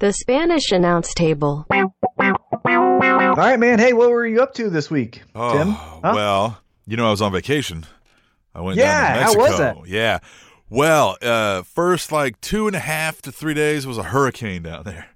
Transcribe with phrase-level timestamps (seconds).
[0.00, 1.66] The Spanish announce table.
[1.70, 3.78] All right, man.
[3.78, 5.68] Hey, what were you up to this week, Oh, Tim?
[5.70, 6.12] Huh?
[6.14, 7.84] well, you know, I was on vacation.
[8.54, 9.40] I went Yeah, down to Mexico.
[9.42, 9.80] how Mexico.
[9.80, 9.92] was that?
[9.92, 10.18] Yeah.
[10.70, 14.84] Well, uh, first like two and a half to three days was a hurricane down
[14.84, 15.06] there.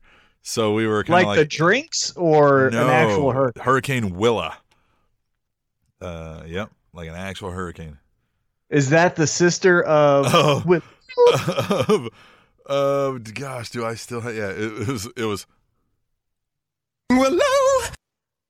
[0.43, 3.62] So we were kind like, of like, the drinks or no, an actual hurricane?
[3.64, 4.57] Hurricane Willa.
[6.01, 7.99] Uh, yep, like an actual hurricane.
[8.69, 10.27] Is that the sister of?
[10.35, 10.62] Oh.
[10.67, 10.83] With,
[11.89, 12.09] of,
[12.67, 14.35] of gosh, do I still have?
[14.35, 15.09] Yeah, it, it was.
[15.16, 15.47] It was.
[17.11, 17.91] Willow.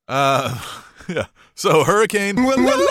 [0.09, 0.61] Uh,
[1.09, 1.27] yeah.
[1.55, 2.87] So Hurricane Willow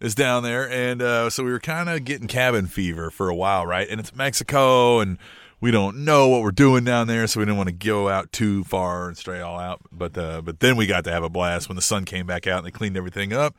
[0.00, 3.34] is down there, and uh, so we were kind of getting cabin fever for a
[3.34, 3.88] while, right?
[3.88, 5.18] And it's Mexico, and
[5.60, 8.32] we don't know what we're doing down there, so we didn't want to go out
[8.32, 9.80] too far and stray all out.
[9.90, 12.46] But uh, but then we got to have a blast when the sun came back
[12.46, 13.56] out and they cleaned everything up.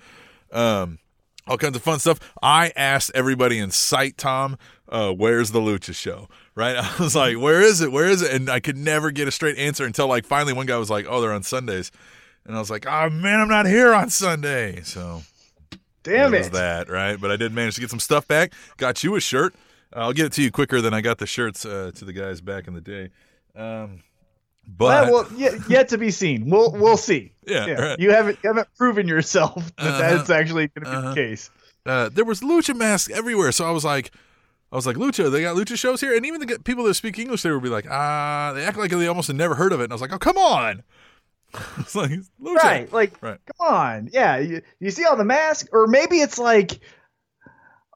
[0.52, 1.00] Um,
[1.48, 2.20] all kinds of fun stuff.
[2.42, 4.58] I asked everybody in sight, Tom,
[4.90, 6.28] uh, where's the Lucha show?
[6.56, 6.76] Right?
[7.00, 7.92] I was like, where is it?
[7.92, 8.32] Where is it?
[8.32, 11.06] And I could never get a straight answer until like finally one guy was like,
[11.10, 11.92] oh, they're on Sundays.
[12.46, 14.82] And I was like, oh man, I'm not here on Sunday.
[14.84, 15.24] So
[16.04, 17.20] damn it was that, right?
[17.20, 18.54] But I did manage to get some stuff back.
[18.78, 19.54] Got you a shirt.
[19.94, 22.40] I'll get it to you quicker than I got the shirts uh, to the guys
[22.42, 23.10] back in the day.
[23.56, 24.04] Um,
[24.68, 26.50] but well, well, yet, yet to be seen.
[26.50, 27.32] We'll we'll see.
[27.48, 28.00] Yeah, right.
[28.00, 30.18] You haven't you haven't proven yourself that Uh-huh.
[30.18, 31.10] that's actually going to be Uh-huh.
[31.10, 31.50] the case.
[31.86, 33.54] uh, there was lucha masks everywhere.
[33.54, 34.12] So I was like,
[34.72, 37.18] I was like, lucha, they got lucha shows here, and even the people that speak
[37.20, 39.80] English, they would be like, ah, they act like they almost had never heard of
[39.80, 39.86] it.
[39.86, 40.84] And I was like, oh, come on,
[41.78, 42.92] it's like lucha, Right?
[42.94, 43.40] Like, Right.
[43.58, 44.10] come on.
[44.12, 46.80] Yeah, you, you see all the masks, or maybe it's like,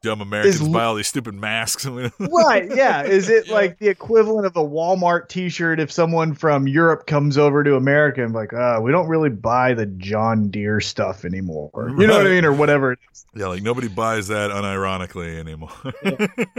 [0.02, 1.86] Dumb Americans Is buy all these stupid masks.
[2.20, 2.68] right?
[2.76, 3.54] Yeah, is it Yeah.
[3.54, 8.24] like the equivalent of a Walmart T-shirt if someone from Europe comes over to America
[8.24, 11.70] and like, uh, we don't really buy the John Deere stuff anymore.
[11.98, 12.98] You know what I mean, or whatever.
[13.36, 15.70] yeah, like nobody buys that unironically anymore,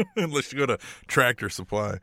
[0.16, 1.98] unless you go to Tractor Supply.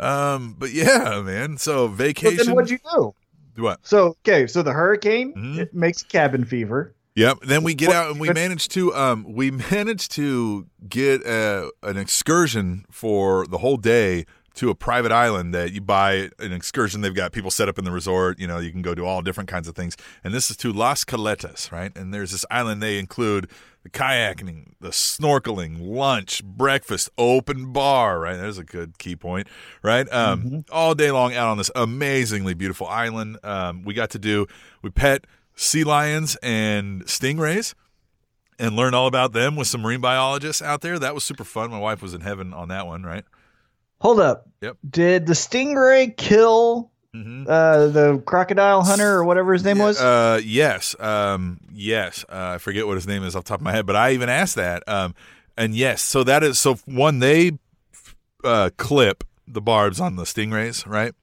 [0.00, 1.58] Um, but yeah, man.
[1.58, 2.46] So But vacation.
[2.46, 3.14] then what'd you do?
[3.62, 3.84] what?
[3.86, 5.58] So okay, so the hurricane Mhm.
[5.58, 6.94] it makes cabin fever.
[7.18, 7.40] Yep.
[7.40, 11.96] Then we get out and we managed to um we managed to get a, an
[11.96, 17.00] excursion for the whole day to a private island that you buy an excursion.
[17.00, 18.38] They've got people set up in the resort.
[18.38, 19.96] You know, you can go do all different kinds of things.
[20.22, 21.96] And this is to Las Caletas, right?
[21.96, 22.82] And there's this island.
[22.82, 23.48] They include
[23.84, 28.18] the kayaking, the snorkeling, lunch, breakfast, open bar.
[28.18, 28.36] Right?
[28.36, 29.46] There's a good key point.
[29.82, 30.12] Right?
[30.12, 33.38] Um, all day long out on this amazingly beautiful island.
[33.44, 34.48] Um, we got to do
[34.82, 35.24] we pet
[35.58, 37.74] sea lions and stingrays
[38.58, 40.98] and learn all about them with some marine biologists out there.
[40.98, 41.70] That was super fun.
[41.70, 43.24] My wife was in heaven on that one, right?
[44.00, 44.48] Hold up.
[44.62, 44.76] Yep.
[44.88, 47.44] Did the stingray kill Mm-hmm.
[47.48, 49.98] uh, the crocodile hunter or whatever his name was?
[49.98, 50.94] Uh, yes.
[51.00, 52.22] Um, yes.
[52.28, 54.12] Uh, I forget what his name is off the top of my head, but I
[54.12, 54.86] even asked that.
[54.86, 55.14] Um,
[55.56, 57.52] and yes, so that is so one they
[58.44, 61.14] uh, clip the barbs on the stingrays, right?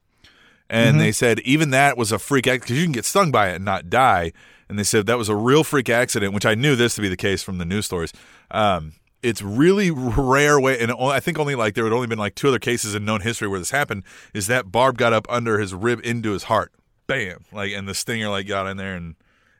[0.68, 0.98] And Mhm.
[1.00, 3.56] they said even that was a freak accident because you can get stung by it
[3.56, 4.32] and not die.
[4.68, 7.08] And they said that was a real freak accident, which I knew this to be
[7.08, 8.12] the case from the news stories.
[8.50, 12.34] Um, it's really rare way, and I think only like there had only been like
[12.34, 14.02] two other cases in known history where this happened.
[14.34, 16.72] Is that barb got up under his rib into his heart,
[17.06, 19.14] bam, like, and the stinger like got in there and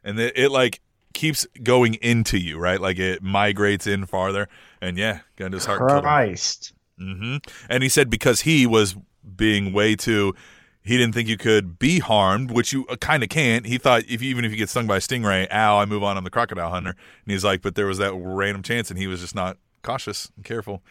[0.05, 0.81] and it, it like
[1.15, 2.81] keeps going into you, right?
[2.81, 4.49] Like it migrates in farther,
[4.81, 5.81] and yeah, got into his heart.
[5.81, 6.03] and killed him.
[6.05, 6.73] Christ.
[6.99, 7.37] hmm
[7.69, 8.95] And he said because he was
[9.37, 10.35] being way too,
[10.87, 13.67] he didn't think you could be harmed, which you kind of can't.
[13.67, 16.03] He thought if you, even if you get stung by a stingray, ow, I move
[16.03, 16.17] on.
[16.17, 16.91] I'm the crocodile hunter.
[16.91, 20.31] And he's like, but there was that random chance, and he was just not cautious
[20.37, 20.83] and careful.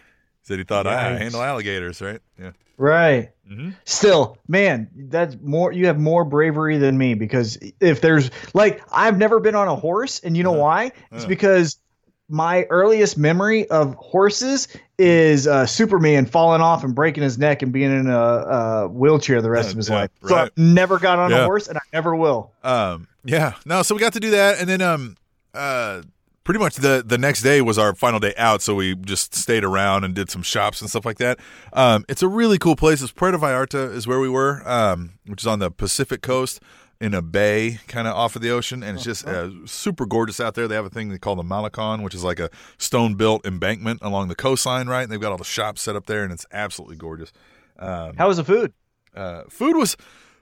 [0.42, 2.20] He said he thought I handle alligators, right?
[2.40, 2.52] Yeah.
[2.78, 3.32] Right.
[3.48, 5.72] hmm Still, man, that's more.
[5.72, 9.76] You have more bravery than me because if there's like, I've never been on a
[9.76, 10.62] horse, and you know Uh-huh.
[10.62, 10.92] why?
[11.14, 11.28] It's Uh.
[11.28, 11.80] because
[12.28, 17.72] my earliest memory of horses is uh, Superman falling off and breaking his neck and
[17.72, 20.09] being in a, a wheelchair the rest Yeah, of his yeah, life.
[20.24, 20.41] So right.
[20.46, 21.41] I've never got on Yeah.
[21.41, 22.52] a horse, and I never will.
[22.64, 25.18] Um, yeah, no, so we got to do that, and then um,
[25.53, 26.02] uh,
[26.44, 29.64] pretty much the the next day was our final day out, so we just stayed
[29.64, 31.40] around and did some shops and stuff like that.
[31.74, 33.02] Um, it's a really cool place.
[33.02, 36.59] It's Puerto Vallarta is where we were, um, which is on the Pacific coast
[37.02, 40.40] in a bay, kind of off of the ocean, and it's just uh, super gorgeous
[40.40, 40.68] out there.
[40.68, 44.00] They have a thing they call the Malecon, which is like a stone built embankment
[44.02, 45.03] along the coastline, right?
[45.03, 47.32] And they've got all the shops set up there, and it's absolutely gorgeous.
[47.78, 48.74] Um, How was the food?
[49.16, 49.97] uh, food was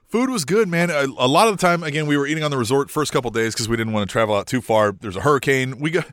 [0.06, 0.90] food was good, man.
[0.90, 3.30] A, a lot of the time, again, we were eating on the resort first couple
[3.32, 4.92] days because we didn't want to travel out too far.
[4.92, 5.78] There's a hurricane.
[5.80, 6.06] We got.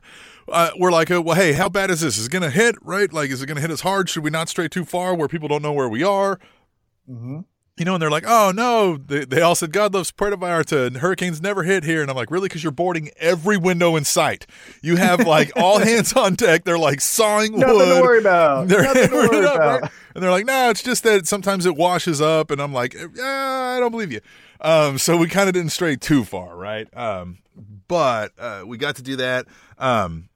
[0.48, 2.18] Uh, we're like, well, hey, how bad is this?
[2.18, 3.12] Is it going to hit, right?
[3.12, 4.08] Like, is it going to hit us hard?
[4.08, 6.40] Should we not stray too far where people don't know where we are?
[7.08, 7.40] Mm-hmm.
[7.78, 10.86] You know, and they're like, "Oh no!" They, they all said, "God loves Puerto Vallarta,
[10.86, 14.04] and hurricanes never hit here." And I'm like, "Really?" Because you're boarding every window in
[14.04, 14.46] sight.
[14.82, 16.64] You have like all hands on deck.
[16.64, 17.94] They're like sawing Nothing wood.
[17.96, 18.68] to worry about.
[18.68, 19.82] They're Nothing to worry up, about.
[19.82, 19.90] right?
[20.14, 23.74] And they're like, "No, it's just that sometimes it washes up." And I'm like, "Yeah,
[23.76, 24.20] I don't believe you."
[24.60, 26.86] Um, so we kind of didn't stray too far, right?
[26.96, 27.38] Um,
[27.88, 29.46] but uh, we got to do that.
[29.78, 30.28] Um,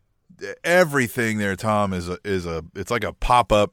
[0.64, 3.72] everything there, Tom, is a, is a it's like a pop up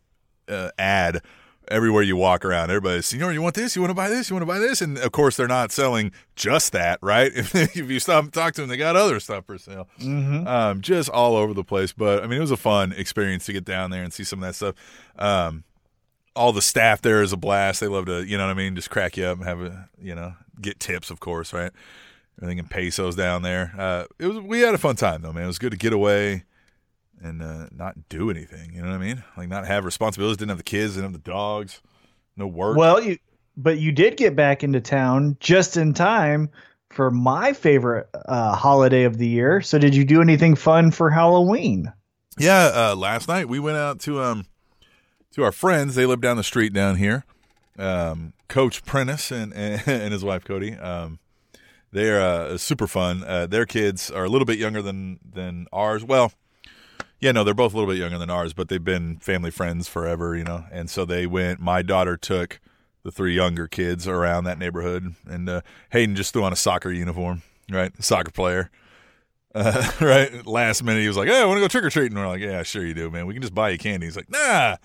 [0.49, 1.21] uh, ad
[1.69, 2.69] everywhere you walk around.
[2.69, 4.81] Everybody's, know, you want this, you want to buy this, you want to buy this,
[4.81, 7.31] and of course they're not selling just that, right?
[7.33, 10.45] If, if you stop and talk to them, they got other stuff for sale, Mhm.
[10.47, 11.91] um, just all over the place.
[11.93, 14.43] But I mean, it was a fun experience to get down there and see some
[14.43, 14.75] of that stuff.
[15.17, 15.63] Um,
[16.35, 17.79] all the staff there is a blast.
[17.79, 19.89] They love to, you know what I mean, just crack you up and have a,
[20.01, 21.71] you know, get tips, of course, right?
[22.41, 23.73] Everything in pesos down there.
[23.77, 25.43] Uh, it was we had a fun time though, man.
[25.43, 26.43] It was good to get away
[27.23, 28.73] and uh, not do anything.
[28.73, 29.23] You know what I mean?
[29.37, 30.37] Like not have responsibilities.
[30.37, 30.95] Didn't have the kids.
[30.95, 31.81] Didn't have the dogs.
[32.35, 32.77] No work.
[32.77, 33.17] Well, you
[33.55, 36.49] but you did get back into town just in time
[36.89, 39.61] for my favorite uh, holiday of the year.
[39.61, 41.91] So, did you do anything fun for Halloween?
[42.37, 44.45] Yeah, uh, last night we went out to um
[45.31, 45.95] to our friends.
[45.95, 47.25] They live down the street down here.
[47.77, 49.81] Um, Coach Prentice and and
[50.13, 50.73] his wife Cody.
[50.73, 51.19] Um,
[51.91, 53.23] they're uh, super fun.
[53.23, 56.03] Uh, their kids are a little bit younger than than ours.
[56.03, 56.31] Well,
[57.23, 59.87] yeah, no, they're both a little bit younger than ours, but they've been family friends
[59.87, 60.65] forever, you know.
[60.71, 61.59] And so they went.
[61.59, 62.59] My daughter took
[63.03, 65.61] the three younger kids around that neighborhood, and uh,
[65.91, 67.41] Hayden just threw on a soccer uniform,
[67.71, 68.69] right, soccer player.
[69.55, 72.17] Uh, right, last minute he was like, "Hey, I want to go trick or treating."
[72.17, 73.25] We're like, "Yeah, sure you do, man.
[73.27, 74.77] We can just buy you candy." He's like, "Nah,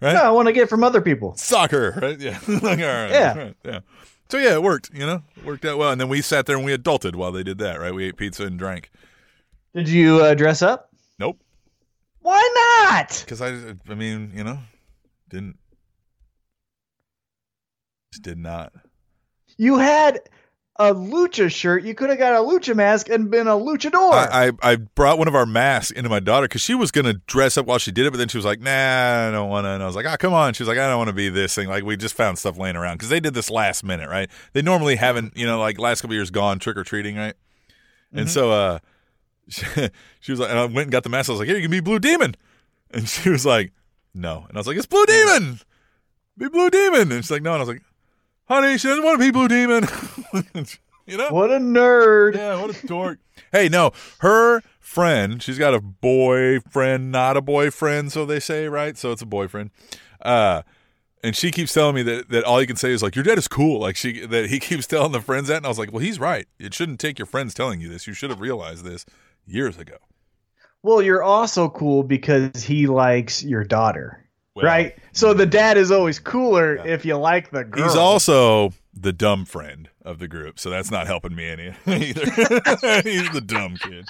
[0.00, 1.34] right." No, I want to get from other people.
[1.36, 2.18] soccer, right?
[2.20, 2.38] Yeah.
[2.48, 3.38] like, all right, Yeah.
[3.38, 3.80] right, yeah.
[4.28, 5.90] So yeah, it worked, you know, it worked out well.
[5.90, 7.92] And then we sat there and we adulted while they did that, right?
[7.92, 8.90] We ate pizza and drank.
[9.74, 10.90] Did you uh, dress up?
[11.18, 11.40] Nope,
[12.30, 13.24] Why not?
[13.26, 14.60] because I, I mean, you know,
[15.28, 15.58] didn't,
[18.12, 18.72] just did not.
[19.58, 20.20] You had
[20.76, 21.82] a lucha shirt.
[21.82, 24.12] You could have got a lucha mask and been a luchador.
[24.12, 27.14] I, I I brought one of our masks into my daughter because she was gonna
[27.14, 29.64] dress up while she did it, but then she was like, "Nah, I don't want
[29.64, 31.12] to." And I was like, "Ah, come on." She was like, "I don't want to
[31.14, 33.82] be this thing." Like we just found stuff laying around because they did this last
[33.82, 34.30] minute, right?
[34.52, 37.34] They normally haven't, you know, like last couple years gone trick or treating, right?
[38.12, 38.30] And Mhm.
[38.30, 38.78] so, uh,
[39.50, 39.64] she,
[40.20, 41.28] she was like, and I went and got the mask.
[41.28, 42.34] I was like, "Here, you can be Blue Demon,"
[42.90, 43.72] and she was like,
[44.14, 45.60] "No," and I was like, "It's Blue Demon,
[46.38, 47.82] be Blue Demon," and she's like, "No," and I was like,
[48.46, 49.86] "Honey, she doesn't want to be Blue Demon,"
[51.06, 51.30] you know?
[51.30, 52.36] what a nerd.
[52.36, 53.18] Yeah, what a dork.
[53.52, 58.96] hey, no, her friend, she's got a boyfriend, not a boyfriend, so they say, right?
[58.96, 59.70] So it's a boyfriend.
[60.20, 60.62] Uh
[61.22, 63.38] and she keeps telling me that, that all you can say is like your dad
[63.38, 63.80] is cool.
[63.80, 66.18] Like she that he keeps telling the friends that, and I was like, well, he's
[66.18, 66.46] right.
[66.58, 68.06] It shouldn't take your friends telling you this.
[68.06, 69.04] You should have realized this
[69.50, 69.96] years ago.
[70.82, 74.24] Well, you're also cool because he likes your daughter.
[74.54, 74.96] Well, right?
[75.12, 76.84] So the dad is always cooler Yeah.
[76.94, 77.84] if you like the girl.
[77.84, 82.24] He's also the dumb friend of the group, so that's not helping me any either.
[83.02, 84.06] he's the dumb kid.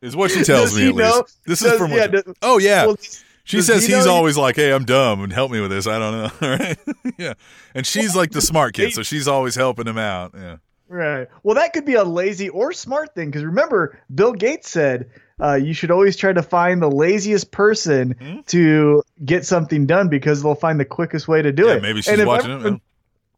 [0.00, 1.38] Is what she tells Does me he at least.
[1.46, 2.86] This Does- is from yeah, does- Oh yeah.
[2.86, 2.96] well,
[3.44, 5.86] She says he he's know always like, "Hey, I'm dumb and help me with this."
[5.86, 6.78] I don't know, all right?
[7.18, 7.32] yeah,
[7.74, 10.32] and she's like the smart kid, so she's always helping him out.
[10.36, 10.56] Yeah,
[10.88, 11.28] Right.
[11.42, 15.54] Well, that could be a lazy or smart thing because remember, Bill Gates said uh,
[15.54, 18.40] you should always try to find the laziest person Hmm?
[18.46, 21.74] to get something done because they'll find the quickest way to do yeah.
[21.74, 21.82] it.
[21.82, 22.80] Maybe she's watching everyone- it.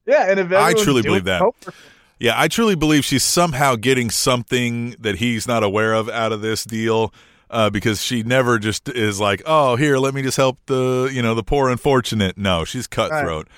[0.07, 1.39] Yeah, and if I truly believe that.
[1.41, 1.75] homework-
[2.19, 6.41] Yeah, I truly believe she's somehow getting something that he's not aware of out of
[6.41, 7.13] this deal.
[7.53, 11.21] Uh, because she never just is like, oh, here, let me just help the you
[11.21, 12.39] know the poor unfortunate.
[12.39, 13.57] No, she's cutthroat, right?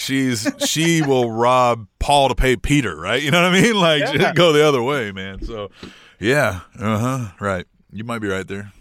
[0.00, 3.22] She's she will rob Paul to pay Peter, right?
[3.22, 3.76] You know what I mean?
[3.76, 4.32] Like Yeah.
[4.34, 5.42] go the other way, man.
[5.44, 5.70] So,
[6.18, 7.66] yeah, uh huh, right.
[7.92, 8.72] You might be right there.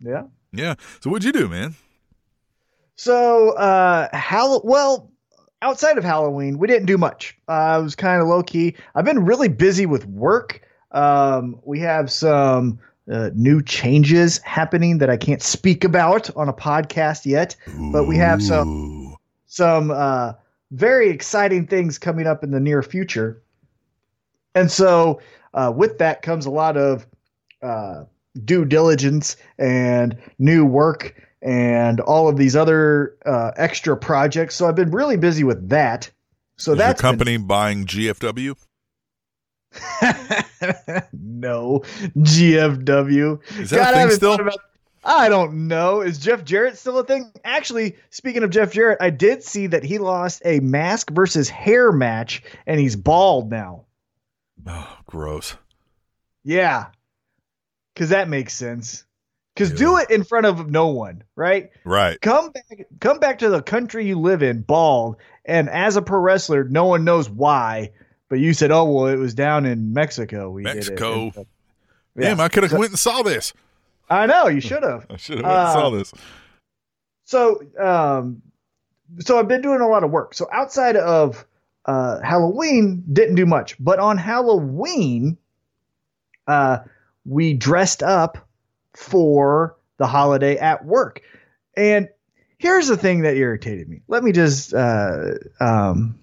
[0.00, 0.24] Yeah.
[0.52, 0.74] Yeah.
[1.00, 1.74] So what'd you do, man?
[2.96, 5.10] So, uh, Hall- well,
[5.62, 7.36] outside of Halloween, we didn't do much.
[7.48, 8.76] Uh, it was kind of low key.
[8.94, 10.60] I've been really busy with work.
[10.92, 12.78] Um, we have some
[13.10, 17.56] uh, new changes happening that I can't speak about on a podcast yet,
[17.92, 19.03] but we have some.
[19.54, 20.32] Some uh,
[20.72, 23.40] very exciting things coming up in the near future.
[24.56, 25.20] And so,
[25.52, 27.06] uh, with that comes a lot of
[27.62, 28.04] uh,
[28.44, 34.56] due diligence and new work and all of these other uh, extra projects.
[34.56, 36.10] So I've been really busy with that.
[36.56, 38.56] So Is your that's company buying GFW?
[41.12, 41.80] no
[42.16, 43.60] GFW.
[43.60, 44.34] Is that God, a thing still?
[44.34, 44.58] about-
[45.04, 46.00] I don't know.
[46.00, 47.30] Is Jeff Jarrett still a thing?
[47.44, 51.92] Actually, speaking of Jeff Jarrett, I did see that he lost a mask versus hair
[51.92, 53.84] match and he's bald now.
[54.66, 55.56] Oh, gross.
[56.42, 56.86] Yeah.
[57.96, 59.04] Cuz that makes sense.
[59.54, 61.70] Because do it in front of no one, right?
[61.84, 62.20] Right.
[62.20, 66.18] Come back, come back to the country you live in, bald, and as a pro
[66.18, 67.92] wrestler, no one knows why.
[68.28, 70.50] But you said, "Oh well, it was down in Mexico.
[70.50, 71.30] We Mexico.
[71.30, 71.48] did it."
[72.18, 73.52] Damn, I could have So- went and saw this.
[74.10, 75.06] I know you should have.
[75.10, 76.12] I should have and saw Uh, this.
[77.24, 78.42] So, um,
[79.20, 80.34] so I've been doing a lot of work.
[80.34, 81.44] So outside of
[81.86, 83.76] uh, Halloween, didn't do much.
[83.82, 85.38] But on Halloween,
[86.46, 86.78] uh,
[87.24, 88.46] we dressed up
[88.94, 91.22] for the holiday at work.
[91.76, 92.08] And
[92.58, 94.02] here's the thing that irritated me.
[94.08, 96.18] Let me just uh, um,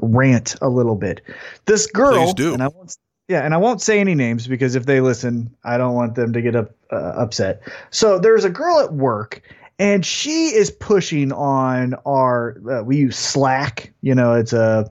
[0.00, 1.22] rant a little bit.
[1.64, 2.96] This girl, and I won't.
[3.28, 6.32] Yeah, and I won't say any names because if they listen, I don't want them
[6.32, 7.60] to get up, uh, upset.
[7.90, 9.42] So there's a girl at work,
[9.80, 12.56] and she is pushing on our.
[12.70, 13.92] Uh, we use Slack.
[14.00, 14.88] You know, it's a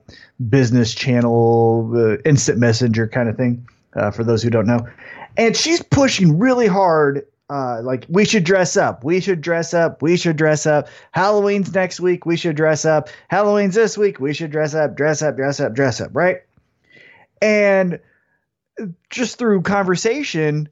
[0.50, 3.66] business channel, uh, instant messenger kind of thing.
[3.94, 4.86] Uh, for those who don't know,
[5.38, 7.26] and she's pushing really hard.
[7.48, 9.02] Uh, like we should dress up.
[9.02, 10.02] We should dress up.
[10.02, 10.88] We should dress up.
[11.12, 12.26] Halloween's next week.
[12.26, 13.08] We should dress up.
[13.28, 14.20] Halloween's this week.
[14.20, 14.94] We should dress up.
[14.94, 15.36] Dress up.
[15.36, 15.72] Dress up.
[15.72, 16.10] Dress up.
[16.12, 16.42] Right.
[17.40, 18.00] And
[19.10, 20.68] just through conversation,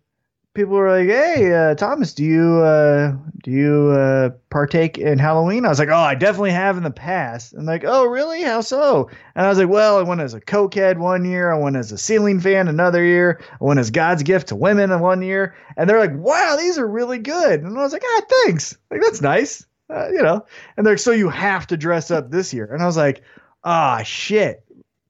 [0.54, 5.64] people were like, "Hey, uh, Thomas, do you uh, do you uh, partake in Halloween?"
[5.64, 8.42] I was like, "Oh, I definitely have in the past." And like, "Oh, really?
[8.42, 11.50] How so?" And I was like, "Well, I went as a cokehead one year.
[11.52, 13.40] I went as a ceiling fan another year.
[13.60, 16.78] I went as God's gift to women in one year." And they're like, "Wow, these
[16.78, 18.76] are really good." And I was like, "Ah, thanks.
[18.90, 20.44] Like that's nice." Uh, you know,
[20.76, 22.64] and they're like, so you have to dress up this year.
[22.72, 23.22] And I was like,
[23.64, 24.64] ah, shit.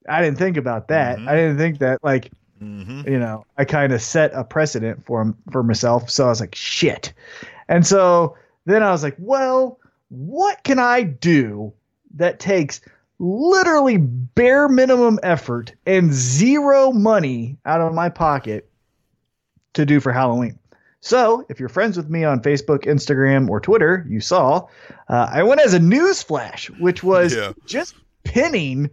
[0.09, 1.19] I didn't think about that.
[1.19, 1.29] Mhm.
[1.29, 2.33] I didn't think that, like,
[2.65, 6.09] hmm you know, I kind of set a precedent for for myself.
[6.11, 7.13] So I was like, shit.
[7.69, 9.79] And so then I was like, well,
[10.09, 11.73] what can I do
[12.17, 12.81] that takes
[13.19, 18.71] literally bare minimum effort and zero money out of my pocket
[19.75, 20.59] to do for Halloween?
[21.01, 24.67] So, if you're friends with me on Facebook, Instagram, or Twitter, you saw
[25.11, 27.53] uh, I went as a news flash, which was Yeah.
[27.67, 27.95] just
[28.25, 28.89] pinning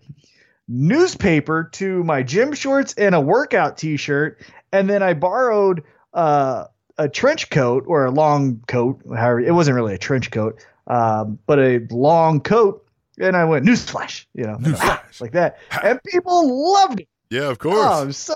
[0.68, 4.40] newspaper to my gym shorts and a workout t-shirt
[4.72, 6.66] and then i borrowed uh,
[6.98, 11.38] a trench coat or a long coat however it wasn't really a trench coat um,
[11.46, 12.86] but a long coat
[13.20, 15.20] and i went newsflash you know Newsflash.
[15.22, 18.06] like that and people loved it Yeah, of oh course.
[18.06, 18.34] was so.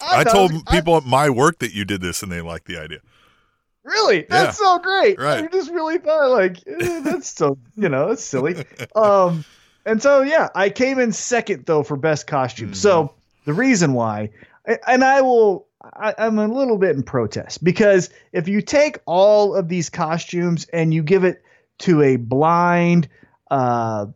[0.00, 2.66] I thought told I- people at my work that you did this, and they liked
[2.66, 2.98] the idea.
[3.84, 4.26] Really?
[4.28, 5.18] That's so great.
[5.18, 5.44] Right.
[5.44, 8.64] I just really thought like eh, that's so you know, it's silly.
[8.96, 9.44] Um
[9.84, 12.72] and so yeah, I came in second though for best costume.
[12.72, 12.76] Mhm.
[12.76, 14.30] So the reason why
[14.86, 19.54] and I will I, I'm a little bit in protest because if you take all
[19.54, 21.42] of these costumes and you give it
[21.80, 23.08] to a blind
[23.50, 24.06] uh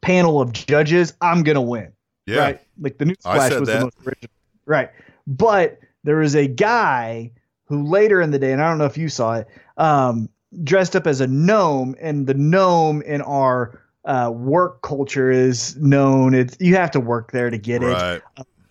[0.00, 1.92] panel of judges, I'm gonna win.
[2.26, 2.38] Yeah.
[2.38, 2.60] Right.
[2.80, 3.78] Like the newsflash was that.
[3.78, 4.30] the most original.
[4.66, 4.90] Right.
[5.26, 7.32] But there was a guy
[7.64, 10.28] who later in the day, and I don't know if you saw it, um,
[10.64, 16.34] dressed up as a gnome, and the gnome in our uh, work culture is known.
[16.34, 17.86] It's you have to work there to get it.
[17.86, 18.22] Right.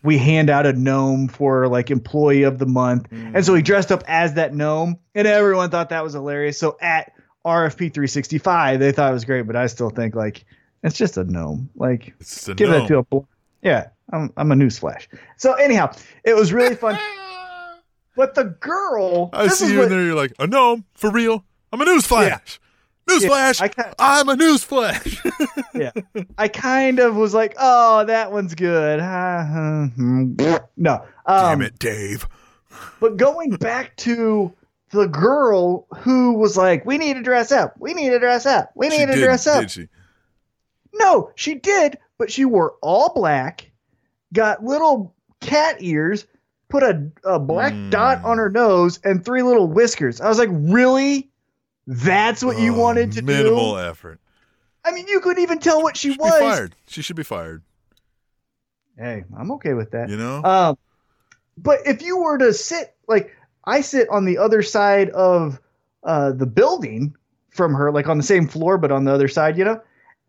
[0.02, 3.92] We hand out a gnome for like employee of the month, and so he dressed
[3.92, 6.58] up as that gnome, and everyone thought that was hilarious.
[6.58, 7.12] So at
[7.46, 10.46] RFP 365, they thought it was great, but I still think like
[10.84, 11.70] it's just a gnome.
[11.76, 12.14] Like
[12.48, 12.80] a give no.
[12.80, 13.20] that to a bl-
[13.62, 15.08] yeah I'm, I'm a newsflash
[15.38, 15.94] so anyhow
[16.24, 16.98] it was really fun
[18.16, 20.06] but the girl I see you what- in there.
[20.06, 21.44] You're like, a gnome for real.
[21.72, 22.60] I'm a newsflash.
[23.10, 23.62] Newsflash.
[23.62, 25.64] I ki- I'm a newsflash.
[25.74, 25.92] yeah,
[26.38, 29.00] I kind of was like oh that one's good
[30.78, 32.28] no um, Damn it, Dave.
[33.00, 34.54] but going back to
[34.92, 38.72] the girl who was like we need to dress up we need to dress up
[38.76, 39.88] we need She to did, dress up Did she?
[40.94, 43.70] No, she did, but she wore all black,
[44.34, 46.26] got little cat ears,
[46.68, 47.92] put a, a black Mm.
[47.92, 50.20] dot on her nose, and three little whiskers.
[50.20, 51.30] I was like, really?
[51.92, 53.52] That's what you Oh, wanted to minimal do?
[53.56, 54.20] Minimal effort.
[54.86, 56.40] I mean, you couldn't even tell what she She was.
[56.40, 56.76] fired.
[56.88, 57.64] She should be fired.
[58.98, 60.10] Hey, I'm okay with that.
[60.10, 60.44] You know?
[60.44, 60.78] Um,
[61.58, 65.60] but if you were to sit, like, I sit on the other side of
[66.04, 67.16] uh, the building
[67.50, 69.82] from her, like on the same floor, but on the other side, you know,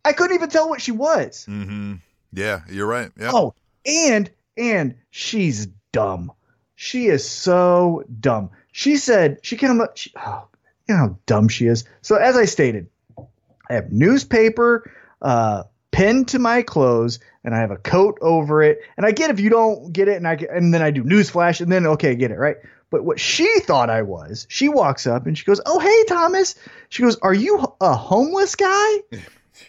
[0.05, 1.47] I couldn't even tell what she was.
[1.49, 1.95] mm-hmm.
[2.33, 3.11] Yeah, you're right.
[3.19, 3.33] Yeah.
[3.35, 6.33] Oh, and and she's dumb.
[6.77, 8.51] She is so dumb.
[8.73, 9.97] She said she came up.
[9.97, 10.47] She, oh,
[10.91, 11.85] you know how dumb she is.
[12.03, 14.91] So as I stated, I have newspaper
[15.23, 18.81] uh, pinned to my clothes, and I have a coat over it.
[18.97, 21.05] And I get if you don't get it, and I get, and then I do
[21.05, 22.57] newsflash, and then okay, get it right.
[22.91, 26.57] But what she thought I was, she walks up and she goes, "Oh, hey, Thomas."
[26.89, 28.97] She goes, "Are you a homeless guy?"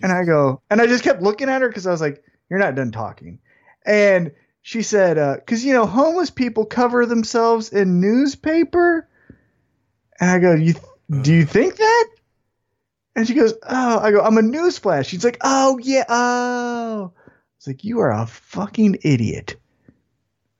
[0.01, 2.59] And I go, and I just kept looking at her because I was like, "You're
[2.59, 3.39] not done talking."
[3.85, 9.07] And she said, "Because you know, homeless people cover themselves in newspaper."
[10.21, 10.75] And I go, you
[11.19, 12.07] do you think that?
[13.15, 15.07] And she goes, oh, I go, I'm a newsflash.
[15.07, 17.11] She's like, oh yeah, oh.
[17.57, 19.57] It's like you are a fucking idiot.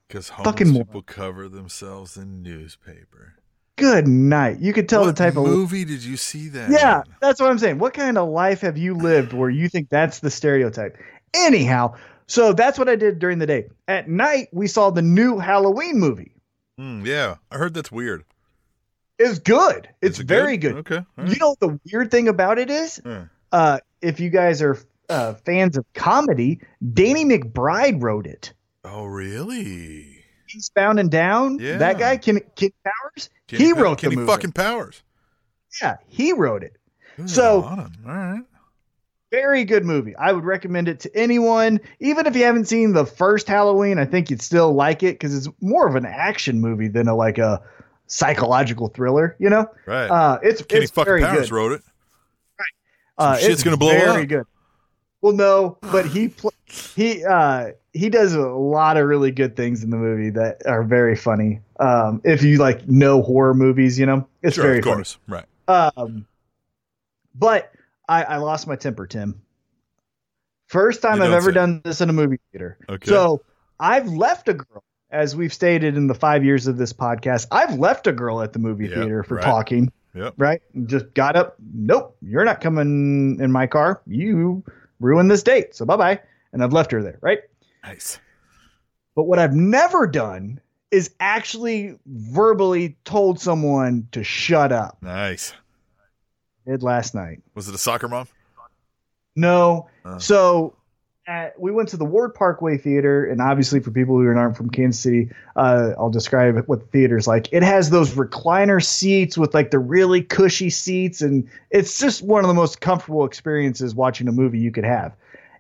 [0.08, 3.36] Because homeless Fucking people cover themselves in newspaper.
[3.78, 4.60] Good night.
[4.60, 6.70] You could tell what the type of movie did you see that?
[6.70, 7.16] Yeah, in?
[7.22, 7.80] that's what I'm saying.
[7.80, 10.98] What kind of life have you lived where you think that's the stereotype?
[11.34, 11.96] Anyhow,
[12.28, 13.70] so that's what I did during the day.
[13.88, 16.36] At night, we saw the new Halloween movie.
[16.80, 18.26] Mm, yeah, I heard that's weird.
[19.20, 19.90] It's good.
[20.02, 20.76] It's Is it very good.
[20.78, 21.06] Okay.
[21.18, 23.02] all You know the weird thing about it is?
[23.06, 23.26] Yeah.
[23.52, 24.78] Uh, if you guys are
[25.10, 26.60] uh, fans of comedy,
[26.94, 28.54] Danny McBride wrote it.
[28.84, 30.24] Oh, really?
[30.56, 31.60] Eastbound and Down.
[31.60, 31.78] Yeah.
[31.78, 33.30] That guy, Ken, Ken Powers.
[33.48, 34.32] Kenny he wrote Kenny the movie.
[34.32, 35.04] fucking Powers.
[35.82, 36.78] Yeah, he wrote it.
[37.18, 37.64] Good So-.
[37.64, 38.42] All right.
[39.32, 40.14] Very good movie.
[40.18, 43.98] I would recommend it to anyone, even if you haven't seen the first Halloween.
[43.98, 47.16] I think you'd still like it because it's more of an action movie than a
[47.16, 47.62] like a
[48.12, 49.36] psychological thriller.
[49.40, 50.08] You know, Right.
[50.08, 51.56] uh, it's Kenny it's fucking Powers good.
[51.56, 51.82] wrote it.
[53.18, 54.14] Uh, Some shit's it's gonna blow very up.
[54.16, 54.44] Very good.
[55.22, 59.84] Well, no, but he pl- he uh, he does a lot of really good things
[59.84, 61.60] in the movie that are very funny.
[61.80, 64.96] Um, if you like know horror movies, you know, it's sure, very of funny.
[64.96, 65.18] course.
[65.28, 65.46] Right.
[65.68, 66.26] Um,
[67.36, 67.72] but
[68.10, 69.40] I, I lost my temper, Tim.
[70.68, 71.56] First time I've ever say.
[71.56, 72.78] done this in a movie theater.
[72.90, 73.08] Okay.
[73.08, 73.42] So
[73.80, 77.48] I've left a girl, as we've stated in the five years of this podcast.
[77.52, 79.44] I've left a girl at the movie Yep, theater for right.
[79.44, 79.92] talking.
[80.16, 80.34] Yep.
[80.38, 80.62] Right.
[80.86, 81.56] Just got up.
[81.74, 82.16] Nope.
[82.22, 84.02] You're not coming in my car.
[84.08, 84.64] You
[85.00, 85.76] ruined this date.
[85.76, 86.20] So bye bye.
[86.54, 87.18] And I've left her there.
[87.22, 87.40] Right.
[87.84, 88.20] Nice.
[89.16, 90.60] But what I've never done
[90.92, 94.98] is actually verbally told someone to shut up.
[95.02, 95.54] Nice.
[96.68, 97.42] Did last night.
[97.56, 98.28] Was it a soccer mom?
[99.36, 99.90] No.
[100.06, 100.20] Uh.
[100.20, 100.76] So
[101.32, 104.70] at, we went to the Ward Parkway Theater, and obviously for people who aren't from
[104.70, 107.48] Kansas City, uh, I'll describe what the theater's like.
[107.52, 112.44] It has those recliner seats with like the really cushy seats, and it's just one
[112.44, 115.16] of the most comfortable experiences watching a movie you could have.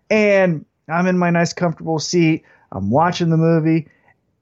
[0.09, 2.43] And I'm in my nice comfortable seat.
[2.71, 3.87] I'm watching the movie,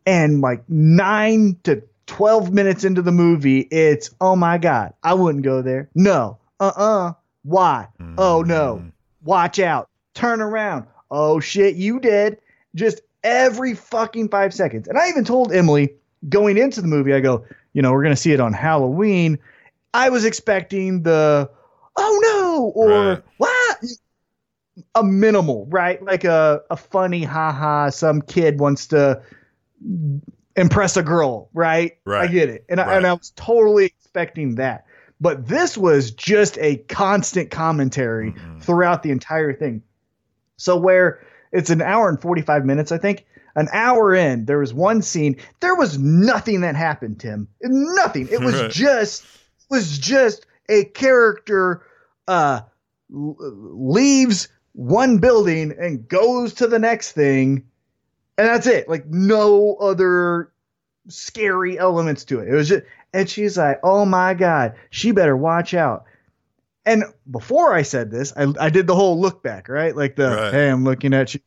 [0.05, 5.43] and like nine to 12 minutes into the movie, it's, oh my God, I wouldn't
[5.43, 5.89] go there.
[5.93, 6.39] No.
[6.59, 7.88] Uh uh Why?
[8.17, 8.81] Oh no.
[8.83, 8.91] Mm.
[9.24, 9.88] Watch out.
[10.15, 10.88] Turn around.
[11.12, 12.38] Oh shit, you did.
[12.75, 14.88] Just every fucking five seconds.
[14.88, 15.93] And I even told Emily
[16.30, 19.39] going into the movie, I go, you know, we're going to see it on Halloween.
[19.93, 21.50] I was expecting the,
[21.95, 23.24] oh no, or Right.
[23.38, 23.78] what?
[24.95, 26.02] A minimal, right?
[26.04, 29.22] Like a, a funny, haha, some kid wants to
[30.56, 31.98] impress a girl, right?
[32.06, 32.30] Right.
[32.30, 32.65] I get it.
[32.69, 34.86] And, I, and I was totally expecting that.
[35.22, 38.62] But this was just a constant commentary Mhm.
[38.63, 39.82] throughout the entire thing.
[40.60, 43.26] So where it's an hour and 45 minutes, I think.
[43.56, 45.38] An hour in, there was one scene.
[45.60, 47.48] There was nothing that happened, Tim.
[47.63, 48.28] Nothing.
[48.32, 48.72] It was Right.
[48.72, 49.26] just
[49.69, 51.82] was just a character
[52.28, 52.62] uh
[53.10, 57.65] leaves one building and goes to the next thing.
[58.38, 58.88] And that's it.
[58.88, 60.52] Like no other
[61.08, 62.50] scary elements to it.
[62.50, 66.06] It was just and she's like, "Oh my god, she better watch out."
[66.89, 69.95] And before I said this, I, I did the whole look back, right?
[69.95, 70.52] Like the, Right.
[70.54, 71.39] "Hey, I'm looking at you."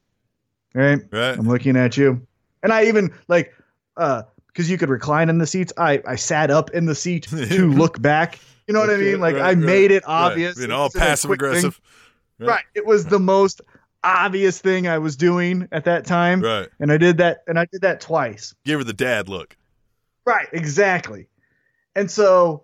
[0.72, 1.00] Right?
[1.10, 1.36] Right.
[1.38, 2.24] I'm looking at you.
[2.62, 3.52] And I even like
[3.96, 7.24] uh because you could recline in the seats, I I sat up in the seat
[7.24, 8.38] to look back.
[8.68, 9.20] You know what I mean?
[9.20, 10.30] Like right, I right, made it Right.
[10.30, 10.58] obvious.
[10.58, 11.80] You know, all passive aggressive.
[12.38, 12.64] Right.
[12.74, 13.60] It was the most
[14.04, 16.40] obvious thing I was doing at that time.
[16.40, 16.68] Right.
[16.78, 18.54] And I did that and I did that twice.
[18.64, 19.56] Give her the dad look.
[20.24, 21.26] Right, exactly.
[21.96, 22.62] And so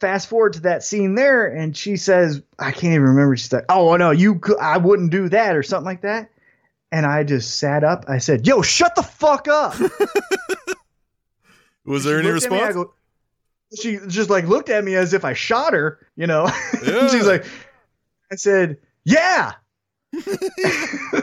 [0.00, 3.36] fast forward to that scene there, and she says, I can't even remember.
[3.36, 6.30] She's like, Oh no, you I wouldn't do that or something like that.
[6.92, 8.06] And I just sat up.
[8.08, 9.76] I said, Yo, shut the fuck up.
[11.84, 12.74] Was there any me, response?
[12.74, 12.94] go-
[13.80, 16.50] she just like looked at me as if I shot her, you know.
[16.84, 17.08] Yeah.
[17.08, 17.44] She's like,
[18.32, 19.52] I said, Yeah.
[20.14, 21.22] I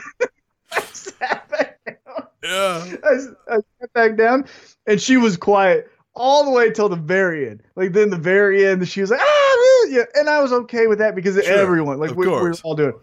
[0.93, 2.27] sat back down.
[2.43, 2.95] yeah.
[3.03, 4.45] I, I sat back down
[4.85, 7.63] and she was quiet all the way till the very end.
[7.75, 10.03] Like then the very end, she was like, ah, yeah.
[10.15, 12.93] and I was okay with that because Sure, everyone, like we, were all doing.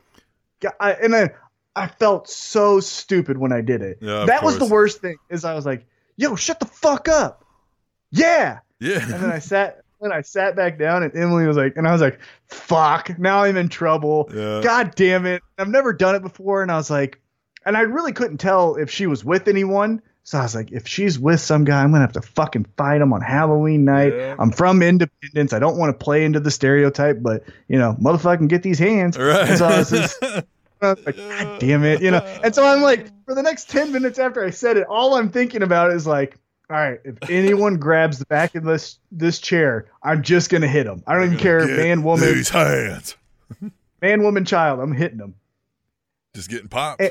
[0.63, 1.31] Yeah, I, and then
[1.77, 3.99] I felt so stupid when I did it.
[4.01, 5.17] Yeah, that was the worst thing.
[5.31, 7.45] Is I was like, yo, shut the fuck up.
[8.11, 8.61] Yeah.
[8.81, 9.03] Yeah.
[9.03, 9.81] And then I sat.
[10.01, 13.19] Then I sat back down, and Emily was like, and I was like, "Fuck!
[13.19, 14.61] Now I'm in trouble." Yeah.
[14.63, 15.41] God damn it.
[15.57, 16.63] I've never done it before.
[16.63, 17.23] And I was like,
[17.65, 20.03] and I really couldn't tell if she was with anyone.
[20.27, 22.65] So I was like, if she's with some guy, I'm going to have to fucking
[22.79, 24.15] fight him on Halloween night.
[24.15, 24.37] Yeah.
[24.39, 25.53] I'm from Independence.
[25.53, 29.19] I don't want to play into the stereotype, but, you know, motherfucking get these hands.
[29.19, 29.51] Right.
[29.51, 30.23] And so I was just
[30.81, 32.01] like, God damn it.
[32.01, 34.87] You know, and so I'm like, for the next 10 minutes after I said it,
[34.89, 36.39] all I'm thinking about is like,
[36.71, 40.85] All right, if anyone grabs the back of this this chair, I'm just gonna hit
[40.85, 41.03] them.
[41.07, 43.17] I don't even care, man, woman, These hands.
[44.01, 44.81] man, woman, child.
[44.81, 45.35] I'm hitting them.
[46.35, 47.03] Just getting popped.
[47.03, 47.11] Eh,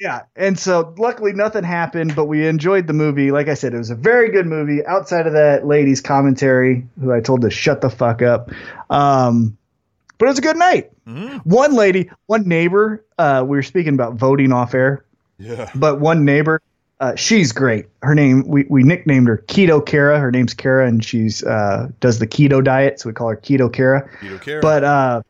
[0.00, 3.30] Yeah, and so luckily nothing happened, but we enjoyed the movie.
[3.30, 4.84] Like I said, it was a very good movie.
[4.86, 8.50] Outside of that lady's commentary, who I told to shut the fuck up,
[8.90, 9.56] um,
[10.18, 10.90] but it was a good night.
[11.06, 11.40] Mhm.
[11.46, 13.04] One lady, one neighbor.
[13.18, 15.04] Uh, we were speaking about voting off air,
[15.38, 15.70] Yeah.
[15.76, 16.60] but one neighbor,
[16.98, 17.86] uh, she's great.
[18.02, 20.18] Her name we we nicknamed her Keto Kara.
[20.18, 23.72] Her name's Kara, and she's uh, does the keto diet, so we call her Keto
[23.72, 24.08] Kara.
[24.20, 24.60] Keto Kara.
[24.60, 25.22] But uh,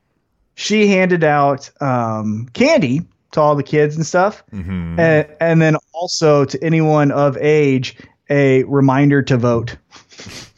[0.54, 3.02] she handed out um, candy
[3.34, 4.98] to all the kids and stuff, Mhm.
[4.98, 7.96] and, and then also to anyone of age
[8.30, 9.76] a reminder to vote.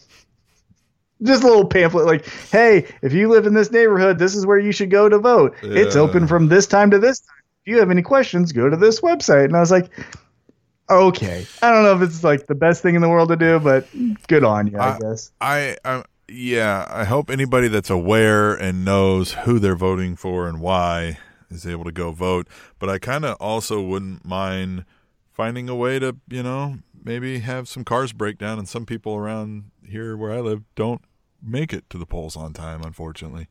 [1.22, 4.58] Just a little pamphlet like, hey, if you live in this neighborhood, this is where
[4.58, 5.54] you should go to vote.
[5.62, 7.36] It's open from this time to this time.
[7.64, 9.46] If you have any questions, go to this website.
[9.46, 9.90] And I was like,
[10.90, 11.46] okay.
[11.62, 13.88] I don't know if it's like the best thing in the world to do, but
[14.28, 15.32] good on you, I I- guess.
[15.40, 20.60] I, I, yeah, I hope anybody that's aware and knows who they're voting for and
[20.60, 21.18] why
[21.50, 22.48] is able to go vote.
[22.78, 24.84] But I kind of also wouldn't mind
[25.32, 29.14] finding a way to, you know, maybe have some cars break down and some people
[29.14, 31.02] around here where I live don't
[31.42, 33.48] make it to the polls on time, unfortunately.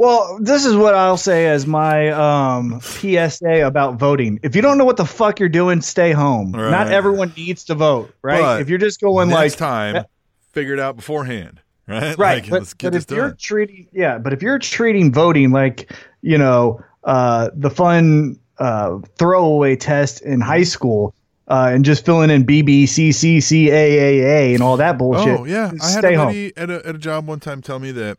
[0.00, 4.40] Well, this is what I'll say as my um, PSA about voting.
[4.42, 6.52] If you don't know what the fuck you're doing, stay home.
[6.52, 6.70] Right.
[6.70, 8.40] Not everyone needs to vote, right?
[8.40, 10.06] But if you're just going like time,
[10.52, 12.16] figure it out beforehand, right?
[12.16, 15.50] right, Like, but, let's get but if you're treating yeah, but if you're treating voting
[15.50, 21.14] like you know uh, the fun uh, throwaway test in high school.
[21.48, 24.76] Uh, and just filling in B B C C C A A A and all
[24.76, 25.40] that bullshit.
[25.40, 27.90] Oh yeah, I had a lady at a at a job one time tell me
[27.90, 28.18] that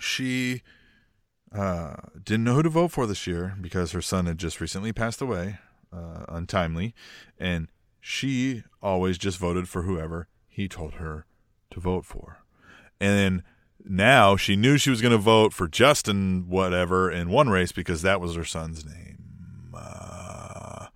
[0.00, 0.62] she
[1.54, 4.90] uh, didn't know who to vote for this year because her son had just recently
[4.90, 5.58] passed away,
[5.92, 6.94] uh, untimely,
[7.38, 7.68] and
[8.00, 11.26] she always just voted for whoever he told her
[11.72, 12.38] to vote for,
[12.98, 13.42] and then
[13.84, 18.02] now she knew she was going to vote for Justin whatever in one race because
[18.02, 19.18] that was her son's name.
[19.74, 20.86] Uh,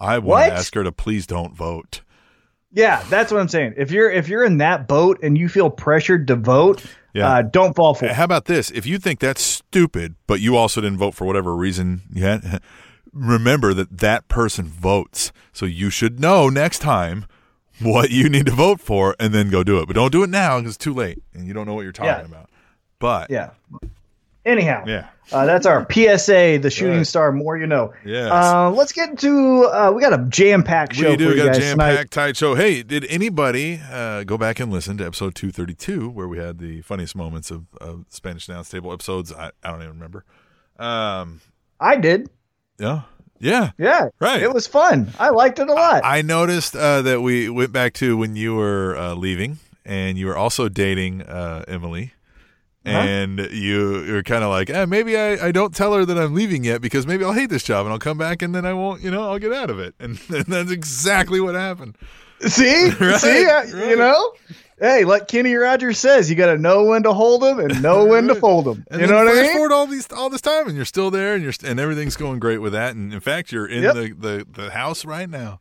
[0.00, 2.02] I want to ask her to please don't vote.
[2.72, 3.74] Yeah, that's what I'm saying.
[3.76, 7.28] If you're if you're in that boat and you feel pressured to vote, Yeah.
[7.28, 8.12] uh, don't fall for it.
[8.12, 8.70] How about this?
[8.70, 12.62] If you think that's stupid, but you also didn't vote for whatever reason had,
[13.12, 15.32] remember that that person votes.
[15.52, 17.24] So you should know next time
[17.82, 19.86] what you need to vote for and then go do it.
[19.86, 21.92] But don't do it now because it's too late and you don't know what you're
[21.92, 22.24] talking Yeah.
[22.38, 22.50] about.
[22.98, 23.50] But Yeah.
[24.44, 25.08] Anyhow, yeah.
[25.30, 26.58] uh, that's our PSA.
[26.62, 27.06] The shooting Right.
[27.06, 27.32] star.
[27.32, 27.92] More you know.
[28.02, 28.30] Yes.
[28.32, 29.64] Uh, let's get into.
[29.64, 31.58] Uh, we got a jam packed show we do for we you got a guys
[31.58, 31.96] jam tonight.
[31.96, 32.54] packed tight show.
[32.54, 36.80] Hey, did anybody uh, go back and listen to episode 232 where we had the
[36.80, 39.30] funniest moments of, of Spanish Announce Table episodes?
[39.32, 40.24] I, I don't even remember.
[40.78, 41.42] Um,
[41.78, 42.30] I did.
[42.78, 43.02] yeah.
[43.40, 43.70] Yeah.
[43.78, 44.08] Yeah.
[44.20, 44.42] Right.
[44.42, 45.12] It was fun.
[45.18, 46.02] I liked it a lot.
[46.04, 50.26] I noticed uh, that we went back to when you were uh, leaving, and you
[50.26, 52.12] were also dating uh, Emily,
[52.86, 52.96] Uh-huh.
[52.98, 56.16] and you you were kind of like, eh, maybe I, I don't tell her that
[56.18, 58.64] I'm leaving yet because maybe I'll hate this job and I'll come back and then
[58.64, 61.96] I won't, you know, I'll get out of it, and, and that's exactly what happened.
[62.40, 63.68] See, Right, see, right.
[63.90, 64.32] you know.
[64.80, 68.04] Hey, like Kenny Rogers says, you got to know when to hold them and know
[68.06, 68.84] when to fold them.
[68.92, 69.52] You know what I mean?
[69.52, 72.38] forward all these all this time, and you're still there, and you're and everything's going
[72.38, 72.94] great with that.
[72.94, 73.94] And in fact, you're in Yep.
[73.94, 75.60] the, the the house right now.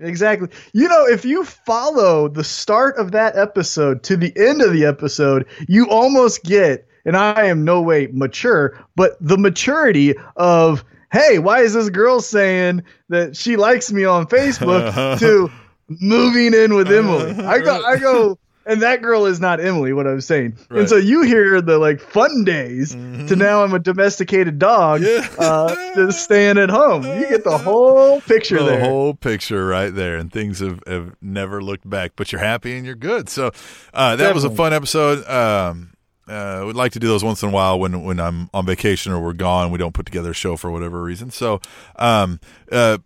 [0.00, 0.48] Exactly.
[0.72, 4.84] You know, if you follow the start of that episode to the end of the
[4.84, 11.38] episode, you almost get, and I am no way mature, but the maturity of, hey,
[11.38, 15.48] why is this girl saying that she likes me on Facebook to
[15.88, 17.30] moving in with Emily?
[17.44, 18.36] I go, I go,
[18.66, 20.56] and that girl is not Emily, what I'm saying.
[20.68, 20.80] Right.
[20.80, 25.26] And so you hear the like fun days to now I'm a domesticated dog, Yeah.
[25.38, 27.02] uh, just staying at home.
[27.04, 28.80] You get the whole picture the there.
[28.80, 32.12] The whole picture right there, and things have, have never looked back.
[32.16, 33.28] But you're happy and you're good.
[33.28, 33.50] So
[33.92, 35.26] uh, that was a fun episode.
[35.28, 35.90] Um,
[36.26, 39.12] uh, we'd like to do those once in a while when when I'm on vacation
[39.12, 39.70] or we're gone.
[39.70, 41.30] We don't put together a show for whatever reason.
[41.30, 41.60] So
[41.96, 42.40] um,
[42.72, 42.96] uh,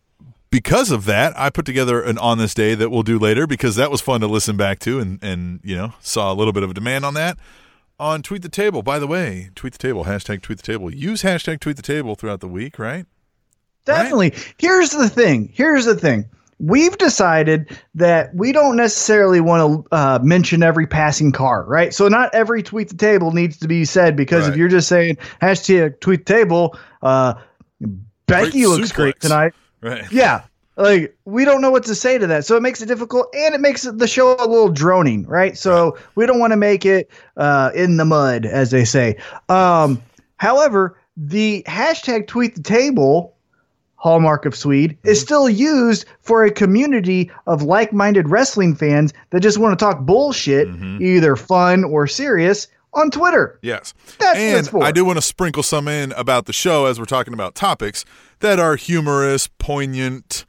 [0.50, 3.76] because of that, I put together an on this day that we'll do later because
[3.76, 6.62] that was fun to listen back to and and you know saw a little bit
[6.62, 7.38] of a demand on that.
[8.00, 8.82] On tweet the table.
[8.82, 10.92] By the way, tweet the table hashtag tweet the table.
[10.94, 13.06] Use hashtag tweet the table throughout the week, right?
[13.84, 14.34] Definitely.
[14.58, 15.50] Here's the thing.
[15.52, 16.26] Here's the thing.
[16.60, 21.94] We've decided that we don't necessarily want to uh, mention every passing car, right?
[21.94, 24.52] So not every tweet the table needs to be said because Right.
[24.52, 27.34] if you're just saying hashtag tweet the table, uh,
[28.26, 29.54] Becky Great looks great tonight.
[29.80, 30.04] Right.
[30.12, 30.42] Yeah.
[30.76, 32.44] Like we don't know what to say to that.
[32.44, 35.58] So it makes it difficult and it makes the show a little droning, right?
[35.58, 39.16] So we don't want to make it uh, in the mud, as they say.
[39.48, 40.00] Um,
[40.36, 43.34] however, the hashtag tweet the table
[43.98, 49.40] hallmark of Swede, is still used for a community of like minded wrestling fans that
[49.40, 50.68] just want to talk bullshit,
[51.02, 53.58] either fun or serious, on Twitter.
[53.62, 53.94] Yes.
[54.18, 54.38] That's
[54.72, 54.82] and.
[54.82, 58.04] I do want to sprinkle some in about the show as we're talking about topics
[58.40, 60.44] that are humorous, poignant,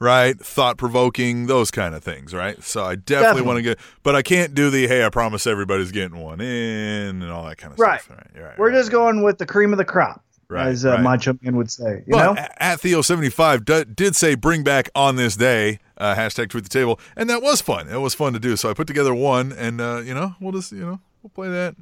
[0.00, 0.38] right?
[0.38, 2.62] Thought provoking, those kind of things, right?
[2.62, 3.42] So I definitely, Definitely.
[3.42, 7.22] want to get, but I can't do the, hey, I promise everybody's getting one in
[7.22, 8.00] and all that kind of Right.
[8.02, 8.18] stuff.
[8.34, 8.42] Right.
[8.42, 8.58] Right.
[8.58, 8.76] We're right.
[8.76, 10.98] just going with the cream of the crop, Right, as uh.
[10.98, 12.02] Macho Man would say.
[12.06, 12.40] You but know?
[12.58, 16.98] at Theo75 d- did say bring back on this day, uh, hashtag tweet the table.
[17.16, 17.88] And that was fun.
[17.88, 18.56] It was fun to do.
[18.56, 21.48] So I put together one and, uh, you know, we'll just, you know, we'll play
[21.48, 21.74] that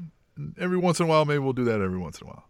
[0.58, 1.24] every once in a while.
[1.24, 2.44] Maybe we'll do that every once in a while.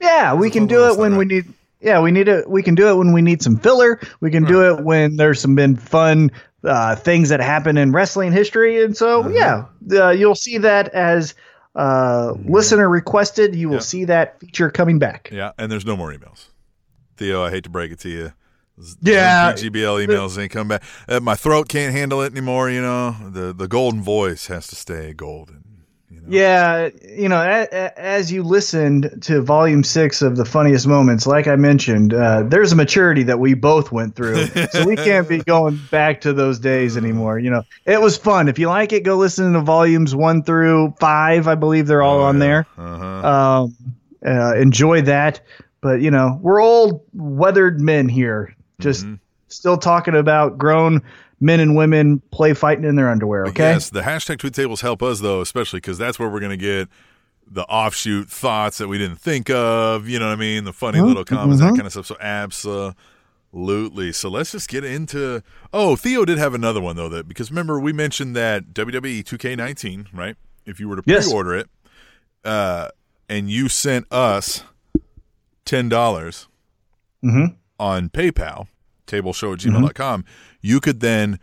[0.00, 1.44] Yeah, we can do it when we need.
[1.80, 2.48] Yeah, we need it.
[2.48, 4.00] We can do it when we need some filler.
[4.20, 6.30] We can do it when there's some been fun
[6.64, 9.30] uh, things that happen in wrestling history, and so Uh-huh.
[9.30, 9.64] yeah,
[10.00, 11.34] uh, you'll see that as
[11.74, 13.56] uh, listener requested.
[13.56, 13.80] You will Yeah.
[13.80, 15.28] see that feature coming back.
[15.32, 16.50] Yeah, and there's no more emails.
[17.16, 18.32] Theo, I hate to break it to you.
[19.00, 19.52] Yeah.
[19.54, 20.82] GBL emails ain't come back.
[21.08, 22.70] Uh, my throat can't handle it anymore.
[22.70, 25.64] You know, the the golden voice has to stay golden.
[26.26, 26.36] Know?
[26.38, 31.26] Yeah, you know, a, a, as you listened to Volume Six of the funniest moments,
[31.26, 35.28] like I mentioned, uh, there's a maturity that we both went through, so we can't
[35.28, 37.38] be going back to those days anymore.
[37.38, 38.48] You know, it was fun.
[38.48, 41.48] If you like it, go listen to Volumes One through Five.
[41.48, 42.40] I believe they're all Oh, on yeah.
[42.40, 42.66] there.
[42.78, 43.62] Uh-huh.
[43.64, 43.76] Um,
[44.24, 45.40] uh, enjoy that.
[45.80, 49.14] But you know, we're old, weathered men here, just Mm-hmm.
[49.48, 51.02] still talking about grown
[51.42, 53.46] men and women play fighting in their underwear.
[53.48, 53.72] Okay.
[53.72, 56.56] Yes, the hashtag tweet tables help us though, especially because that's where we're going to
[56.56, 56.88] get
[57.50, 60.08] the offshoot thoughts that we didn't think of.
[60.08, 60.64] You know what I mean?
[60.64, 62.06] The funny little comments, that kind of stuff.
[62.06, 64.12] So absolutely.
[64.12, 65.42] So let's just get into.
[65.72, 67.08] Oh, Theo did have another one though.
[67.08, 70.36] That because remember we mentioned that WWE 2K19, right?
[70.64, 71.24] If you were to Yes.
[71.26, 71.68] pre-order it,
[72.44, 72.88] uh,
[73.28, 74.62] and you sent us
[75.64, 76.46] ten dollars
[77.24, 77.56] Mhm.
[77.78, 78.68] on PayPal,
[79.12, 80.24] tableshow at gmail.com,
[80.60, 81.38] you could then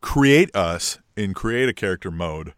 [0.00, 2.54] create us in create a character mode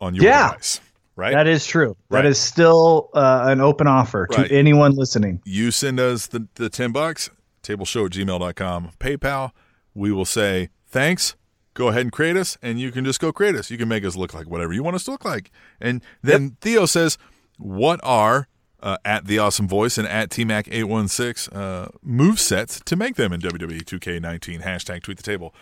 [0.00, 0.48] on your Yeah.
[0.50, 0.80] device.
[1.16, 1.32] Right?
[1.34, 1.96] That is true.
[2.08, 2.22] Right.
[2.22, 4.48] That is still uh, an open offer Right.
[4.48, 5.40] to anyone listening.
[5.44, 7.28] you send us the, the 10 bucks,
[7.62, 9.50] tableshow at gmail.com, PayPal.
[9.94, 11.34] We will say, thanks.
[11.74, 13.70] Go ahead and create us, and you can just go create us.
[13.70, 15.50] You can make us look like whatever you want us to look like.
[15.80, 17.18] And then Theo says,
[17.56, 18.46] what are
[18.82, 23.40] uh, at the awesome voice and at tmac816 uh, move sets to make them in
[23.40, 24.62] WWE 2K19?
[24.62, 25.54] Hashtag tweet the table.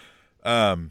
[0.45, 0.91] Um,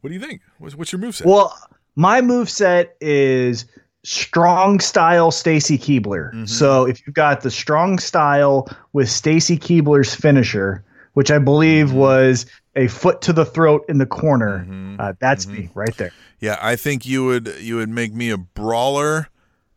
[0.00, 0.42] what do you think?
[0.58, 1.26] What's, what's your move set?
[1.26, 1.56] Well,
[1.96, 3.66] my move set is
[4.04, 6.28] strong style Stacy Keibler.
[6.30, 6.44] Mm-hmm.
[6.46, 10.84] So if you've got the strong style with Stacy Keibler's finisher,
[11.14, 11.96] which I believe Mm-hmm.
[11.98, 14.66] was a foot to the throat in the corner,
[14.98, 15.78] uh, that's me Mm-hmm.
[15.78, 16.12] right there.
[16.40, 19.28] Yeah, I think you would you would make me a brawler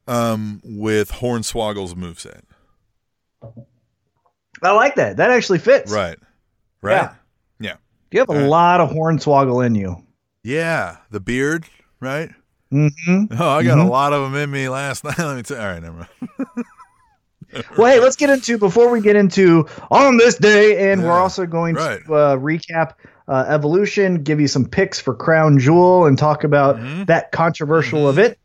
[0.07, 2.41] um, with Hornswoggle's moveset.
[4.63, 5.17] I like that.
[5.17, 5.91] That actually fits.
[5.91, 6.17] Right.
[6.81, 6.93] Right.
[6.95, 7.13] Yeah.
[7.59, 7.75] Yeah.
[8.11, 8.47] You have a right.
[8.47, 10.03] lot of hornswoggle in you.
[10.43, 10.97] Yeah.
[11.11, 11.65] The beard.
[11.99, 12.29] Right.
[12.71, 13.25] Mm-hmm.
[13.39, 13.85] Oh, I got Mhm.
[13.85, 15.17] a lot of them in me last night.
[15.19, 15.59] Let me tell.
[15.59, 16.65] All right, never mind.
[17.77, 21.45] Well, hey, let's get into before we get into on this day, and we're also
[21.45, 22.03] going right.
[22.05, 22.95] to uh, recap
[23.29, 27.05] uh, evolution, give you some picks for Crown Jewel, and talk about Mm-hmm.
[27.05, 28.37] that controversial event.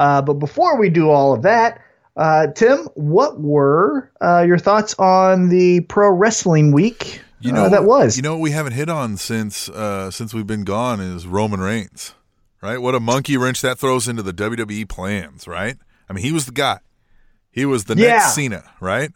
[0.00, 1.80] Uh, but before we do all of that,
[2.16, 7.20] uh, Tim, what were uh, your thoughts on the pro wrestling week?
[7.40, 8.16] You know uh, that was.
[8.16, 11.60] You know what we haven't hit on since uh, since we've been gone is Roman
[11.60, 12.14] Reigns.
[12.62, 12.78] Right.
[12.78, 15.46] What a monkey wrench that throws into the WWE plans.
[15.46, 15.76] Right.
[16.08, 16.78] I mean, he was the guy.
[17.50, 18.06] He was the Yeah.
[18.06, 18.10] Oh.
[18.10, 18.64] next Cena.
[18.80, 19.10] Right.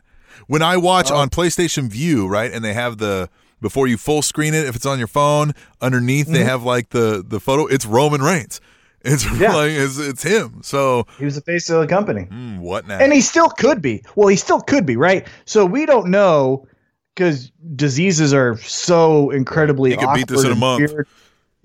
[0.47, 4.53] When I watch on PlayStation Vue, right, and they have the before you full screen
[4.53, 7.66] it, if it's on your phone, underneath they have like the the photo.
[7.66, 8.61] It's Roman Reigns.
[9.05, 9.25] It's.
[9.38, 9.55] Yeah.
[9.55, 10.61] like it's, it's him.
[10.62, 12.23] So he was the face of the company.
[12.31, 12.99] mm, what now?
[12.99, 14.03] and he still could be.
[14.17, 15.27] Well, he still could be, right?
[15.45, 16.67] So we don't know
[17.14, 19.90] because diseases are so incredibly.
[19.90, 20.90] He could beat this in a month.
[20.93, 21.07] weird.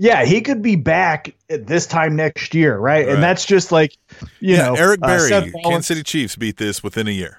[0.01, 3.05] Yeah, he could be back at this time next year, right?
[3.05, 3.13] Right.
[3.13, 3.97] And that's just like
[4.39, 7.37] you yeah, know, Eric uh, Berry, Seth Kansas City Chiefs beat this within a year.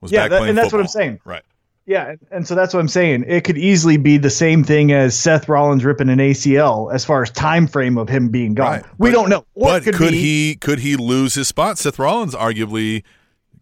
[0.00, 1.20] Was Yeah, back that- and that's what I'm saying.
[1.24, 1.42] Right.
[1.84, 3.24] Yeah, and- so that's what I'm saying.
[3.26, 7.22] It could easily be the same thing as Seth Rollins ripping an ACL as far
[7.22, 8.70] as time frame of him being gone.
[8.72, 8.84] Right.
[8.98, 9.44] We But- don't know.
[9.54, 11.78] Or But it could, be- he could he lose his spot?
[11.78, 13.02] Seth Rollins arguably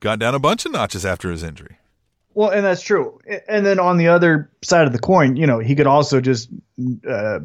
[0.01, 1.77] got down a bunch of notches after his injury.
[2.35, 3.19] Well, and that's true.
[3.49, 6.49] And then on the other side of the coin, you know, he could also just
[7.09, 7.41] uh,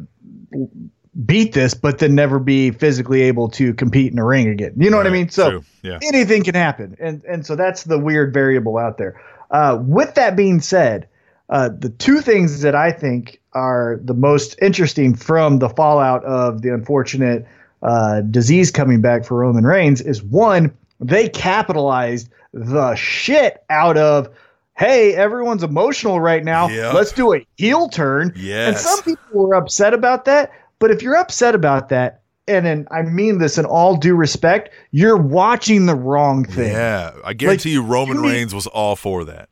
[1.24, 4.72] beat this, but then never be physically able to compete in a ring again.
[4.76, 5.28] You know what I mean?
[5.28, 5.64] So True.
[5.82, 5.98] Yeah.
[6.02, 9.20] anything can happen, and and so that's the weird variable out there.
[9.50, 11.08] Uh, with that being said,
[11.48, 16.62] uh, the two things that I think are the most interesting from the fallout of
[16.62, 17.46] the unfortunate
[17.82, 24.30] uh, disease coming back for Roman Reigns is one, they capitalized the shit out of
[24.76, 26.68] hey, everyone's emotional right now.
[26.68, 26.92] Yep.
[26.94, 28.34] Let's do a heel turn.
[28.68, 30.52] And some people were upset about that.
[30.78, 34.70] But if you're upset about that, and then I mean this in all due respect,
[34.90, 36.72] you're watching the wrong thing.
[36.72, 39.48] Yeah, I guarantee you, Roman you Reigns was all for that.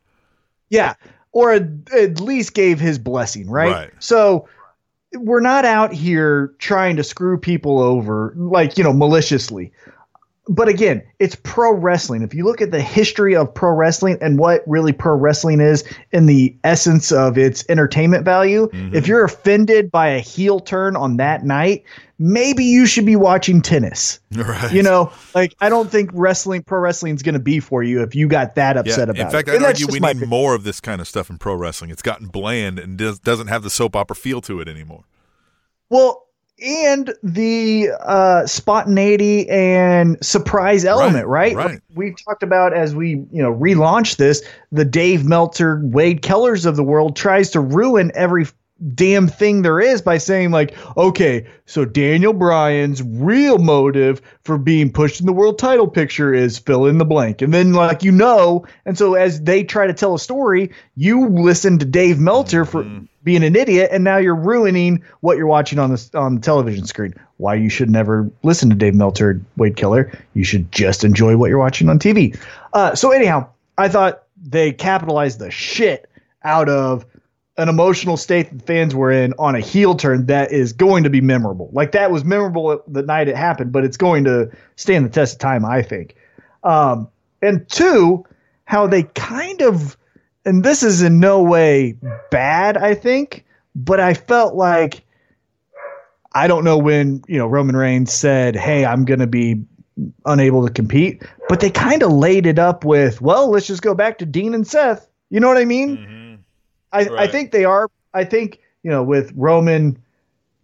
[0.70, 0.94] Yeah.
[1.32, 1.64] Or at,
[1.96, 3.72] at least gave his blessing, right?
[3.72, 3.90] Right.
[3.98, 4.48] So
[5.14, 9.72] we're not out here trying to screw people over, like, you know, maliciously.
[10.46, 12.22] But again, it's pro wrestling.
[12.22, 15.84] If you look at the history of pro wrestling and what really pro wrestling is
[16.12, 18.94] in the essence of its entertainment value, mm-hmm.
[18.94, 21.84] if you're offended by a heel turn on that night,
[22.18, 24.20] maybe you should be watching tennis.
[24.32, 24.70] Right.
[24.70, 28.02] You know, like I don't think wrestling, pro wrestling is going to be for you
[28.02, 28.80] if you got that Yeah.
[28.80, 29.24] upset about it.
[29.24, 29.54] In fact, it.
[29.54, 30.28] I'd argue we need opinion.
[30.28, 31.90] more of this kind of stuff in pro wrestling.
[31.90, 35.04] It's gotten bland and does, doesn't have the soap opera feel to it anymore.
[35.88, 36.23] Well,
[36.62, 41.54] and the uh, spontaneity and surprise element, right?
[41.54, 41.70] right.
[41.70, 44.42] Like we talked about as we you know relaunch this.
[44.70, 48.46] The Dave Meltzer, Wade Kellers of the world tries to ruin every
[48.94, 54.92] damn thing there is by saying like, okay, so Daniel Bryan's real motive for being
[54.92, 58.12] pushed in the world title picture is fill in the blank, and then like you
[58.12, 62.64] know, and so as they try to tell a story, you listen to Dave Meltzer
[62.64, 62.84] for
[63.22, 66.86] being an idiot, and now you're ruining what you're watching on the on the television
[66.86, 67.14] screen.
[67.38, 70.12] Why you should never listen to Dave Meltzer, Wade Keller.
[70.34, 72.38] You should just enjoy what you're watching on TV.
[72.72, 76.08] Uh, so anyhow, I thought they capitalized the shit
[76.44, 77.06] out of
[77.56, 81.10] an emotional state that fans were in on a heel turn that is going to
[81.10, 81.70] be memorable.
[81.72, 85.34] Like that was memorable the night it happened, but it's going to stand the test
[85.34, 86.16] of time, I think.
[86.64, 87.08] Um,
[87.42, 88.24] and two,
[88.64, 89.96] how they kind of,
[90.44, 91.96] and this is in no way
[92.30, 95.04] bad, I think, but I felt like
[96.34, 99.62] I don't know when you know Roman Reigns said, "Hey, I'm going to be
[100.26, 103.94] unable to compete," but they kind of laid it up with, "Well, let's just go
[103.94, 105.98] back to Dean and Seth." You know what I mean?
[105.98, 106.23] I,
[107.00, 107.30] I Right.
[107.30, 107.88] think they are.
[108.14, 109.98] I think you know with Roman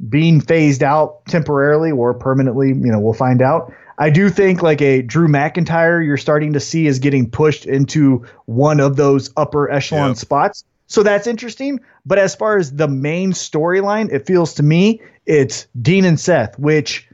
[0.09, 3.73] being phased out temporarily or permanently, you know, we'll find out.
[3.99, 8.25] I do think like a Drew McIntyre, you're starting to see is getting pushed into
[8.47, 10.17] one of those upper echelon Yep.
[10.17, 10.65] spots.
[10.87, 11.81] So that's interesting.
[12.07, 16.59] But as far as the main storyline, it feels to me it's Dean and Seth,
[16.59, 17.07] which,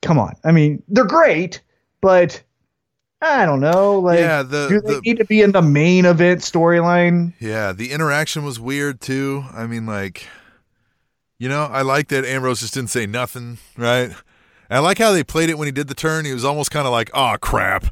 [0.00, 0.34] come on.
[0.42, 1.60] I mean, they're great,
[2.00, 2.42] but
[3.20, 3.98] I don't know.
[3.98, 7.32] Like, Yeah, the- do they the- need to be in the main event storyline?
[7.40, 9.44] Yeah, the interaction was weird too.
[9.52, 10.26] I mean, like,
[11.38, 14.10] you know, I like that Ambrose just didn't say nothing, right?
[14.70, 16.24] And I like how they played it when he did the turn.
[16.26, 17.86] He was almost kind of like, "Oh crap."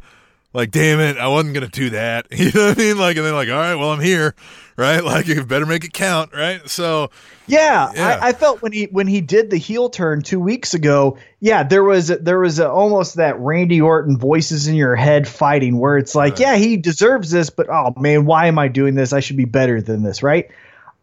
[0.53, 2.29] Like, damn it, I wasn't gonna do that.
[2.37, 2.99] You know what I mean?
[2.99, 4.35] Like, and then like, all right, well, I'm here,
[4.77, 5.05] right?
[5.05, 6.67] Like, you better make it count, right?
[6.69, 7.11] So,
[7.47, 8.19] Yeah, Yeah.
[8.23, 11.19] I, I felt when he when he did the heel turn two weeks ago.
[11.41, 15.79] Yeah, there was there was a, almost that Randy Orton voices in your head fighting
[15.79, 16.41] where it's like, Right.
[16.41, 19.13] yeah, he deserves this, but oh man, why am I doing this?
[19.13, 20.49] I should be better than this, right?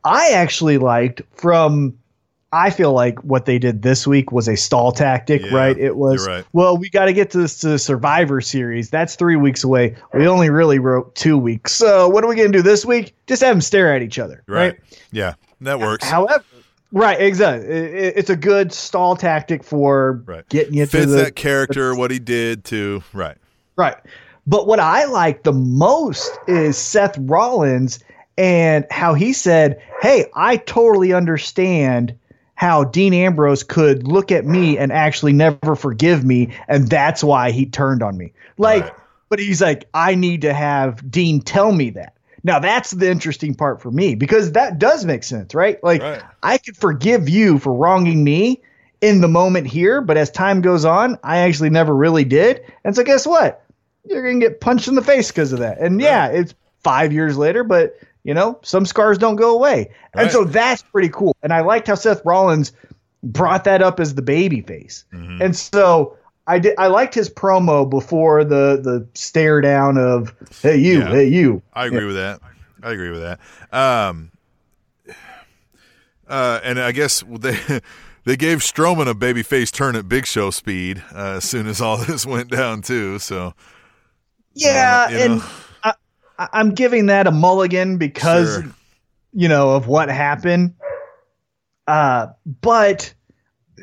[0.03, 1.97] I actually liked from.
[2.54, 5.78] I feel like what they did this week was a stall tactic, Yeah, right?
[5.78, 6.46] It was right.
[6.54, 8.89] well, we got to get to this to the Survivor Series.
[8.92, 9.96] That's three weeks away.
[10.13, 13.16] We only really wrote two weeks, so what are we going to do this week?
[13.28, 14.78] Just have them stare at each other, right,
[15.12, 16.08] yeah, that works.
[16.08, 16.44] However,
[16.92, 17.68] right, exactly.
[17.68, 20.48] It- it- it's a good stall tactic for Right.
[20.50, 23.38] getting you to the that character, what he did too, right?
[23.76, 23.96] right.
[24.46, 28.00] But what I like the most is Seth Rollins
[28.38, 32.13] and how he said, "Hey, I totally understand."
[32.56, 37.52] How Dean Ambrose could look at me and actually never forgive me, and that's why
[37.52, 38.34] he turned on me.
[38.58, 38.94] Like, Right.
[39.30, 42.13] but he's like, I need to have Dean tell me that.
[42.44, 45.82] Now that's the interesting part for me because that does make sense, right?
[45.84, 46.22] Like Right.
[46.44, 48.62] I could forgive you for wronging me
[49.02, 52.62] in the moment here, but as time goes on, I actually never really did.
[52.84, 53.66] And so guess what?
[54.06, 55.80] You're going to get punched in the face because of that.
[55.80, 59.91] And yeah, it's 5 years later, but you know, some scars don't go away.
[60.15, 61.36] And so that's pretty cool.
[61.43, 62.71] And I liked how Seth Rollins
[63.23, 65.05] brought that up as the baby face.
[65.13, 65.41] Mm-hmm.
[65.41, 70.77] And so I did I liked his promo before the the stare down of hey
[70.77, 71.09] you, Yeah.
[71.09, 71.62] hey you.
[71.73, 72.39] I agree with that.
[72.81, 73.39] I agree with that.
[73.71, 74.31] Um,
[76.27, 77.57] uh, and I guess they
[78.25, 81.97] they gave Strowman a babyface turn at Big Show speed uh, as soon as all
[82.05, 83.19] this went down too.
[83.19, 83.53] So
[84.53, 85.43] Yeah, you and know.
[85.45, 85.51] I-
[86.38, 88.65] I'm giving that a mulligan because Sure.
[89.34, 90.76] you know of what happened.
[91.88, 92.28] Uh,
[92.62, 93.13] but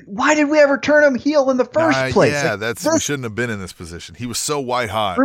[0.07, 2.33] why did we ever turn him heel in the first Uh, place?
[2.33, 4.15] yeah, Like, that's we shouldn't have been in this position.
[4.15, 5.19] He was so white hot.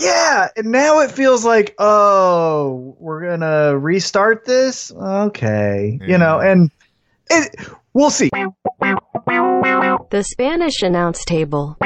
[0.00, 4.90] yeah, and now it feels like oh, we're gonna restart this.
[4.92, 6.70] Okay, you know, and
[7.30, 7.54] it,
[7.94, 8.28] we'll see.
[10.10, 11.76] The Spanish announce table.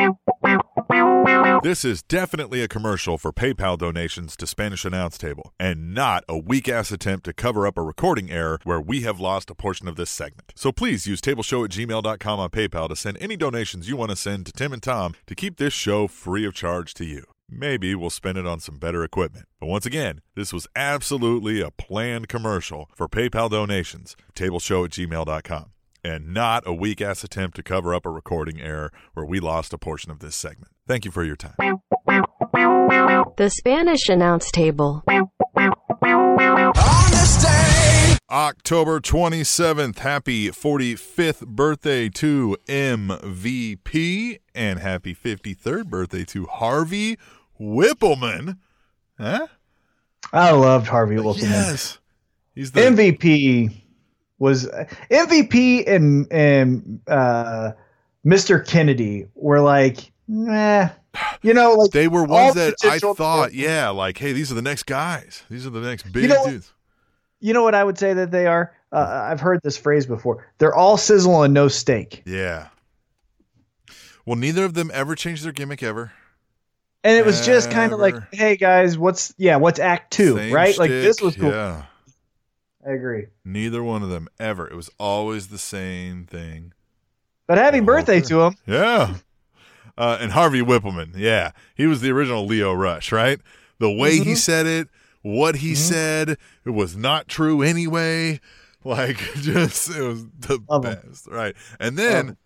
[1.63, 6.37] This is definitely a commercial for PayPal donations to Spanish Announce Table, and not a
[6.37, 9.87] weak ass attempt to cover up a recording error where we have lost a portion
[9.87, 10.53] of this segment.
[10.57, 14.17] So please use tableshow at gmail.com on PayPal to send any donations you want to
[14.17, 17.27] send to Tim and Tom to keep this show free of charge to you.
[17.49, 19.47] Maybe we'll spend it on some better equipment.
[19.61, 25.67] But once again, this was absolutely a planned commercial for PayPal donations, tableshow at gmail.com,
[26.03, 29.73] and not a weak ass attempt to cover up a recording error where we lost
[29.73, 30.72] a portion of this segment.
[30.87, 31.57] Thank you for your time.
[33.37, 35.03] The Spanish announce table.
[38.30, 47.18] October 27th, happy 45th birthday to MVP, and happy 53rd birthday to Harvey
[47.61, 48.59] Wippleman.
[49.18, 49.47] Huh?
[50.33, 51.43] I loved Harvey Wippleman.
[51.43, 51.99] Yes.
[52.55, 53.83] He's the MVP
[54.39, 54.68] was
[55.11, 57.72] MVP and and uh,
[58.26, 58.66] Mr.
[58.66, 60.89] Kennedy were like, nah,
[61.43, 64.62] you know, like they were ones that I thought, yeah, like, hey, these are the
[64.62, 65.43] next guys.
[65.51, 66.72] These are the next big You know- dudes.
[67.45, 68.72] You know what I would say that they are?
[68.93, 70.47] Uh, I've heard this phrase before.
[70.59, 72.22] They're all sizzle and no steak.
[72.24, 72.68] Yeah.
[74.24, 76.12] Well, neither of them ever changed their gimmick ever.
[77.03, 80.53] And it was just kind of like, hey guys, what's yeah, what's Act Two, Same
[80.55, 80.78] right?
[80.78, 81.51] Like this was cool.
[81.51, 81.83] Yeah.
[82.87, 83.26] I agree.
[83.45, 84.68] Neither one of them ever.
[84.68, 86.72] It was always the same thing.
[87.49, 88.55] But happy birthday to him.
[88.66, 89.14] Yeah.
[89.99, 91.12] Uh, and Harvey Wippleman.
[91.16, 91.53] Yeah.
[91.74, 93.40] He was the original Leo Rush, right?
[93.78, 94.36] The way he Mhm.
[94.38, 94.88] said it,
[95.22, 95.76] what he Mhm.
[95.76, 96.28] said,
[96.64, 98.40] it was not true anyway.
[98.84, 100.99] Like, just, it was the Love him.
[101.07, 101.28] best.
[101.28, 101.55] Right.
[101.78, 102.36] And then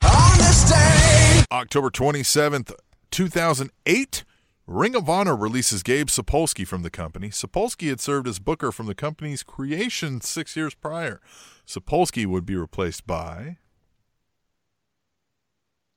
[1.51, 2.75] October 27th,
[3.11, 4.25] 2008,
[4.67, 7.31] Ring of Honor releases Gabe Sapolsky from the company.
[7.31, 11.23] Sapolsky had served as booker from the company's creation six years prior.
[11.67, 13.57] Sapolsky would be replaced by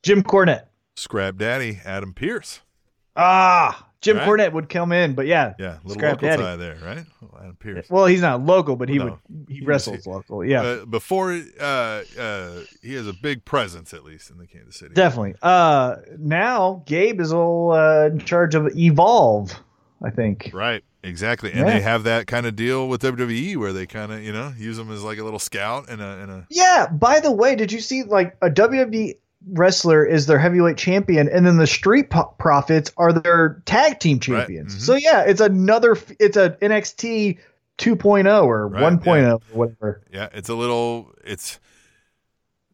[0.04, 0.69] Jim Cornette.
[1.00, 2.62] Scrap Daddy Adam Pearce.
[3.16, 4.28] Ah, Jim Right.
[4.28, 6.42] Cornette would come in, but yeah, Yeah, little Scrap local Daddy.
[6.44, 7.06] tie there, right?
[7.38, 7.90] Adam Pearce.
[7.90, 9.06] Well, he's not local, but he No.
[9.06, 9.14] would
[9.50, 10.44] he He wrestles local.
[10.46, 11.64] Yeah, Uh, before, uh,
[12.20, 12.50] uh,
[12.82, 14.94] he has a big presence at least in the Kansas City.
[14.94, 15.36] definitely.
[15.42, 19.52] Uh, now Gabe is all uh, in charge of Evolve,
[20.04, 20.52] I think.
[20.54, 21.74] Right, exactly, and Yeah.
[21.74, 24.78] they have that kind of deal with WWE where they kind of, you know, use
[24.78, 26.88] him as like a little scout and a, and a Yeah.
[26.88, 29.16] By the way, did you see like a WWE
[29.52, 34.20] wrestler is their heavyweight champion, and then the Street Po- Profits are their tag team
[34.20, 34.76] champions?
[34.76, 34.80] Mhm.
[34.82, 35.98] So yeah, it's another.
[36.20, 37.38] It's a NXT
[37.78, 40.02] 2.0 or Right, 1.0 or whatever.
[40.12, 40.28] yeah.
[40.34, 41.60] It's a little, it's.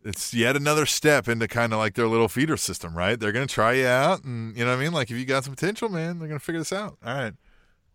[0.07, 3.19] It's yet another step into kind of like their little feeder system, right?
[3.19, 4.93] They're gonna try you out, and you know what I mean.
[4.93, 6.97] Like if you got some potential, man, they're gonna figure this out.
[7.03, 7.33] All right,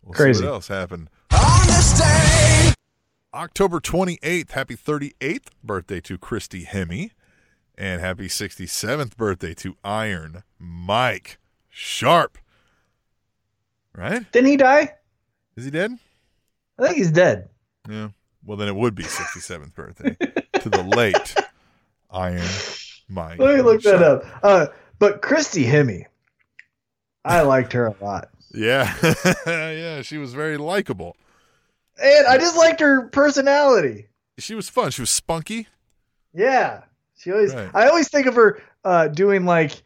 [0.03, 0.39] we'll Crazy.
[0.39, 1.07] See what else happened?
[3.33, 7.11] October 28th, happy 38th birthday to Christy Hemme.
[7.81, 12.37] And happy 67th birthday to Iron Mike Sharpe.
[13.95, 14.31] Right?
[14.31, 14.93] Didn't he die?
[15.55, 15.97] Is he dead?
[16.77, 17.49] I think he's dead.
[17.89, 18.09] Yeah.
[18.45, 20.15] Well, then it would be 67th birthday
[20.59, 21.33] to the late
[22.11, 22.47] Iron
[23.09, 23.39] Mike.
[23.39, 24.25] Let me look that up.
[24.43, 24.67] Uh,
[24.99, 26.05] but Christy Hemme,
[27.25, 28.93] I liked her a lot, Yeah.
[29.47, 30.03] yeah.
[30.03, 31.17] She was very likable.
[31.99, 34.05] and I just liked her personality.
[34.37, 34.91] She was fun.
[34.91, 35.67] She was spunky.
[36.33, 36.81] Yeah,
[37.21, 37.53] she always.
[37.53, 37.69] Right.
[37.73, 39.81] I always think of her uh, doing like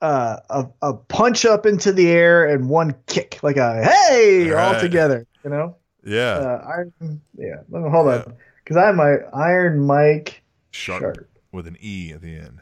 [0.00, 4.78] uh, a a punch up into the air and one kick, like a hey, all
[4.80, 5.26] together.
[5.44, 6.34] You know, Yeah.
[6.38, 7.20] uh, Iron.
[7.36, 12.20] Yeah, hold on, because I have my Iron Mike sharp, Sharp, with an E at
[12.22, 12.60] the end.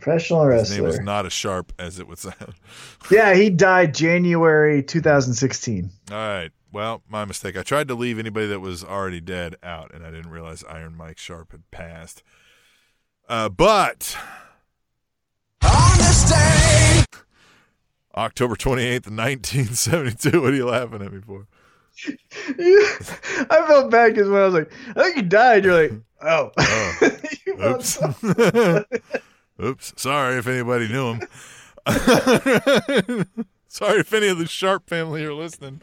[0.00, 2.54] professional His name was not as sharp as it would sound.
[3.10, 5.90] Yeah, he died January 2016.
[6.10, 6.50] All right.
[6.72, 7.56] Well, my mistake.
[7.56, 10.94] I tried to leave anybody that was already dead out, and I didn't realize Iron
[10.96, 12.22] Mike Sharpe had passed.
[13.28, 14.16] Uh, but
[18.16, 20.40] October 28th, 1972.
[20.42, 21.46] What are you laughing at me for?
[23.50, 26.50] I felt bad because when I was like, I think he died, you're like, oh.
[26.58, 27.10] Oh.
[27.46, 27.98] You Oops.
[29.62, 29.92] Oops.
[29.96, 31.20] Sorry if anybody knew him.
[33.68, 35.82] Sorry if any of the Sharpe family are listening.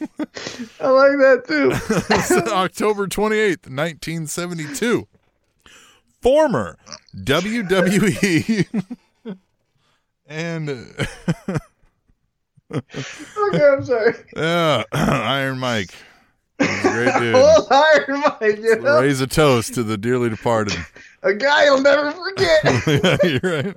[0.80, 1.72] I like that too.
[2.52, 5.06] October 28th, 1972.
[6.20, 6.76] Former
[7.16, 8.84] WWE
[10.26, 10.84] and uh,
[12.74, 14.14] Okay, I'm sorry.
[14.36, 15.94] uh, Iron Mike.
[16.60, 17.34] A great dude.
[17.36, 19.00] Old Iron Mike, you know?
[19.00, 20.76] Raise a toast to the dearly departed.
[21.22, 23.22] a guy you'll never forget.
[23.24, 23.76] You're right.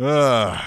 [0.00, 0.62] Uh,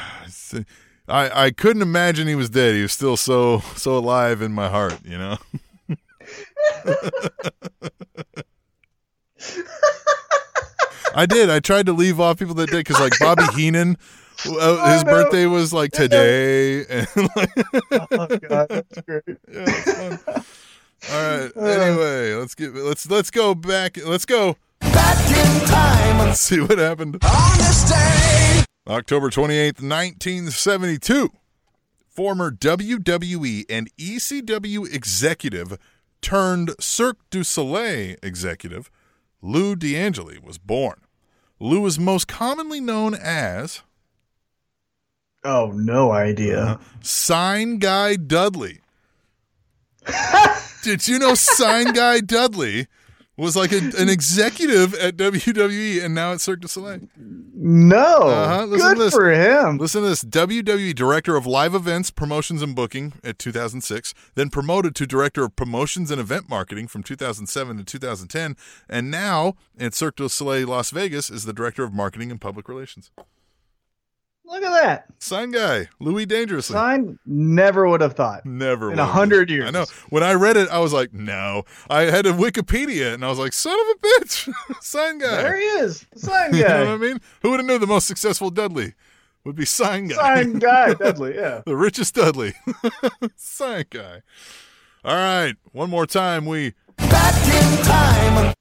[1.07, 2.75] I I couldn't imagine he was dead.
[2.75, 5.37] He was still so so alive in my heart, you know.
[11.15, 11.49] I did.
[11.49, 13.97] I tried to leave off people that did because like Bobby Heenan,
[14.47, 15.11] uh, I his know.
[15.11, 17.49] birthday was like today, and like,
[18.11, 19.23] oh god, that's great.
[19.27, 20.19] yeah, it's fun.
[21.11, 21.51] All right.
[21.55, 23.97] Anyway, let's get let's let's go back.
[24.03, 24.57] Let's go.
[24.81, 27.17] Back in time Let's see what happened.
[27.23, 28.64] on this day.
[28.87, 31.31] October 28th, 1972.
[32.07, 35.79] Former WWE and ECW executive
[36.21, 38.91] turned Cirque du Soleil executive
[39.41, 41.01] Lou D'Angeli was born.
[41.59, 43.81] Lou is most commonly known as
[45.43, 46.59] Oh, no idea.
[46.59, 46.77] Uh-huh.
[47.01, 48.81] Sign Guy Dudley.
[50.83, 52.87] Did you know Sign Guy Dudley
[53.37, 57.01] was like a, an executive at WWE and now at Cirque du Soleil?
[57.17, 57.97] No.
[57.97, 59.13] Uh-huh, listen to Good this.
[59.13, 59.77] for him.
[59.77, 64.95] Listen to this WWE Director of Live Events, Promotions, and Booking at 2006, then promoted
[64.95, 68.55] to Director of Promotions and Event Marketing from 2007 to 2010,
[68.89, 72.69] and now at Cirque du Soleil Las Vegas is the Director of Marketing and Public
[72.69, 73.11] Relations.
[74.47, 75.05] Look at that.
[75.19, 76.73] Sign guy, Louis Dangerously.
[76.75, 78.45] Sign never would have thought.
[78.45, 79.65] Never In a hundred years.
[79.67, 79.85] I know.
[80.09, 81.63] When I read it, I was like, no.
[81.89, 85.41] I had a Wikipedia, and I was like, son of a bitch, sign guy.
[85.41, 86.05] There he is.
[86.15, 86.57] Sign guy.
[86.57, 87.19] You know what I mean?
[87.41, 88.93] Who would have known the most successful Dudley
[89.43, 90.15] would be sign guy?
[90.15, 91.35] Sign guy, Dudley.
[91.35, 91.61] Yeah.
[91.65, 92.53] the richest Dudley.
[93.35, 94.21] sign guy.
[95.03, 95.55] All right.
[95.71, 96.45] One more time.
[96.45, 96.73] We.
[96.97, 98.53] Back in time.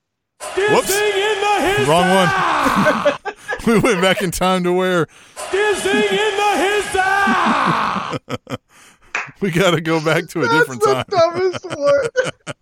[0.57, 1.89] Whoops.
[1.89, 3.34] Wrong one.
[3.67, 5.07] we went back in time to where
[9.41, 11.05] we got to go back to a different time.
[11.09, 11.65] That's the dumbest
[12.47, 12.55] one.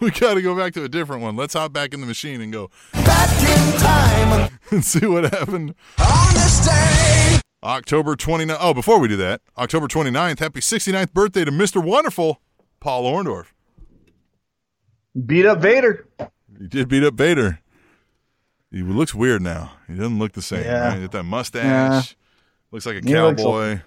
[0.00, 1.34] We got to go back to a different one.
[1.36, 5.74] Let's hop back in the machine and go Back in time and see what happened.
[5.98, 7.40] on this day.
[7.64, 8.56] October 29th.
[8.60, 11.84] Oh, before we do that, October 29th, happy 69th birthday to Mr.
[11.84, 12.40] Wonderful,
[12.80, 13.46] Paul Orndorff.
[15.26, 16.06] Beat up Vader.
[16.60, 17.58] He did beat up Vader.
[18.70, 19.72] He looks weird now.
[19.86, 20.64] He doesn't look the same.
[20.64, 20.88] Yeah.
[20.88, 21.00] Right?
[21.00, 22.16] With that mustache.
[22.70, 23.80] Looks like a He looks cowboy.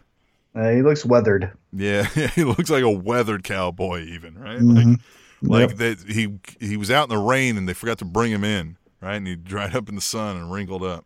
[0.56, 1.52] Uh, he looks weathered.
[1.74, 4.60] Yeah, he looks like a weathered cowboy, even right.
[4.60, 5.00] Mhm.
[5.42, 5.78] Like, like Yep.
[5.78, 6.00] that.
[6.14, 9.16] He he was out in the rain and they forgot to bring him in, right?
[9.16, 11.06] And he dried up in the sun and wrinkled up.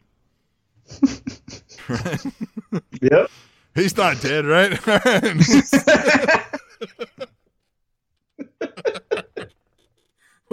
[1.87, 2.25] right?
[3.01, 3.29] Yep.
[3.75, 4.79] He's not dead, right?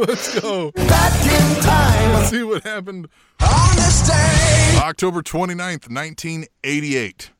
[0.08, 0.70] Let's go.
[0.72, 3.08] Back in time Let's see what happened.
[3.40, 4.78] on this day.
[4.78, 7.30] October 29th, 1988.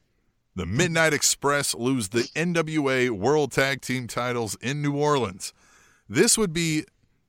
[0.55, 5.53] The Midnight Express lose the NWA World Tag Team titles in New Orleans.
[6.09, 6.85] This would be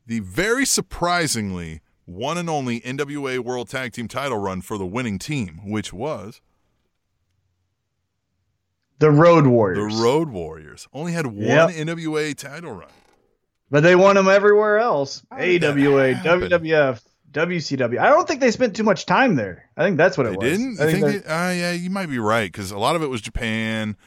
[0.06, 5.18] the very surprisingly one and only NWA World Tag Team title run for the winning
[5.20, 6.42] team, which was
[9.00, 9.96] The Road Warriors.
[9.96, 10.88] the Road Warriors.
[10.94, 11.70] Only had one Yep.
[11.72, 12.90] NWA title run.
[13.74, 15.26] But they won them everywhere else.
[15.32, 16.14] How AWA.
[16.14, 17.02] WWF,
[17.32, 17.98] WCW.
[17.98, 19.68] I don't think they spent too much time there.
[19.76, 20.48] I think that's what They it was.
[20.52, 20.80] didn't?
[20.80, 23.02] I I think think they, uh, yeah, you might be right because a lot of
[23.02, 23.98] it was Japan.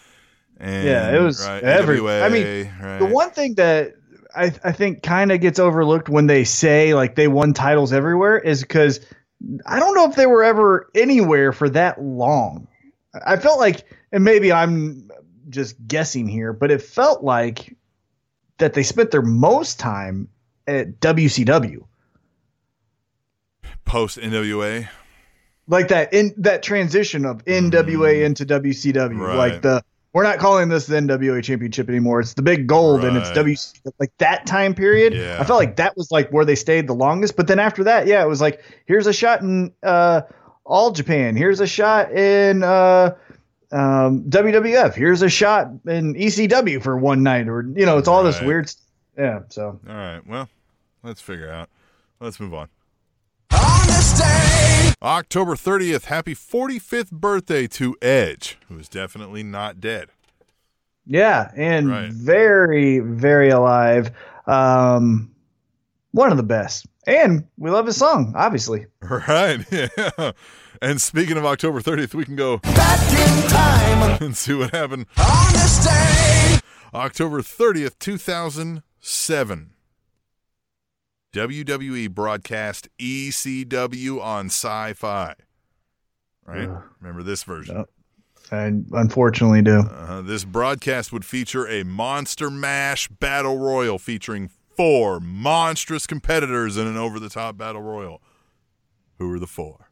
[0.58, 2.98] And, Yeah, it was right, every- NWA, I mean, right.
[3.00, 3.94] the one thing that
[4.36, 8.38] I, I think kind of gets overlooked when they say like they won titles everywhere
[8.38, 9.00] is because
[9.66, 12.68] I don't know if they were ever anywhere for that long.
[13.26, 15.10] I felt like, and maybe I'm
[15.50, 17.76] just guessing here, but it felt like
[18.58, 20.28] that they spent their most time
[20.66, 21.84] at WCW.
[23.84, 24.88] post NWA.
[25.68, 28.94] like that in that transition of NWA into WCW.
[28.94, 29.20] Mm-hmm.
[29.20, 29.36] Right.
[29.36, 29.82] Like the
[30.12, 32.20] we're not calling this the NWA championship anymore.
[32.20, 33.46] It's the big gold and it's Right.
[33.46, 35.12] WC like that time period.
[35.12, 35.38] Yeah.
[35.38, 37.36] I felt like that was like where they stayed the longest.
[37.36, 40.22] But then after that, yeah, it was like here's a shot in uh
[40.64, 41.36] all Japan.
[41.36, 43.14] Here's a shot in uh
[43.72, 44.94] um WWF.
[44.94, 48.70] Here's a shot in ECW for one night or you know, it's all this weird
[49.16, 50.26] yeah, so All right.
[50.26, 50.48] Well,
[51.02, 51.68] let's figure out.
[52.20, 52.68] Let's move on.
[53.50, 54.92] On.
[55.02, 60.08] October 30th, happy 45th birthday to Edge, who is definitely not dead.
[61.06, 62.12] Yeah, and Right.
[62.12, 64.10] very, very alive.
[64.46, 65.30] Um,
[66.12, 68.86] one of the best, and we love his song, obviously.
[69.02, 69.64] Right.
[69.70, 70.32] Yeah.
[70.82, 75.06] And speaking of October 30th, we can go Back in time and see what happened.
[75.18, 76.58] on this day.
[76.94, 79.70] October 30th, 2007.
[81.32, 85.34] WWE broadcast ECW on Sci Fi.
[86.46, 86.68] Right?
[86.68, 86.82] Ugh.
[87.00, 87.76] Remember this version.
[87.76, 87.90] Yep.
[88.52, 89.80] I unfortunately do.
[89.80, 96.86] Uh, this broadcast would feature a Monster Mash Battle Royal featuring four monstrous competitors in
[96.86, 98.22] an over the top battle royal.
[99.18, 99.85] Who were the four?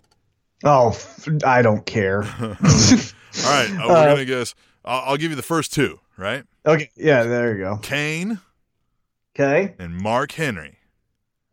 [0.65, 0.99] Oh,
[1.45, 2.23] I don't care.
[2.41, 4.55] All right, uh, we're Uh, gonna guess.
[4.85, 6.01] I'll, I'll give you the first two.
[6.17, 7.77] Right, okay, yeah, there you go.
[7.83, 8.41] Kane
[9.37, 10.79] Okay, and Mark Henry.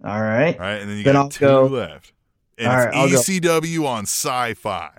[0.04, 0.58] all right.
[0.60, 2.14] Right, and then you Then got I'll 2 go- left.
[2.60, 3.16] and All right, I'll go.
[3.18, 4.92] ECW on Sci-Fi.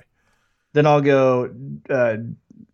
[0.72, 1.54] Then I'll go.
[1.88, 2.16] Uh,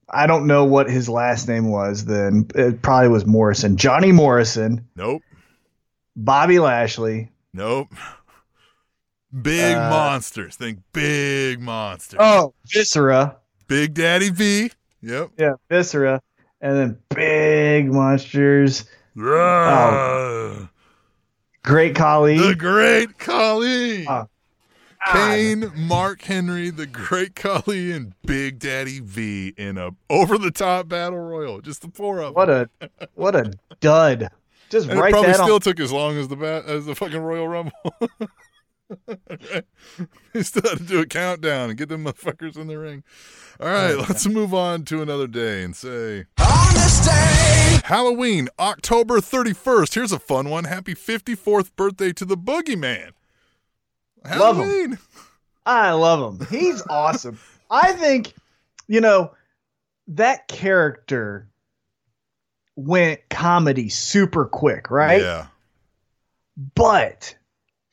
[0.09, 2.07] I don't know what his last name was.
[2.07, 3.77] Then it probably was Morrison.
[3.77, 5.21] Johnny Morrison, Nope,
[6.17, 7.29] Bobby Lashley.
[7.53, 7.89] nope.
[9.43, 10.57] Big Uh, monsters.
[10.57, 12.19] Think big monsters.
[12.21, 13.37] Oh, Viscera.
[13.67, 14.71] Big Daddy V.
[15.03, 15.31] Yep.
[15.39, 16.21] Yeah, Viscera,
[16.61, 18.85] and then big monsters.
[19.21, 20.69] Ah,
[21.63, 22.39] Great Khali.
[22.39, 24.07] The Great Khali.
[24.09, 24.27] Oh,
[25.13, 31.61] Kane, Mark Henry, the Great Khali, and Big Daddy V in a over-the-top battle royal.
[31.61, 32.35] Just the four of them.
[32.35, 32.69] What a
[33.15, 34.29] what a dud.
[34.71, 35.61] Just And it write probably that still on.
[35.61, 37.73] took as long as the bat as the fucking Royal Rumble.
[40.33, 43.05] they still had to do a countdown and get them motherfuckers in the ring.
[43.61, 48.49] All right, oh, let's move on to another day and say On this day, Halloween,
[48.59, 49.95] October 31st.
[49.95, 50.65] Here's a fun one.
[50.65, 53.11] Happy 54th birthday to the Boogeyman.
[54.25, 54.65] Love him.
[54.65, 54.99] Halloween.
[55.67, 56.47] I love him.
[56.51, 57.39] He's awesome.
[57.71, 58.33] I think,
[58.87, 59.33] you know,
[60.09, 61.49] that character
[62.77, 65.21] went comedy super quick, right?
[65.21, 65.47] Yeah.
[66.75, 67.35] But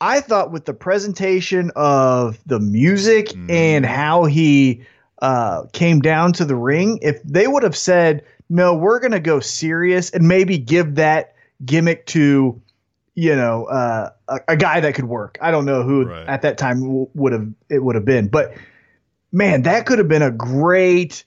[0.01, 3.49] I thought with the presentation of the music Mhm.
[3.49, 4.81] and how he
[5.21, 9.19] uh, came down to the ring, if they would have said, no, we're going to
[9.19, 11.33] go serious and maybe give that
[11.63, 12.61] gimmick to,
[13.15, 15.37] you know, uh, a, a guy that could work.
[15.41, 16.27] I don't know who Right.
[16.27, 18.53] at that time w- would have it would have been, but
[19.31, 21.23] man, that could have been a great.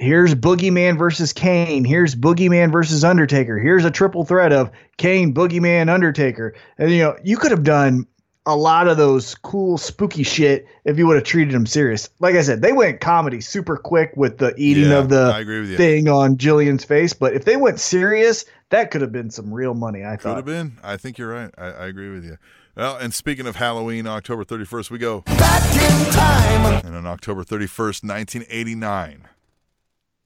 [0.00, 1.84] Here's Boogeyman versus Kane.
[1.84, 3.58] Here's Boogeyman versus Undertaker.
[3.58, 6.54] Here's a triple threat of Kane, Boogeyman, Undertaker.
[6.78, 8.06] And you know, you could have done
[8.46, 12.08] a lot of those cool spooky shit if you would have treated them serious.
[12.18, 15.40] Like I said, they went comedy super quick with the eating Yeah, of the I
[15.40, 15.76] agree with you.
[15.76, 19.74] thing on Jillian's face, but if they went serious, that could have been some real
[19.74, 20.16] money, I thought.
[20.16, 20.36] Could thought.
[20.36, 20.72] have been.
[20.82, 21.50] I think you're right.
[21.58, 22.38] I, I agree with you.
[22.74, 25.20] Well, and speaking of Halloween, October 31st, we go.
[25.26, 26.86] back in time.
[26.86, 29.28] And on October 31st, 1989,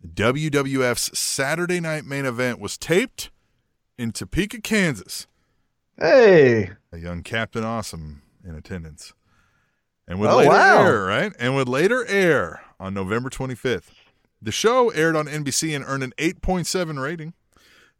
[0.07, 3.31] WWF's Saturday night main event was taped
[3.97, 5.27] in Topeka, Kansas.
[5.99, 6.71] Hey.
[6.93, 9.15] A young Captain Awesome in attendance.
[10.07, 10.85] And would Oh, later wow.
[10.85, 11.33] air, right?
[11.39, 13.91] And would later air on November 25th.
[14.43, 17.33] The show aired on NBC and earned an 8.7 rating.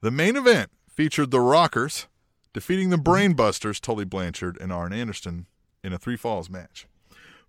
[0.03, 2.07] The main event featured the Rockers
[2.53, 3.35] defeating the mm-hmm.
[3.35, 5.47] Brainbusters, Tully Blanchard and Arn Anderson,
[5.83, 6.87] in a three falls match.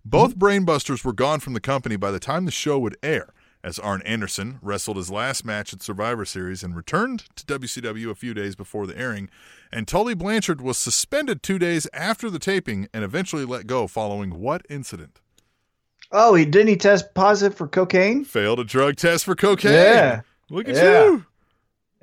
[0.04, 0.68] Both mm-hmm.
[0.70, 3.34] Brainbusters were gone from the company by the time the show would air,
[3.66, 8.14] as Arn Anderson wrestled his last match at Survivor Series and returned to WCW a
[8.14, 9.28] few days before the airing,
[9.72, 14.38] and Tully Blanchard was suspended two days after the taping and eventually let go following
[14.38, 15.20] what incident?
[16.12, 18.24] Oh, he didn't he test positive for cocaine?
[18.24, 19.72] Failed a drug test for cocaine.
[19.72, 20.20] Yeah.
[20.48, 21.04] Look at Yeah.
[21.04, 21.26] you.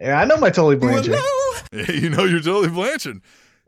[0.01, 1.16] Yeah, I know my Tully Blanchard.
[1.72, 3.22] Yeah, you know you're Tully Blanchard.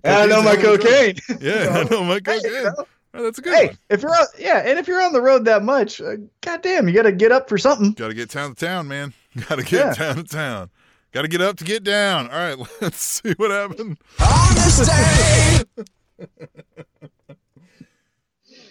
[0.04, 1.16] I know my Cocaine's on the cocaine.
[1.28, 1.42] drug.
[1.42, 2.72] Yeah, I know my cocaine.
[3.16, 3.22] You know.
[3.22, 3.78] Oh, that's a good Hey, one.
[3.90, 6.94] if you're on, yeah, and if you're on the road that much, uh, goddamn, you
[6.94, 7.94] got to get up for something.
[7.94, 9.14] Got to get town to town, man.
[9.50, 9.94] Got to get Yeah.
[9.94, 10.70] town to town.
[11.12, 12.30] Got to get up to get down.
[12.30, 13.98] All right, let's see what happened.
[14.20, 15.64] On this day,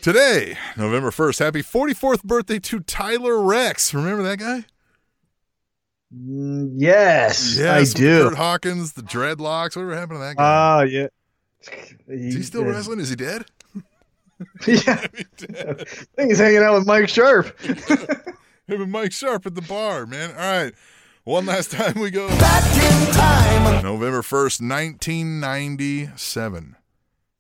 [0.03, 3.95] Today, November 1st, happy 44th birthday to Tyler Reks.
[3.95, 4.67] Remember that guy?
[6.15, 8.25] Mm, yes, I do.
[8.29, 9.77] Kurt Hawkins, the dreadlocks.
[9.77, 10.81] Whatever happened to that guy?
[10.81, 11.07] Oh, yeah.
[12.07, 13.01] Is he still wrestling?
[13.01, 13.47] Is he dead?
[14.67, 15.07] Yeah, I
[16.17, 17.59] think he's hanging out with Mike Sharpe.
[18.67, 20.31] Him and Mike Sharpe at the bar, man.
[20.31, 20.75] All right.
[21.25, 22.29] One last time we go.
[22.29, 23.83] back in time.
[23.83, 26.77] November 1st, 1997.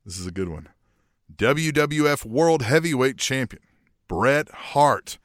[0.04, 0.68] This is a good one.
[1.34, 3.62] WWF World Heavyweight Champion
[4.06, 5.18] Bret Hart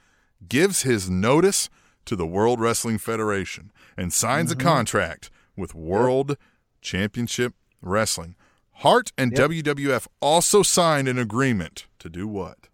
[0.47, 1.69] gives his notice
[2.05, 4.67] to the World Wrestling Federation and signs a mm-hmm.
[4.67, 6.37] contract with World
[6.81, 8.35] Championship Wrestling.
[8.79, 9.51] Hart and Yep.
[9.51, 12.67] WWF also signed an agreement to do what?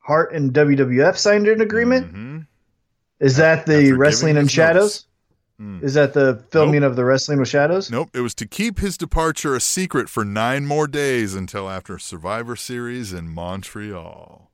[0.00, 2.14] Hart and WWF signed an agreement.
[2.14, 2.46] Mhm.
[3.20, 5.06] Is that the giving Wrestling in Shadows?
[5.58, 5.82] Mm.
[5.82, 7.90] Is that the filming of the Wrestling with Shadows?
[7.90, 11.98] Nope, it was to keep his departure a secret for nine more days until after
[11.98, 14.50] Survivor Series in Montreal.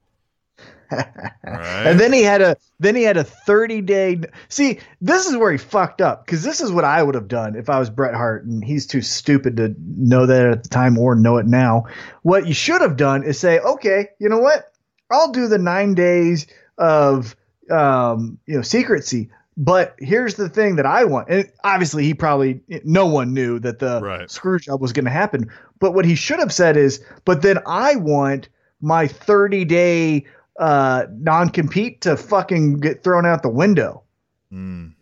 [0.91, 1.87] Right.
[1.87, 5.53] And then he had a then he had a 30 day See, this is where
[5.53, 8.15] he fucked up cuz this is what I would have done if I was Bret
[8.15, 11.85] Hart and he's too stupid to know that at the time or know it now.
[12.23, 14.73] What you should have done is say, "Okay, you know what?
[15.11, 16.47] I'll do the 9 days
[16.79, 17.35] of
[17.71, 22.61] um, you know, secrecy, but here's the thing that I want." And obviously he probably
[22.85, 24.31] no one knew that the Right.
[24.31, 25.51] screw job was going to happen.
[25.79, 28.49] But what he should have said is, "But then I want
[28.81, 30.25] my 30 day
[30.61, 34.05] uh, non compete to fucking get thrown out the window,
[34.53, 34.93] Mm,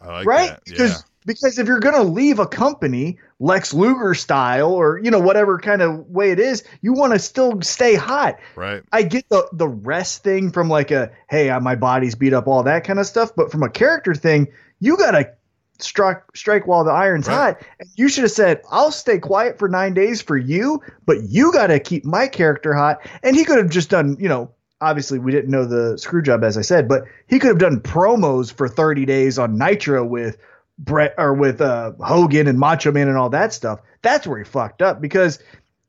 [0.00, 0.50] I like right?
[0.50, 0.64] that.
[0.66, 1.04] Because.
[1.26, 5.58] Because if you're going to leave a company, Lex Luger style, or you know whatever
[5.58, 8.38] kind of way it is, you want to still stay hot.
[8.54, 8.82] Right.
[8.92, 12.46] I get the the rest thing from like a hey, uh, my body's beat up,
[12.46, 13.30] all that kind of stuff.
[13.34, 14.48] But from a character thing,
[14.80, 15.32] you gotta
[15.78, 17.56] strike strike while the iron's Right.
[17.56, 17.62] hot.
[17.80, 21.52] And you should have said, "I'll stay quiet for nine days for you, but you
[21.54, 24.50] gotta keep my character hot." And he could have just done, you know.
[24.84, 27.80] Obviously, we didn't know the screw job, as I said, but he could have done
[27.80, 30.36] promos for 30 days on Nitro with
[30.78, 33.80] Brett or with uh, Hogan and Macho Man and all that stuff.
[34.02, 35.38] That's where he fucked up because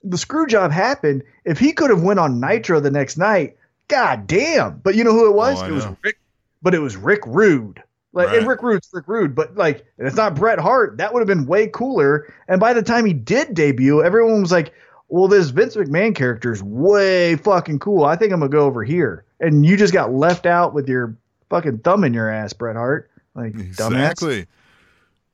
[0.03, 1.23] the screw job happened.
[1.43, 4.77] If he could have went on Nitro the next night, god damn.
[4.77, 5.61] But you know who it was?
[5.61, 5.87] Oh, it was.
[6.03, 6.17] Rick.
[6.61, 7.81] But it was Rick Rude.
[8.13, 8.37] Like Right.
[8.37, 10.99] and Rick Rude's Rick Rude, but like it's not Bret Hart.
[10.99, 12.33] That would have been way cooler.
[12.47, 14.73] And by the time he did debut, everyone was like,
[15.07, 18.05] "Well, this Vince McMahon character is way fucking cool.
[18.05, 21.15] I think I'm gonna go over here." And you just got left out with your
[21.49, 23.09] fucking thumb in your ass, Bret Hart.
[23.35, 24.11] Like dumbass.
[24.11, 24.45] Exactly.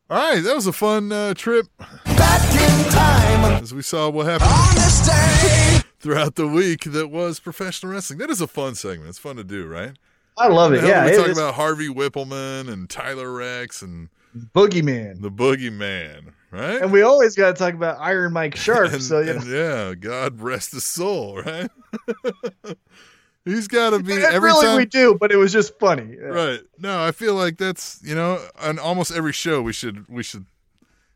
[0.09, 1.67] All right, that was a fun uh, trip
[2.05, 5.79] Back in time as we saw what happened on this day.
[6.01, 8.19] throughout the week that was professional wrestling.
[8.19, 9.07] That is a fun segment.
[9.07, 9.93] It's fun to do, right?
[10.37, 10.83] I love it.
[10.83, 15.21] Yeah, we it talk was about Harvey Wippleman and Tyler Reks and Boogeyman.
[15.21, 16.81] the Boogeyman, right?
[16.81, 18.91] And we always got to talk about Iron Mike Sharpe.
[18.93, 21.69] and, so you know, yeah, God rest his soul, right?
[23.45, 24.77] He's got to be And every really time.
[24.77, 26.15] we do, but it was just funny.
[26.17, 26.59] right?
[26.77, 30.45] No, I feel like that's you know, on almost every show we should we should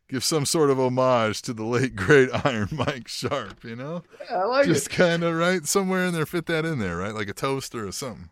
[0.07, 3.63] give some sort of homage to the late great Iron Mike Sharpe.
[3.63, 6.79] You know, Yeah, I like just kind of right somewhere in there, fit that in
[6.79, 7.13] there, right?
[7.13, 8.29] Like a toaster or something.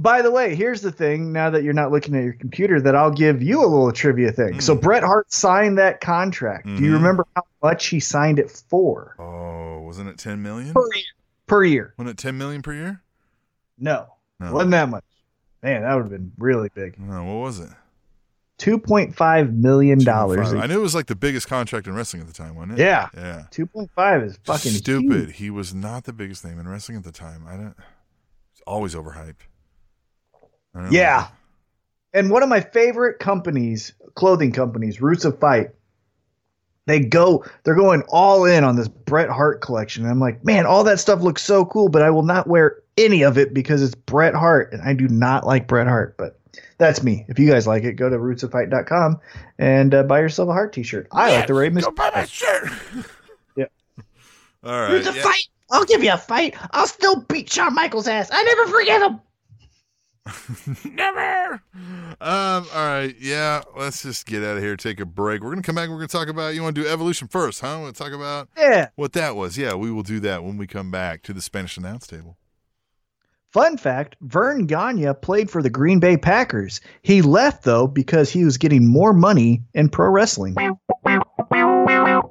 [0.00, 1.30] By the way, here's the thing.
[1.30, 4.32] Now that you're not looking at your computer, that I'll give you a little trivia
[4.32, 4.60] thing.
[4.62, 6.64] So Bret Hart signed that contract.
[6.64, 6.94] Do you Mhm.
[6.94, 10.72] remember how much he signed it for Oh, wasn't it ten million?
[10.72, 11.04] per year?
[11.46, 11.94] Per year?
[11.98, 13.02] Wasn't it ten million per year?
[13.78, 14.06] No,
[14.38, 14.52] No.
[14.54, 15.04] wasn't that much.
[15.62, 16.98] Man, that would have been really big.
[16.98, 17.68] No, what was it?
[18.56, 20.52] Two point five million dollars.
[20.54, 22.78] I knew it was like the biggest contract in wrestling at the time, wasn't it?
[22.82, 23.42] Yeah, Yeah.
[23.50, 25.26] two point five is fucking stupid.
[25.28, 25.36] huge.
[25.36, 27.44] He was not the biggest name in wrestling at the time.
[27.46, 27.74] I don't.
[28.52, 29.46] It's always overhyped.
[30.74, 31.16] I don't Yeah.
[31.20, 31.26] know.
[32.20, 35.70] and one of my favorite companies, clothing companies, Roots of Fight,
[36.86, 40.02] they go, they're going all in on this Bret Hart collection.
[40.02, 42.78] And I'm like, man, all that stuff looks so cool, but I will not wear
[42.96, 46.16] any of it because it's Bret Hart, and I do not like Bret Hart.
[46.18, 46.40] But
[46.78, 47.24] that's me.
[47.28, 49.20] If you guys like it, go to rootsoffight.com
[49.58, 51.06] and uh, buy yourself a Hart T-shirt.
[51.12, 51.94] I like the Ray Go Mysterio.
[51.96, 52.70] buy that shirt.
[53.56, 53.66] Yeah.
[54.64, 54.92] All right.
[54.92, 55.16] Roots of.
[55.16, 55.48] Fight.
[55.70, 56.56] I'll give you a fight.
[56.72, 58.28] I'll still beat Shawn Michaels' ass.
[58.32, 59.20] I never forget him.
[60.84, 61.62] Never.
[62.20, 62.66] Um.
[62.74, 63.14] All right.
[63.18, 63.62] Yeah.
[63.76, 64.76] Let's just get out of here.
[64.76, 65.42] Take a break.
[65.42, 65.88] We're gonna come back.
[65.88, 66.54] We're gonna talk about.
[66.54, 67.78] You want to do evolution first, huh?
[67.80, 68.88] Want to talk about Yeah.
[68.96, 69.56] what that was?
[69.58, 69.74] Yeah.
[69.74, 72.36] We will do that when we come back to the Spanish announce table.
[73.52, 76.80] Fun fact Verne Gagne played for the Green Bay Packers.
[77.02, 80.54] He left, though, because he was getting more money in pro wrestling.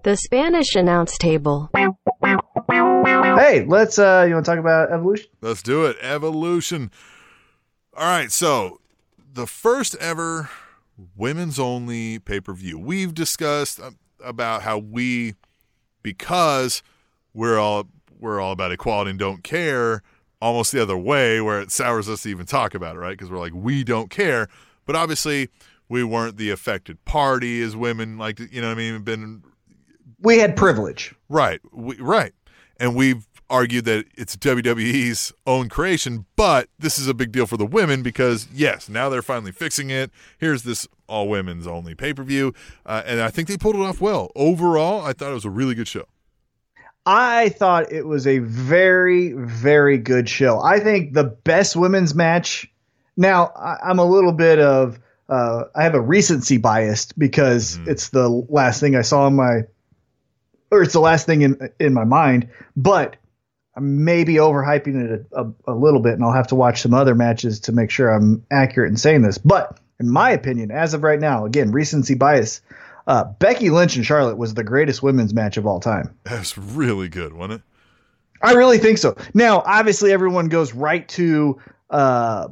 [0.03, 1.69] The Spanish announce table.
[1.75, 5.27] Hey, let's, uh, you want to talk about evolution?
[5.41, 5.97] Let's do it.
[6.01, 6.91] Evolution.
[7.99, 8.31] All right.
[8.31, 8.79] So,
[9.33, 10.49] the first ever
[11.17, 12.79] women's only pay per view.
[12.79, 13.91] We've discussed uh,
[14.23, 15.35] about how we,
[16.01, 16.81] because
[17.33, 17.87] we're all
[18.17, 20.01] we're all about equality and don't care,
[20.41, 23.17] almost the other way, where it sours us to even talk about it, right?
[23.17, 24.47] Because we're like we don't care,
[24.85, 25.49] but obviously
[25.89, 28.17] we weren't the affected party as women.
[28.17, 29.43] Like you know, what I mean, been
[30.21, 31.13] We had privilege.
[31.27, 32.31] Right, we, right,
[32.79, 37.57] and we've argued that it's WWE's own creation, but this is a big deal for
[37.57, 40.11] the women because yes, now they're finally fixing it.
[40.37, 42.53] Here's this all women's only pay per view,
[42.85, 44.31] uh, and I think they pulled it off well.
[44.35, 46.05] Overall, I thought it was a really good show.
[47.05, 50.61] I thought it was a very, very good show.
[50.61, 52.69] I think the best women's match.
[53.17, 57.87] Now, I, I'm a little bit of, uh, I have a recency biased because Mhm.
[57.87, 59.61] it's the last thing I saw in my,
[60.69, 62.47] or it's the last thing in in my mind.
[62.77, 63.15] But
[63.75, 66.93] I'm maybe overhyping it a, a, a little bit, and I'll have to watch some
[66.93, 69.37] other matches to make sure I'm accurate in saying this.
[69.37, 72.61] But in my opinion, as of right now, again, recency bias.
[73.07, 76.13] Uh, Becky Lynch and Charlotte was the greatest women's match of all time.
[76.25, 77.61] That was really good, wasn't it?
[78.43, 79.17] I really think so.
[79.33, 81.59] Now, obviously, everyone goes right to
[81.89, 82.49] uh,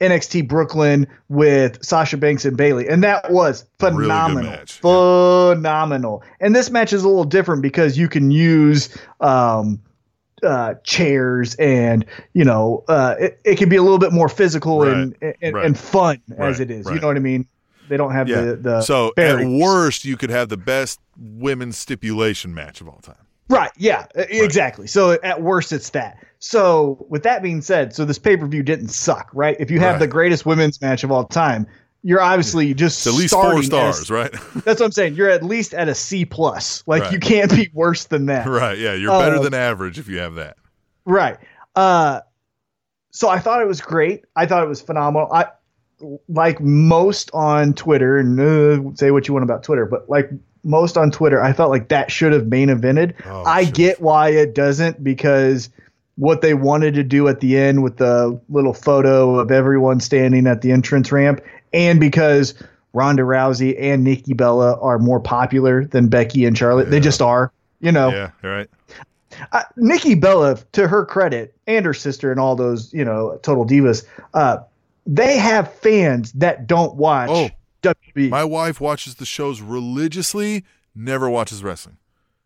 [0.00, 4.50] NXT Brooklyn with Sasha Banks and Bayley, and that was Really phenomenal.
[4.50, 4.80] match.
[4.80, 6.22] Phenomenal.
[6.40, 9.80] And this match is a little different because you can use um,
[10.44, 14.82] uh, chairs, and you know, uh, it, it can be a little bit more physical
[14.82, 15.64] and and, right.
[15.66, 16.86] and fun Right, as it is.
[16.86, 16.94] right.
[16.94, 17.46] You know what I mean?
[17.88, 18.40] They don't have Yeah.
[18.42, 23.00] the the so at worst, you could have the best women's stipulation match of all
[23.02, 23.16] time.
[23.50, 23.70] Right.
[23.76, 24.06] Yeah.
[24.14, 24.86] Exactly.
[24.86, 26.16] So at worst, it's that.
[26.38, 29.54] So with that being said, so this pay per view didn't suck, right?
[29.60, 30.00] If you have Right.
[30.00, 31.66] the greatest women's match of all time,
[32.06, 34.30] you're obviously just It's at least four a- stars, right?
[34.54, 35.14] that's what I'm saying.
[35.14, 36.84] You're at least at a C plus.
[36.86, 37.12] Like Right.
[37.14, 38.46] you can't be worse than that.
[38.46, 38.76] right.
[38.78, 40.56] Yeah, you're better Uh, than average if you have that.
[41.06, 41.38] Right.
[41.74, 42.20] Uh,
[43.10, 44.24] so I thought it was great.
[44.36, 45.32] I thought it was phenomenal.
[45.32, 45.46] I
[46.28, 50.28] like most on Twitter, and uh, say what you want about Twitter, but like
[50.64, 53.14] most on Twitter, I felt like that should have main evented.
[53.24, 53.74] Oh, I should've.
[53.74, 55.70] get why it doesn't because
[56.16, 60.46] what they wanted to do at the end with the little photo of everyone standing
[60.46, 61.40] at the entrance ramp,
[61.74, 62.54] and because
[62.94, 66.90] Ronda Rousey and Nikki Bella are more popular than Becky and Charlotte.
[66.90, 67.52] They just are.
[67.80, 68.70] You know, Yeah, right.
[69.52, 73.66] uh, Nikki Bella, to her credit, and her sister, and all those, you know, total
[73.66, 74.58] divas, uh,
[75.06, 77.50] they have fans that don't watch Oh,
[77.82, 78.30] WWE.
[78.30, 80.64] My wife watches the shows religiously,
[80.94, 81.98] never watches wrestling.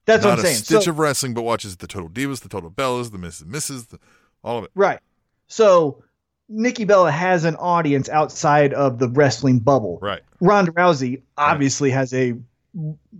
[0.06, 0.56] That's Not what I'm a saying.
[0.56, 3.44] stitch So- of wrestling, but watches the Total Divas, the Total Bellas, the Mrs.
[3.44, 3.98] Mrs., the,
[4.42, 4.70] all of it.
[4.74, 4.98] right.
[5.46, 6.02] So
[6.48, 9.98] Nikki Bella has an audience outside of the wrestling bubble.
[10.00, 10.22] Right.
[10.40, 12.30] Ronda Rousey obviously has a,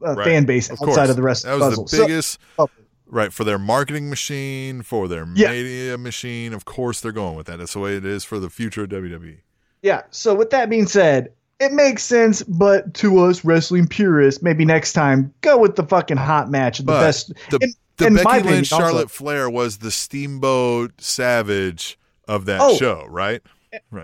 [0.02, 0.24] a Right.
[0.24, 1.10] fan base Of outside course.
[1.10, 1.70] of the wrestling bubble.
[1.70, 2.06] That was puzzle.
[2.06, 2.70] the biggest, oh,
[3.06, 5.50] right, for their marketing machine, for their Yeah.
[5.50, 6.52] media machine.
[6.54, 7.58] Of course, they're going with that.
[7.58, 9.38] That's the way it is for the future of WWE.
[9.82, 10.02] Yeah.
[10.10, 14.92] So with that being said, it makes sense, but to us wrestling purists, maybe next
[14.92, 17.32] time go with the fucking hot match, the But best.
[17.50, 21.98] the, in- the my Becky Lynch Charlotte Flair was the Steamboat Savage
[22.28, 22.76] of that Oh.
[22.76, 23.42] show, right?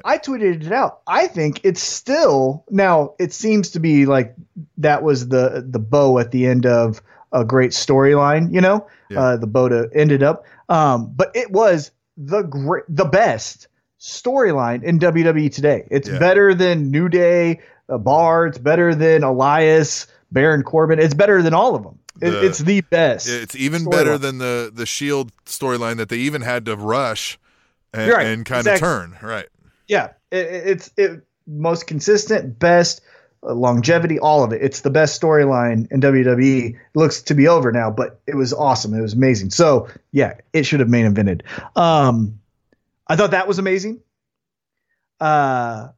[0.05, 1.01] I tweeted it out.
[1.07, 3.15] I think it's still now.
[3.19, 4.35] It seems to be like
[4.79, 7.01] that was the the bow at the end of
[7.33, 8.53] a great storyline.
[8.53, 9.21] You know, Yeah.
[9.21, 10.45] uh, the bow to ended up.
[10.69, 13.69] Um, but it was the great, the best
[14.01, 15.87] storyline in WWE today.
[15.91, 16.19] It's Yeah.
[16.19, 18.47] better than New Day, uh, Bar.
[18.49, 20.99] It's better than Elias, Baron Corbin.
[20.99, 21.99] It's better than all of them.
[22.21, 23.29] It, The- it's the best.
[23.29, 27.39] It's even better than the the Shield storyline that they even had to rush
[27.95, 28.75] and, Right, and kind exactly.
[28.75, 29.19] of turn.
[29.23, 29.47] Right.
[29.89, 33.01] Yeah, it, it- it's it most consistent, best
[33.47, 34.63] uh, longevity, all of it.
[34.63, 36.71] It's the best storyline in WWE.
[36.75, 38.95] It looks to be over now, but it was awesome.
[38.95, 39.51] It was amazing.
[39.51, 41.43] So yeah, it should have main evented.
[41.77, 42.41] Um,
[43.07, 44.01] I thought that was amazing.
[45.21, 45.89] Uh,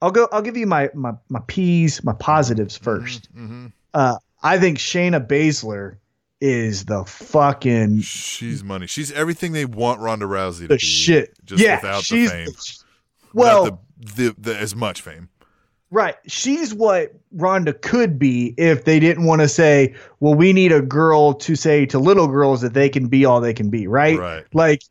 [0.00, 0.28] I'll go.
[0.30, 5.26] I'll give you my my my P's, my positives 1st hmm Uh, I think Shayna
[5.26, 5.96] Baszler
[6.40, 8.86] is the fucking She's money.
[8.86, 10.78] She's everything they want Ronda Rousey to the be.
[10.78, 11.34] shit.
[11.44, 12.54] Just yeah, without she's the fame.
[13.32, 13.64] well.
[13.64, 15.28] Without the, the, the as much fame.
[15.90, 16.16] Right.
[16.26, 20.82] She's what Ronda could be if they didn't want to say, well, we need a
[20.82, 24.18] girl to say to little girls that they can be all they can be, right?
[24.18, 24.44] Right.
[24.52, 24.82] Like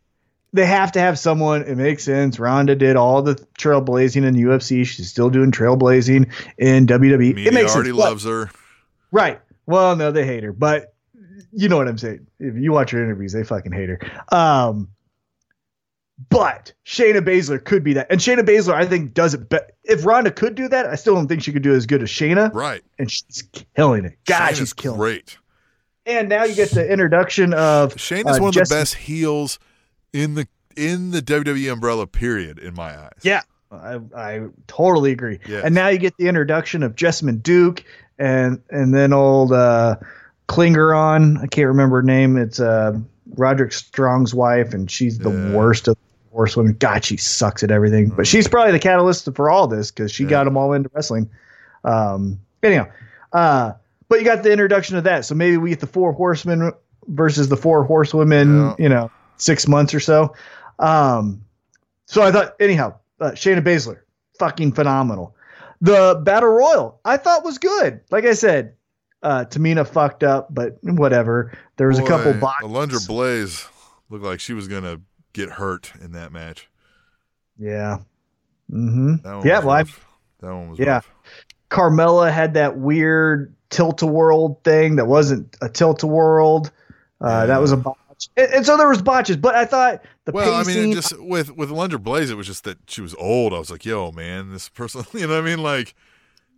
[0.54, 1.62] they have to have someone.
[1.64, 2.40] It makes sense.
[2.40, 4.86] Ronda did all the trailblazing in the UFC.
[4.86, 7.20] She's still doing trailblazing in WWE.
[7.20, 8.00] Media it makes already sense.
[8.00, 8.50] Loves her.
[9.12, 9.40] Right.
[9.68, 10.96] Well, no, they hate her, but
[11.58, 12.28] you know what I'm saying.
[12.40, 14.00] If you watch her interviews, they fucking hate her.
[14.32, 14.90] Um,
[16.30, 19.50] but Shayna Baszler could be that, and Shayna Baszler, I think, does it.
[19.50, 22.02] But if Ronda could do that, I still don't think she could do as good
[22.02, 22.82] as Shayna, Right.
[22.98, 23.44] and she's
[23.76, 24.18] killing it.
[24.26, 24.98] God, Shayna's she's killing.
[25.00, 25.02] it.
[25.02, 25.38] great.
[26.06, 29.60] And now you get the introduction of Shayna's uh, one of the best heels
[30.14, 32.08] in the in the WWE umbrella.
[32.08, 32.58] Period.
[32.60, 33.20] In my eyes.
[33.24, 33.42] Yeah,
[33.72, 35.40] I, I totally agree.
[35.48, 35.66] Yes.
[35.66, 37.84] And now you get the introduction of Jessamyn Duke
[38.18, 39.98] and and then old uh,
[40.48, 41.42] Klingeron.
[41.42, 42.38] I can't remember her name.
[42.38, 42.98] It's uh,
[43.36, 45.50] Roderick Strong's wife, and she's the Yeah.
[45.52, 46.74] worst of the horsewomen.
[46.80, 48.10] God, she sucks at everything.
[48.10, 50.30] But she's probably the catalyst for all this because she Yeah.
[50.30, 51.30] got them all into wrestling.
[51.84, 52.88] Um, anyhow,
[53.34, 53.74] uh,
[54.10, 56.72] but you got the introduction of that, so maybe we get the four horsemen
[57.10, 58.56] versus the four horsewomen.
[58.58, 58.76] Yeah.
[58.80, 60.34] You know, six months or so.
[60.80, 61.42] Um,
[62.06, 63.98] so I thought, anyhow, uh, Shayna Baszler,
[64.40, 65.36] fucking phenomenal.
[65.82, 68.00] The battle royal, I thought was good.
[68.12, 68.74] Like I said,
[69.24, 71.58] uh, Tamina fucked up, but whatever.
[71.78, 72.70] There was a couple Boy, boxes.
[72.70, 73.68] Alundra Blaze
[74.10, 75.02] looked like she was gonna
[75.34, 76.70] get hurt in that match.
[77.58, 78.00] Yeah.
[78.72, 79.18] Mm-hmm.
[79.24, 79.60] That one Yeah.
[79.60, 80.86] Well, I, that one was yeah.
[80.86, 81.12] rough.
[81.70, 86.72] Carmella had that weird tilt a world thing that wasn't a tilt a world.
[87.22, 87.46] Uh, Yeah.
[87.48, 87.98] That was a botch.
[88.36, 91.20] And, and so there was botches, but I thought the Well, I mean, it just
[91.20, 93.54] with with Alundra Blaze, it was just that she was old.
[93.54, 95.62] I was like, yo, man, this person, you know what I mean?
[95.62, 95.96] Like, she had the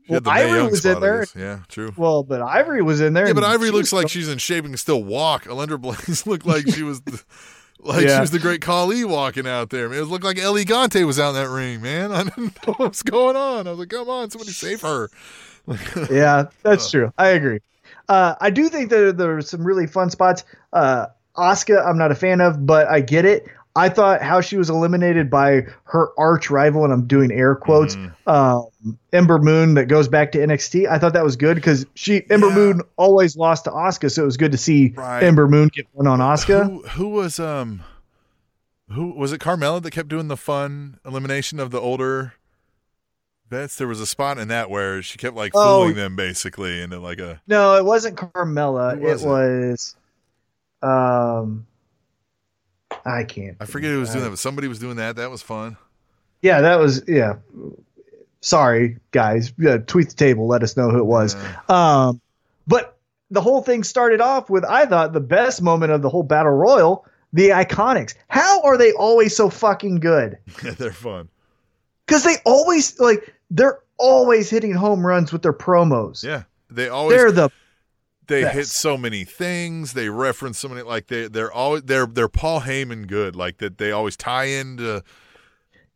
[0.10, 1.26] Well, Ivory was in there.
[1.36, 1.94] Yeah, true.
[1.98, 3.28] well, but Ivory was in there.
[3.28, 5.44] Yeah, but Ivory looks like she's in shape and can still walk.
[5.46, 7.22] Alundra Blaze looked like she was, the,
[7.80, 9.92] like she was the great Khali walking out there.
[9.94, 11.82] It looked like El Gigante was out in that ring.
[11.82, 13.68] Man, I didn't know what was going on.
[13.68, 15.10] I was like, come on, somebody save her.
[16.12, 16.46] yeah, Uh.
[16.64, 17.14] that's true.
[17.18, 17.60] I agree.
[18.08, 20.44] Uh, I do think that there were some really fun spots.
[20.74, 21.08] Uh,
[21.38, 23.46] Asuka, I'm not a fan of, but I get it.
[23.76, 27.96] I thought how she was eliminated by her arch rival, and I'm doing air quotes,
[27.96, 28.30] Mm-hmm.
[28.30, 30.90] um, Ember Moon, that goes back to NXT.
[30.90, 32.56] I thought that was good because she Ember Yeah.
[32.56, 35.24] Moon always lost to Asuka, so it was good to see Right.
[35.24, 36.66] Ember Moon get one on Asuka.
[36.66, 37.82] Who, who was um,
[38.90, 39.40] who was it?
[39.40, 42.34] Carmella that kept doing the fun elimination of the older
[43.50, 45.80] Bets there was a spot in that where she kept like Oh.
[45.82, 49.00] fooling them basically into like a No, it wasn't Carmella.
[49.00, 49.30] Was it it?
[49.30, 49.96] was
[50.82, 51.66] um
[53.06, 53.58] I can't.
[53.60, 55.16] I forget who was doing that, but somebody was doing that.
[55.18, 55.78] That was fun.
[56.42, 57.36] Yeah, that was yeah.
[58.42, 59.52] Sorry, guys.
[59.58, 60.48] Yeah, tweet the table.
[60.48, 61.36] Let us know who it was.
[61.36, 61.60] Yeah.
[62.08, 62.22] Um,
[62.68, 62.98] but
[63.32, 66.54] the whole thing started off with I thought the best moment of the whole battle
[66.54, 68.16] royal, the Iconics.
[68.28, 70.38] How are they always so fucking good?
[70.64, 71.30] They're fun.
[72.06, 76.24] Because they always like they're always hitting home runs with their promos.
[76.24, 76.44] Yeah.
[76.72, 77.50] They always They're the
[78.30, 79.92] they hit so many things.
[79.94, 83.36] They reference so many like they they're always they're they're Paul Heyman good.
[83.36, 85.04] Like that they always tie into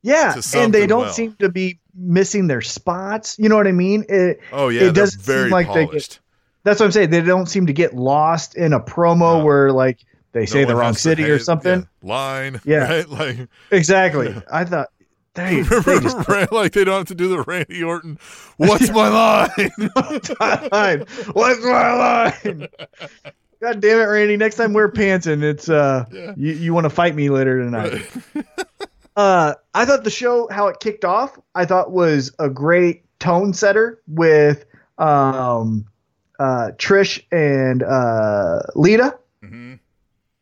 [0.01, 1.13] yeah, and they don't well.
[1.13, 3.39] seem to be missing their spots.
[3.39, 4.03] You know what I mean?
[4.09, 6.19] It, oh yeah, It doesn't very seem like they get-
[6.65, 7.09] that's what I'm saying.
[7.09, 9.45] They don't seem to get lost in a promo No.
[9.45, 9.99] where like
[10.33, 11.87] they No say the wrong city or something.
[12.01, 12.61] yeah, line.
[12.65, 12.89] Yeah.
[12.91, 13.09] Right?
[13.09, 14.35] Like Exactly.
[14.51, 14.89] I thought
[15.35, 18.19] they, they remember just like they don't have to do the Randy Orton.
[18.57, 19.71] What's my line?
[20.39, 21.05] my line.
[21.33, 21.93] What's my
[22.43, 22.67] line?
[23.61, 24.35] God damn it, Randy!
[24.37, 26.33] Next time wear pants and it's uh, Yeah.
[26.35, 28.05] you, you want to fight me later tonight.
[29.15, 33.53] uh, I thought the show how it kicked off, I thought was a great tone
[33.53, 34.65] setter with
[34.97, 35.85] um,
[36.39, 39.17] uh, Trish and uh, Lita.
[39.43, 39.72] Mhm.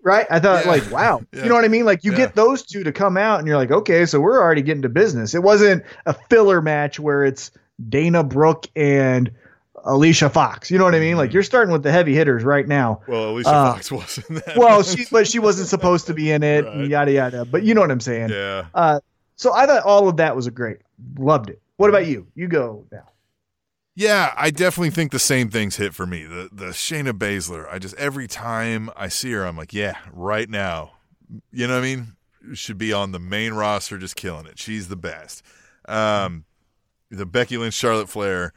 [0.04, 0.26] Right?
[0.30, 0.72] I thought Yeah.
[0.72, 1.22] like, wow.
[1.34, 1.44] Yeah.
[1.44, 1.86] You know what I mean?
[1.86, 2.18] Like you Yeah.
[2.18, 4.90] get those two to come out and you're like, okay, so we're already getting to
[4.90, 5.34] business.
[5.36, 7.52] It wasn't a filler match where it's
[7.90, 9.32] Dana Brooke and
[9.84, 10.70] Alicia Fox.
[10.72, 11.12] You know what I mean?
[11.12, 11.18] Mm-hmm.
[11.20, 13.02] Like you're starting with the heavy hitters right now.
[13.08, 14.58] Well, Alicia Uh, Fox wasn't that.
[14.58, 16.88] Well, she but she wasn't supposed to be in it, Right.
[16.88, 17.46] yada yada.
[17.46, 18.30] But you know what I'm saying.
[18.30, 18.66] yeah.
[18.74, 19.00] Uh,
[19.36, 20.78] so I thought all of that was a great.
[21.18, 21.60] Loved it.
[21.78, 22.28] What about you?
[22.36, 23.10] You go now.
[23.96, 26.24] Yeah, I definitely think the same things hit for me.
[26.24, 27.72] The the Shayna Baszler.
[27.72, 30.94] I just every time I see her, I'm like, yeah, right now.
[31.52, 32.08] You know what I mean?
[32.54, 34.58] Should be on the main roster, just killing it.
[34.60, 35.44] She's the best.
[35.88, 36.46] Um,
[37.10, 38.54] the Becky Lynch Charlotte Flair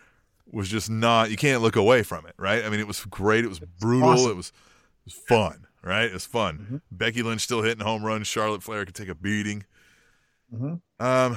[0.51, 1.31] was just not.
[1.31, 2.65] You can't look away from it, right?
[2.65, 3.45] I mean, it was great.
[3.45, 4.11] It was brutal.
[4.11, 4.31] awesome.
[4.31, 6.05] It was it was fun, right?
[6.05, 6.81] It was fun.
[6.93, 8.27] Becky Lynch still hitting home runs.
[8.29, 9.65] Charlotte Flair could take a beating.
[10.55, 10.81] Mhm.
[11.01, 11.37] Um,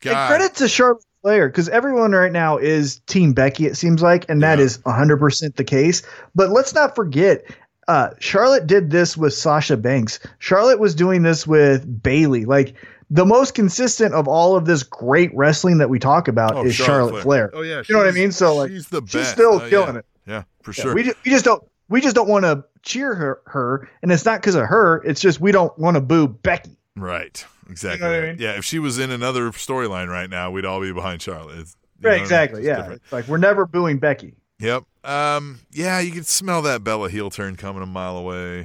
[0.00, 3.66] God, credit to Charlotte Flair because everyone right now is Team Becky.
[3.66, 4.64] It seems like, and that Yeah.
[4.66, 6.02] is 100 percent the case.
[6.34, 7.44] But let's not forget.
[7.88, 10.20] Uh, Charlotte did this with Sasha Banks.
[10.38, 12.44] Charlotte was doing this with Bayley.
[12.44, 12.74] Like
[13.10, 16.74] the most consistent of all of this great wrestling that we talk about Oh, is
[16.74, 17.50] Charlotte, Flair.
[17.54, 18.30] Oh yeah, You know what I mean?
[18.30, 19.00] So, like, she's the.
[19.06, 19.68] She's still yeah.
[19.70, 20.04] killing it.
[20.26, 20.94] Yeah, for Yeah, sure.
[20.94, 24.26] We just, we just don't we just don't want to cheer her, her, and it's
[24.26, 25.02] not because of her.
[25.06, 26.77] It's just we don't want to boo Becky.
[27.00, 27.44] Right.
[27.68, 28.06] Exactly.
[28.06, 28.28] what I right.
[28.30, 28.36] mean?
[28.38, 31.58] Yeah, if she was in another storyline right now, we'd all be behind Charlotte.
[31.58, 32.22] It's, you know I mean?
[32.22, 32.64] exactly.
[32.64, 34.34] Yeah, like we're never booing Becky.
[34.60, 34.84] Yep.
[35.04, 35.60] Um.
[35.70, 38.60] Yeah, you could smell that Bella heel turn coming a mile away.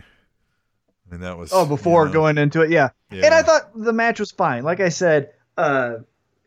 [1.08, 1.52] I mean, that was.
[1.54, 2.90] Oh, before you know, going into it, yeah.
[3.12, 3.26] Yeah.
[3.26, 4.64] And I thought the match was fine.
[4.64, 5.98] Like I said, uh,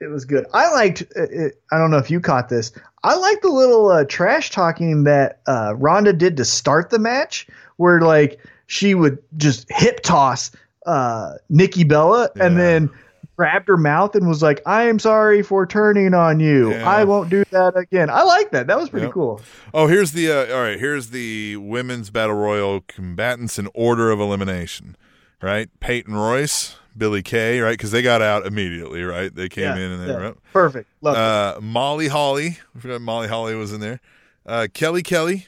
[0.00, 0.46] it was good.
[0.52, 1.02] I liked.
[1.16, 2.72] uh, It, I don't know if you caught this.
[3.04, 7.46] I liked the little uh, trash talking that uh, Ronda did to start the match,
[7.76, 10.50] where like she would just hip toss
[10.86, 12.90] uh, Nikki Bella and then
[13.36, 16.70] grabbed her mouth and was like, "I am sorry for turning on you.
[16.72, 16.88] Yeah.
[16.88, 18.66] I won't do that again." I like that.
[18.66, 19.12] That was pretty Yep.
[19.14, 19.40] cool.
[19.74, 20.30] Oh, here's the.
[20.30, 24.96] Uh, all right, here's the women's battle royal combatants in order of elimination.
[25.42, 29.02] Right, Peyton Royce, Billie Kay, right, because they got out immediately.
[29.02, 30.18] Right, they came Yeah, in and they yeah.
[30.18, 30.38] were up.
[30.54, 30.88] Perfect.
[31.04, 32.58] Uh, Molly Holly.
[32.74, 34.00] I forgot Molly Holly was in there.
[34.46, 35.46] Uh, Kelly Kelly,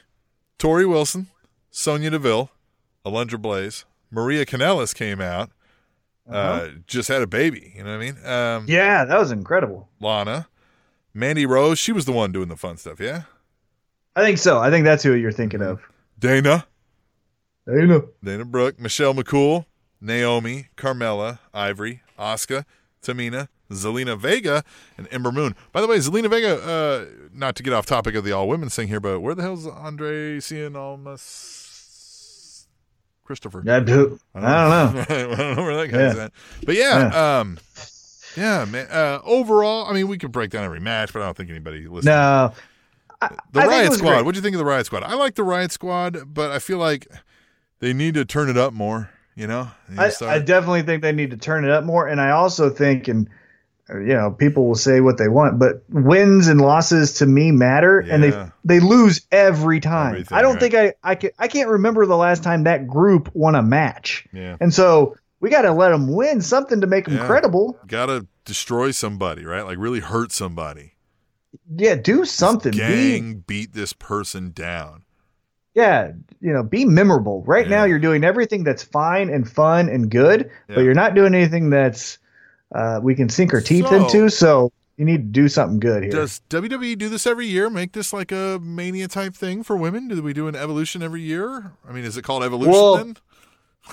[0.59, 1.29] Torrie Wilson,
[1.71, 2.51] Sonya Deville,
[3.07, 5.51] Alundra Blaze, Maria Kanellis came out.
[6.31, 6.69] uh Uh-huh.
[6.87, 7.73] just had a baby.
[7.77, 8.27] You know what I mean?
[8.27, 9.89] Um, Yeah, that was incredible.
[10.01, 10.49] Lana,
[11.15, 11.79] Mandy Rose.
[11.79, 13.01] She was the one doing the fun stuff.
[13.01, 13.23] Yeah.
[14.17, 14.59] I think so.
[14.59, 15.81] I think that's who you're thinking of.
[16.19, 16.67] Dana,
[17.67, 18.09] know.
[18.25, 19.67] Dana Brooke, Michelle McCool,
[20.01, 22.65] Naomi, Carmella, Ivory, Asuka,
[23.01, 24.65] Tamina, Zelina Vega,
[24.97, 25.55] and Ember Moon.
[25.73, 28.75] By the way, Zelina Vega, uh, not to get off topic of the all women's
[28.75, 31.68] thing here, but where the hell's Andre Cien Almas
[33.29, 33.63] Christopher?
[33.71, 35.05] I do, I don't, know.
[35.09, 36.25] I don't know where that guy's Yeah.
[36.25, 36.33] at.
[36.65, 37.59] But yeah, um,
[38.37, 38.87] yeah, man.
[38.91, 41.87] Uh, overall, I mean, we could break down every match, but I don't think anybody
[41.87, 42.15] listening.
[42.15, 42.53] No.
[43.21, 44.11] The I think Riot Squad.
[44.15, 44.25] great.
[44.25, 45.03] What do you think of the Riot Squad?
[45.03, 47.07] I like the Riot Squad, but I feel like
[47.81, 49.11] they need to turn it up more.
[49.37, 52.09] You know, I, I definitely think they need to turn it up more.
[52.09, 53.29] And I also think, and
[53.91, 58.01] you know, people will say what they want, but wins and losses to me matter,
[58.01, 60.09] and they they lose every time.
[60.15, 60.61] Everything, I don't right.
[60.61, 64.27] think I I can I can't remember the last time that group won a match,
[64.33, 67.27] yeah, and so we got to let them win something to make them Yeah.
[67.27, 67.79] credible.
[67.87, 69.63] gotta destroy somebody, right?
[69.65, 70.95] Like really hurt somebody.
[71.75, 72.73] Yeah, do something.
[72.73, 75.05] Be, Gang beat this person down.
[75.75, 77.43] yeah, you know, be memorable.
[77.47, 77.77] Right Yeah.
[77.79, 80.75] now, you're doing everything that's fine and fun and good, Yeah.
[80.75, 82.19] but you're not doing anything that's
[82.75, 84.29] uh, we can sink our teeth So- into.
[84.31, 86.11] So You need to do something good here.
[86.13, 87.71] Does WWE do this every year?
[87.71, 90.09] Make this like a mania type thing for women?
[90.09, 91.73] Do we do an evolution every year?
[91.89, 93.17] I mean, is it called evolution Well, then?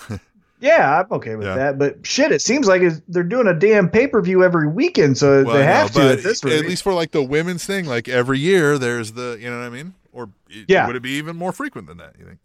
[0.60, 1.56] yeah, I'm okay with Yeah.
[1.56, 1.78] that.
[1.78, 5.18] But shit, it seems like it's, they're doing a damn pay per view every weekend,
[5.18, 7.66] so Well, they I know, have to at this at least for like the women's
[7.66, 9.94] thing, like every year there's the, you know what I mean?
[10.12, 10.30] Or
[10.68, 10.88] Yeah.
[10.88, 12.16] would it be even more frequent than that?
[12.18, 12.40] You think?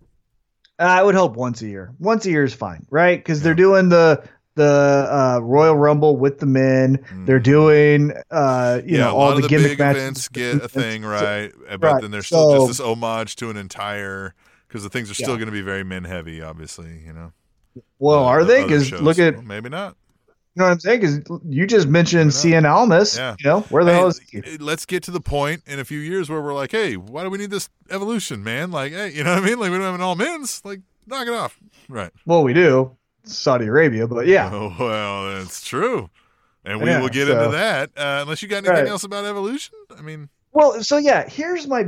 [0.78, 1.92] I would hope once a year.
[1.98, 3.18] Once a year is fine, right?
[3.18, 4.22] Because they're doing the
[4.56, 4.64] the
[5.10, 6.98] uh, Royal Rumble with the men.
[7.24, 8.98] They're doing uh, you Mm.
[8.98, 10.02] yeah, know all the the gimmick matches.
[10.02, 11.52] events get a thing, right?
[11.68, 14.34] But right, then there's still so- just this homage to an entire
[14.68, 15.36] because the things are still Yeah.
[15.36, 17.00] going to be very men heavy, obviously.
[17.06, 17.32] You know.
[17.98, 18.62] Well, Uh, are the they?
[18.64, 19.96] Because look at Well, maybe not.
[20.26, 21.00] you know what I'm saying?
[21.00, 23.16] Because you just mentioned Cien Almas.
[23.16, 23.36] Yeah.
[23.38, 24.38] You know where the Hey, hell is he?
[24.38, 27.22] eh, let's get to the point in a few years where we're like, hey, why
[27.22, 28.70] do we need this evolution, man?
[28.72, 29.58] Like, hey, you know what I mean?
[29.60, 30.60] Like, we don't have an all men's.
[30.64, 31.58] Like, knock it off.
[31.88, 32.10] Right.
[32.26, 34.50] Well, we do Saudi Arabia, but yeah.
[34.52, 36.10] Oh, well, that's true.
[36.64, 37.90] And we Yeah, will get so- into that.
[37.96, 38.86] Uh, unless you got anything Right.
[38.88, 39.74] else about evolution?
[39.96, 41.86] I mean, Well, so yeah, here's my.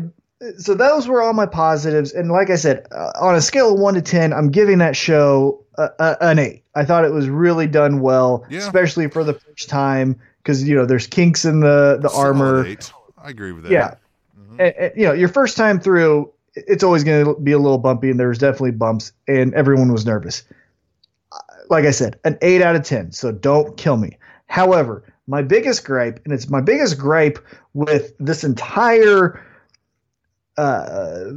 [0.58, 3.78] So those were all my positives, and like I said, uh, on a scale of
[3.78, 6.64] one to ten, I'm giving that show a, a, an eight.
[6.74, 8.58] I thought it was really done well, Yeah.
[8.58, 12.66] especially for the first time, because you know there's kinks in the the solid armor.
[12.66, 12.92] eight.
[13.22, 13.70] I agree with that.
[13.72, 13.94] Yeah,
[14.58, 17.78] And- and, you know your first time through, it's always going to be a little
[17.78, 20.42] bumpy, and there's definitely bumps, and everyone was nervous.
[21.70, 23.12] Like I said, an eight out of ten.
[23.12, 24.18] So don't kill me.
[24.46, 27.38] However, my biggest gripe, and it's my biggest gripe
[27.74, 29.40] with this entire
[30.56, 31.30] uh,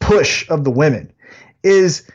[0.00, 1.12] push of the women,
[1.62, 2.08] is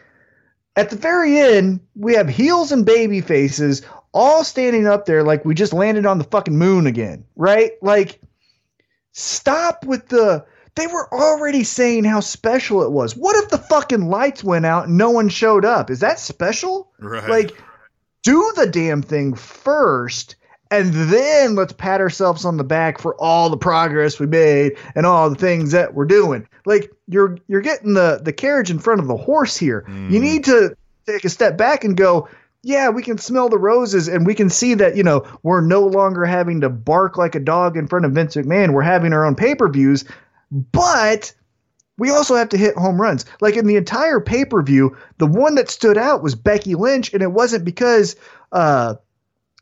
[0.76, 3.82] at the very end we have heels and baby faces
[4.14, 7.72] all standing up there like we just landed on the fucking moon again, right?
[7.82, 8.20] Like
[9.12, 10.46] stop with the
[10.76, 13.16] they were already saying how special it was.
[13.16, 15.90] What if the fucking lights went out and no one showed up?
[15.90, 16.92] Is that special?
[17.00, 17.30] Right.
[17.30, 17.58] Like
[18.24, 20.36] do the damn thing first
[20.72, 25.06] and then let's pat ourselves on the back for all the progress we made and
[25.06, 26.48] all the things that we're doing.
[26.66, 29.86] Like you're you're getting the the carriage in front of the horse here.
[29.88, 30.22] You mm.
[30.22, 32.28] need to take a step back and go,
[32.64, 35.82] yeah, we can smell the roses and we can see that, you know, we're no
[35.82, 38.74] longer having to bark like a dog in front of Vince McMahon.
[38.74, 40.06] We're having our own pay-per-views,
[40.54, 41.34] but
[41.98, 43.26] we also have to hit home runs.
[43.42, 47.32] Like in the entire pay-per-view, the one that stood out was Becky Lynch and it
[47.32, 48.16] wasn't because
[48.52, 48.96] uh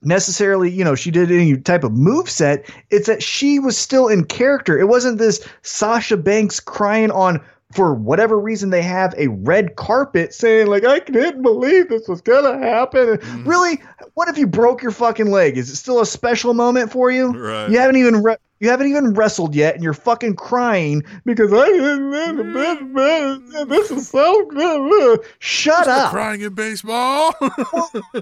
[0.04, 2.70] necessarily, you know, she did any type of move set.
[2.90, 4.80] It's that she was still in character.
[4.80, 7.40] It wasn't this Sasha Banks crying on
[7.76, 12.22] for whatever reason they have a red carpet saying like I didn't believe this was
[12.22, 13.20] gonna happen.
[13.46, 13.82] Really,
[14.14, 15.58] what if you broke your fucking leg?
[15.58, 17.32] Is it still a special moment for you?
[17.32, 17.70] Right.
[17.70, 21.66] You haven't even re- you haven't even wrestled yet, and you're fucking crying because I
[21.66, 23.68] didn't.
[23.68, 25.20] this is so good.
[25.40, 26.12] Shut Stop up.
[26.12, 27.34] crying in baseball.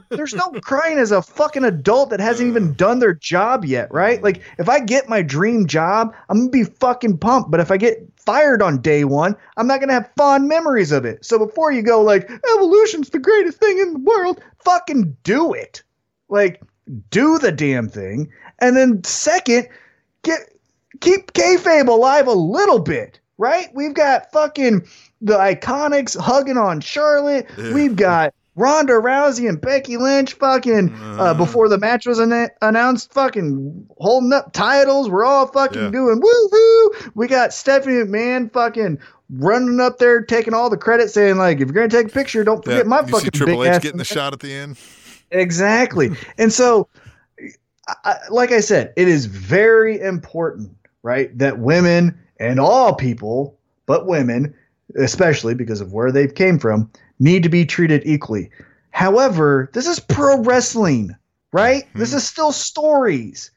[0.09, 4.23] There's no crying as a fucking adult that hasn't even done their job yet, right?
[4.23, 7.51] Like if I get my dream job, I'm gonna be fucking pumped.
[7.51, 11.03] But if I get fired on day one, I'm not gonna have fond memories of
[11.03, 11.25] it.
[11.25, 15.83] So before you go like evolution's the greatest thing in the world, fucking do it.
[16.29, 16.61] Like
[17.11, 19.67] do the damn thing, and then second,
[20.23, 20.39] get
[21.01, 23.67] keep kayfabe alive a little bit, right?
[23.73, 24.87] We've got fucking
[25.21, 27.47] the Iconics hugging on Charlotte.
[27.57, 27.73] Yeah.
[27.73, 33.13] We've got Ronda Rousey and Becky Lynch fucking uh, before the match was anna- announced,
[33.13, 35.09] fucking holding up titles.
[35.09, 35.89] We're all fucking Yeah.
[35.91, 37.11] doing woohoo.
[37.15, 38.99] We got Stephanie McMahon fucking
[39.31, 42.43] running up there taking all the credit, saying like, if you're gonna take a picture,
[42.43, 43.81] don't Yeah, forget my you see fucking Triple big H ass.
[43.83, 44.77] getting the shot at the end.
[45.31, 46.11] Exactly.
[46.37, 46.87] and so,
[48.03, 54.07] I, like I said, it is very important, right, that women and all people, but
[54.07, 54.53] women,
[54.95, 58.49] especially because of where they came from, need to be treated equally.
[58.91, 61.15] However, this is pro wrestling,
[61.51, 61.85] right?
[61.85, 61.99] Mm-hmm.
[61.99, 63.51] This is still stories.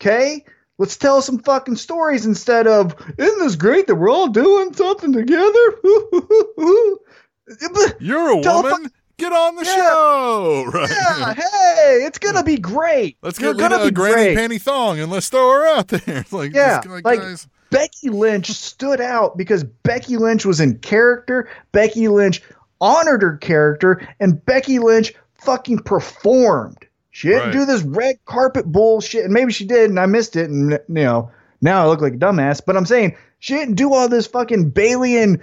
[0.00, 0.44] Okay?
[0.78, 5.12] Let's tell some fucking stories instead of, isn't this great that we're all doing something
[5.12, 5.74] together?
[8.00, 8.90] You're a Tell a woman.
[9.18, 9.74] Get on the Yeah.
[9.74, 10.64] show.
[10.72, 10.90] Right.
[10.90, 13.16] yeah, hey, it's gonna be great.
[13.22, 14.38] Let's You're get Lita gonna a be granny great.
[14.38, 16.24] panty thong and let's throw her out there.
[16.30, 17.48] Like, Yeah, just like, like- guys.
[17.70, 21.48] Becky Lynch stood out because Becky Lynch was in character.
[21.72, 22.42] Becky Lynch
[22.82, 26.76] honored her character, and Becky Lynch fucking performed.
[27.12, 27.52] She didn't Right.
[27.52, 30.78] do this red carpet bullshit, and maybe she did, and I missed it, and you
[30.88, 31.30] know
[31.62, 32.60] now I look like a dumbass.
[32.66, 35.38] But I'm saying she didn't do all this fucking Bayley and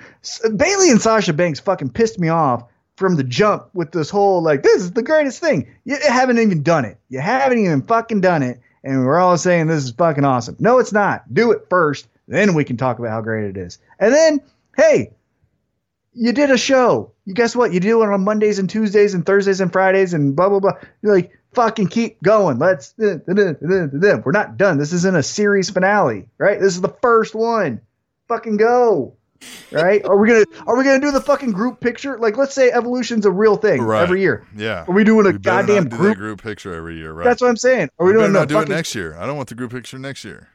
[0.56, 2.64] Bayley and Sasha Banks fucking pissed me off
[3.00, 5.74] from the jump with this whole like this is the greatest thing.
[5.86, 6.98] You haven't even done it.
[7.10, 10.58] You haven't even fucking done it, and we're all saying this is fucking awesome.
[10.60, 11.34] No, it's not.
[11.34, 13.80] Do it first, then we can talk about how great it is.
[13.98, 14.42] And then,
[14.78, 15.14] hey,
[16.14, 17.14] you did a show.
[17.26, 17.72] You guess what?
[17.74, 20.74] You do it on Mondays and Tuesdays and Thursdays and Fridays and blah blah blah.
[21.02, 22.60] You're like, fucking keep going.
[22.60, 22.94] Let's.
[22.98, 24.78] We're not done.
[24.78, 26.60] This isn't a series finale, right?
[26.60, 27.82] This is the first one.
[28.28, 29.16] Fucking go.
[29.72, 30.04] Right?
[30.06, 32.18] are we gonna Are we gonna do the fucking group picture?
[32.18, 34.02] Like, let's say evolution's a real thing Right.
[34.04, 34.46] every year.
[34.56, 34.86] Yeah.
[34.88, 36.18] Are we doing a We goddamn do group?
[36.18, 37.24] group picture every year, right?
[37.24, 37.90] That's what I'm saying.
[38.00, 39.16] Are we, we doing not do it next year.
[39.20, 40.50] I don't want the group picture next year.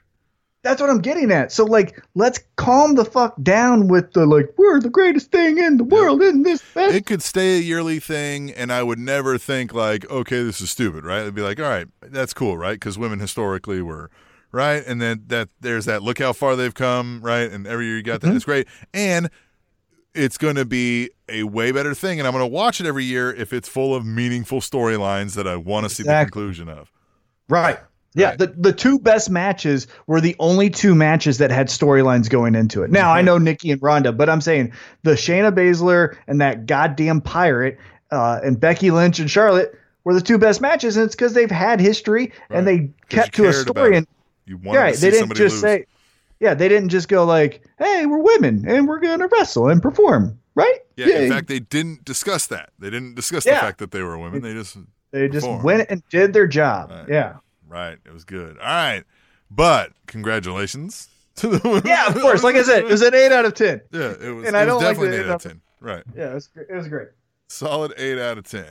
[0.62, 1.52] That's what I'm getting at.
[1.52, 5.76] So like, let's calm the fuck down with the like, we're the greatest thing in
[5.76, 6.62] the world, isn't this?
[6.74, 6.94] best?
[6.94, 10.70] It could stay a yearly thing, and I would never think like, okay, this is
[10.70, 11.20] stupid, right?
[11.20, 12.74] It'd be like, all right, that's cool, right?
[12.80, 14.10] Because women historically were
[14.54, 16.02] right, and then that there's that.
[16.02, 17.50] Look how far they've come, right?
[17.50, 18.28] And every year you got that.
[18.28, 18.36] Mm-hmm.
[18.36, 19.28] It's great, and
[20.14, 23.04] it's going to be a way better thing, and I'm going to watch it every
[23.04, 26.90] year if it's full of meaningful storylines that I want to see the conclusion of.
[27.48, 27.78] Right.
[28.16, 28.38] Yeah, Right.
[28.38, 32.84] the the two best matches were the only two matches that had storylines going into
[32.84, 32.90] it.
[32.92, 34.72] Now I know Nikki and Ronda, but I'm saying
[35.02, 37.76] the Shayna Baszler and that goddamn pirate
[38.12, 41.50] uh, and Becky Lynch and Charlotte were the two best matches, and it's because they've
[41.50, 43.96] had history and they kept to a story.
[43.96, 44.06] And
[44.46, 45.60] You wanted yeah, to they didn't somebody just lose.
[45.62, 45.86] say,
[46.40, 50.38] yeah, they didn't just go like, hey, we're women and we're gonna wrestle and perform,
[50.54, 50.78] right?
[50.96, 52.70] Yeah, in fact, they didn't discuss that.
[52.78, 54.42] They didn't discuss the fact that they were women.
[54.42, 54.76] They just
[55.10, 55.64] they just performed.
[55.64, 56.90] went and did their job.
[56.90, 57.08] Right.
[57.08, 57.36] Yeah.
[57.68, 57.98] Right.
[58.04, 58.58] It was good.
[58.58, 59.04] All right.
[59.50, 61.82] But congratulations to the women.
[61.86, 62.42] Yeah, of course.
[62.42, 63.80] Like I said, it was an eight out of ten.
[63.92, 65.42] yeah, it was, and it I was don't like definitely the- an 8 out of
[65.42, 65.60] 10.
[65.80, 66.02] Right.
[66.16, 67.08] Yeah, it was, gr- it was great.
[67.48, 68.64] Solid 8 out of 10.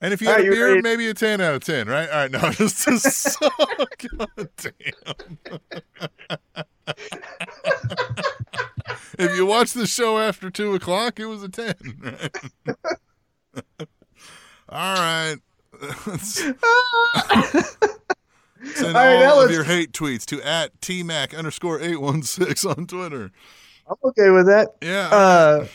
[0.00, 1.88] And if you All had right, a you beer, maybe a 10 out of 10,
[1.88, 2.08] right?
[2.10, 2.30] All right.
[2.30, 5.38] No, just, just God damn.
[9.18, 12.36] if you watch the show after 2 o'clock, it was a 10, right?
[14.68, 15.36] All right.
[16.18, 16.56] Send
[18.96, 22.86] All all, right, now of let's- your hate tweets to at tmac underscore 816 on
[22.86, 23.30] Twitter.
[23.88, 24.74] I'm okay with that.
[24.82, 25.08] Yeah.
[25.12, 25.66] Uh,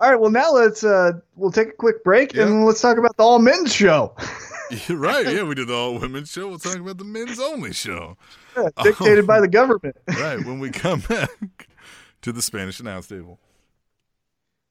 [0.00, 2.42] all right, well now let's uh, we'll take a quick break Yeah.
[2.46, 4.14] and let's talk about the all men's show,
[4.88, 5.26] You're right.
[5.26, 6.48] Yeah, we did the all women's show.
[6.48, 8.16] We'll talk about the men's only show.
[8.82, 9.96] dictated by the government.
[10.08, 10.44] Right.
[10.44, 11.68] When we come back
[12.22, 13.38] to the Spanish announce table.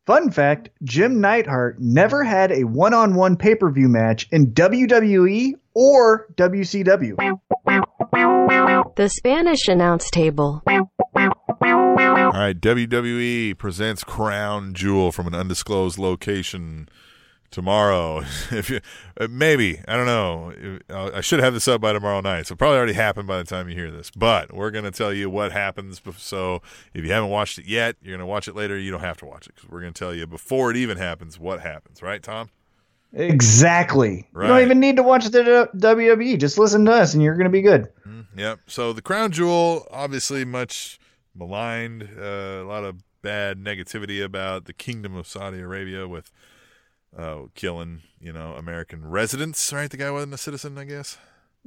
[0.05, 7.15] Fun fact: Jim Neidhart never had a one-on-one pay-per-view match in WWE or WCW.
[8.95, 10.61] The Spanish announce table.
[11.23, 12.59] All right.
[12.59, 16.89] WWE presents Crown Jewel from an undisclosed location
[17.51, 18.19] tomorrow.
[18.51, 18.81] if you,
[19.19, 20.79] uh, maybe I don't know.
[20.89, 22.47] Uh, I should have this up by tomorrow night.
[22.47, 24.11] So it probably already happened by the time you hear this.
[24.11, 26.01] But we're gonna tell you what happens.
[26.17, 26.61] So
[26.93, 28.77] if you haven't watched it yet, you're gonna watch it later.
[28.77, 31.39] You don't have to watch it because we're gonna tell you before it even happens
[31.39, 32.01] what happens.
[32.01, 32.49] Right, Tom?
[33.13, 34.27] Exactly.
[34.33, 36.39] You don't even need to watch the WWE.
[36.39, 37.87] Just listen to us, and you're going to be good.
[38.35, 38.61] Yep.
[38.65, 40.97] So the crown jewel, obviously much
[41.35, 46.31] maligned, uh, a lot of bad negativity about the kingdom of Saudi Arabia with
[47.17, 49.71] uh, killing, you know, American residents.
[49.71, 49.89] Right?
[49.89, 51.17] The guy wasn't a citizen, I guess.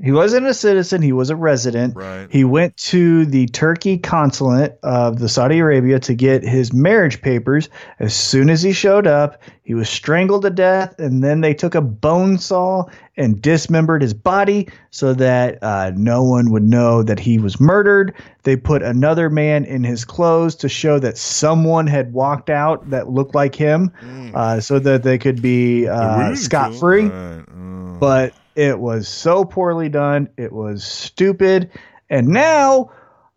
[0.03, 1.01] He wasn't a citizen.
[1.01, 1.97] He was a resident.
[1.97, 2.29] Right.
[2.31, 7.71] He went to the Turkey consulate of the Saudi Arabia to get his marriage papers.
[7.99, 11.75] As soon as he showed up, he was strangled to death, and then they took
[11.75, 12.85] a bone saw
[13.17, 18.15] and dismembered his body so that uh, no one would know that he was murdered.
[18.43, 23.09] They put another man in his clothes to show that someone had walked out that
[23.09, 23.93] looked like him,
[24.35, 27.07] uh, so that they could be uh, scot free.
[27.07, 27.45] Right.
[27.49, 27.97] Oh.
[27.99, 30.29] but it was so poorly done.
[30.37, 31.71] It was stupid.
[32.11, 32.91] And now,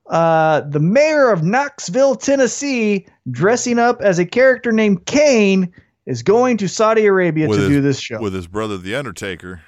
[0.07, 5.73] uh, the mayor of Knoxville, Tennessee, dressing up as a character named Kane,
[6.05, 8.19] is going to Saudi Arabia With to his- do this show.
[8.21, 9.61] with his brother, the Undertaker.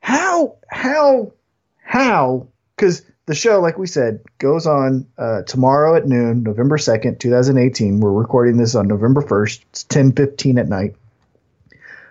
[0.00, 1.32] how, how,
[1.82, 2.46] how?
[2.76, 7.98] Because the show, like we said, goes on uh, tomorrow at noon, November 2nd, 2018.
[7.98, 9.60] We're recording this on November 1st.
[9.70, 10.94] It's 10:15 at night.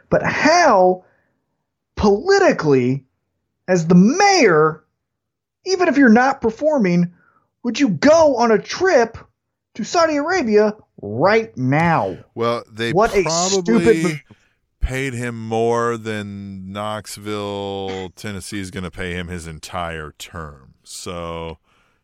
[0.10, 1.05] But how
[1.96, 3.06] politically
[3.68, 4.84] as the mayor,
[5.66, 7.12] even if you're not performing,
[7.64, 9.18] would you go on a trip
[9.76, 12.18] to Saudi Arabia right now?
[12.36, 14.22] Well, they What a probably stupid move.
[14.80, 20.76] paid him more than Knoxville, Tennessee is going to pay him his entire term.
[20.84, 21.58] So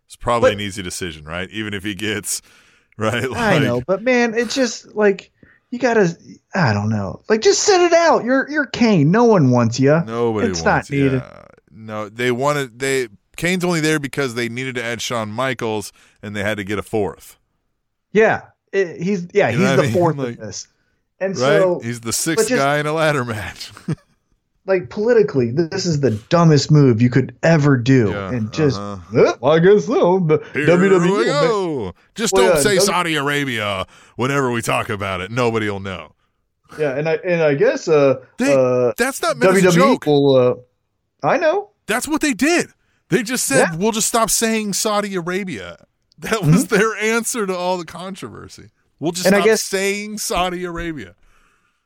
[0.08, 1.50] it's probably But- an easy decision, right?
[1.52, 2.42] Even if he gets
[2.98, 3.24] right.
[3.24, 5.32] I like- know, but man, it's just like
[5.72, 6.16] you gotta.
[6.54, 7.22] I don't know.
[7.30, 8.24] Like, just sit it out.
[8.24, 9.10] You're you're Kane.
[9.10, 10.00] No one wants you.
[10.06, 10.92] Nobody It's wants.
[10.92, 11.24] not needed.
[11.26, 11.44] Yeah.
[11.72, 13.08] No, they wanted they.
[13.38, 15.92] Kane's only there because they needed to add Shawn Michaels,
[16.22, 17.40] and they had to get a fourth.
[18.12, 18.42] Yeah,
[18.72, 19.94] it- he's yeah You he's what I the mean?
[19.94, 20.68] fourth Like- of this,
[21.20, 21.60] and Right?
[21.62, 23.72] so He's the sixth just- guy in a ladder match.
[24.72, 29.22] like politically, this is the dumbest move you could ever do, Yeah, and just uh-huh.
[29.22, 30.20] "Eh, well, I guess so.
[30.54, 31.94] Here WWE, we go.
[32.16, 33.86] Just Well, don't yeah, say W- Saudi Arabia
[34.16, 35.32] whenever we talk about it.
[35.32, 36.14] Nobody will know.
[36.80, 39.74] yeah, and I and I guess uh, They- uh That's not meant as a WWE
[39.76, 40.06] joke.
[40.06, 40.36] will.
[40.36, 40.56] Uh,
[41.28, 41.70] I know.
[41.88, 42.68] That's what they did.
[43.10, 43.76] They just said, Yeah.
[43.76, 45.86] we'll just stop saying Saudi Arabia.
[46.20, 46.52] That Mm-hmm.
[46.52, 48.70] was their answer to all the controversy.
[49.00, 51.16] We'll just And I stop guess- saying Saudi Arabia.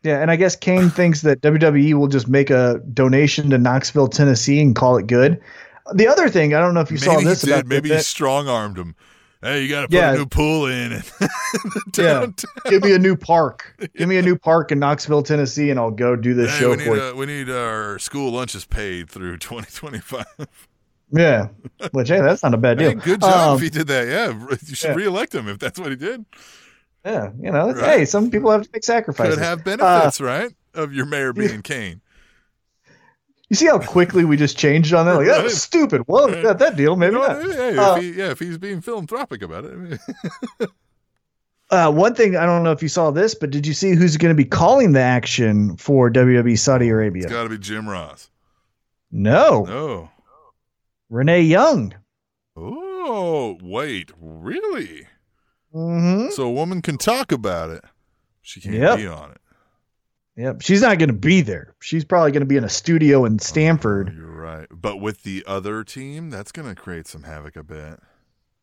[0.06, 4.08] Yeah, and I guess Kane thinks that WWE will just make a donation to Knoxville,
[4.08, 5.42] Tennessee, and call it good.
[5.94, 7.50] The other thing, I don't know if you saw Maybe he this did.
[7.52, 8.96] about Maybe he strong armed him.
[9.42, 10.14] Hey, you got to put Yeah.
[10.14, 11.04] a new pool in.
[11.98, 12.28] Yeah.
[12.70, 13.76] give me a new park.
[13.96, 16.72] Give me a new park in Knoxville, Tennessee, and I'll go do this Hey, show
[16.72, 17.02] we need, for you.
[17.04, 20.26] uh, we need our school lunches paid through 2025.
[21.12, 21.50] Yeah,
[21.92, 22.90] which hey, that's not a bad deal.
[22.90, 24.08] Hey, good job Um, if he did that.
[24.08, 24.96] Yeah, you should yeah.
[24.96, 26.26] reelect him if that's what he did.
[27.06, 28.00] Yeah, you know, Right.
[28.00, 29.36] hey, some people have to make sacrifices.
[29.36, 30.52] Could have Uh, benefits, right?
[30.74, 32.02] Of your mayor being Kane.
[33.50, 35.14] you see how quickly we just changed on that?
[35.18, 36.04] Like that was stupid.
[36.08, 37.42] Well, that, that deal, maybe not.
[37.44, 40.00] hey, Uh, if he, yeah, if he's being philanthropic about it.
[41.72, 44.18] Uh, one thing I don't know if you saw this, but did you see who's
[44.18, 47.24] going to be calling the action for WWE Saudi Arabia?
[47.24, 48.30] it's got to be Jim Ross.
[49.12, 50.12] no, No.
[51.10, 51.96] Renee Young.
[52.56, 55.08] Oh, wait, really?
[55.76, 56.30] Mm-hmm.
[56.32, 57.84] So a woman can talk about it.
[58.42, 58.98] She can't Yep.
[58.98, 59.38] be on it.
[60.38, 61.76] Yep, she's not going to be there.
[61.80, 64.14] She's probably going to be in a studio in Stamford.
[64.18, 64.68] You're right.
[64.70, 68.00] But with the other team, that's going to create some havoc, I bet.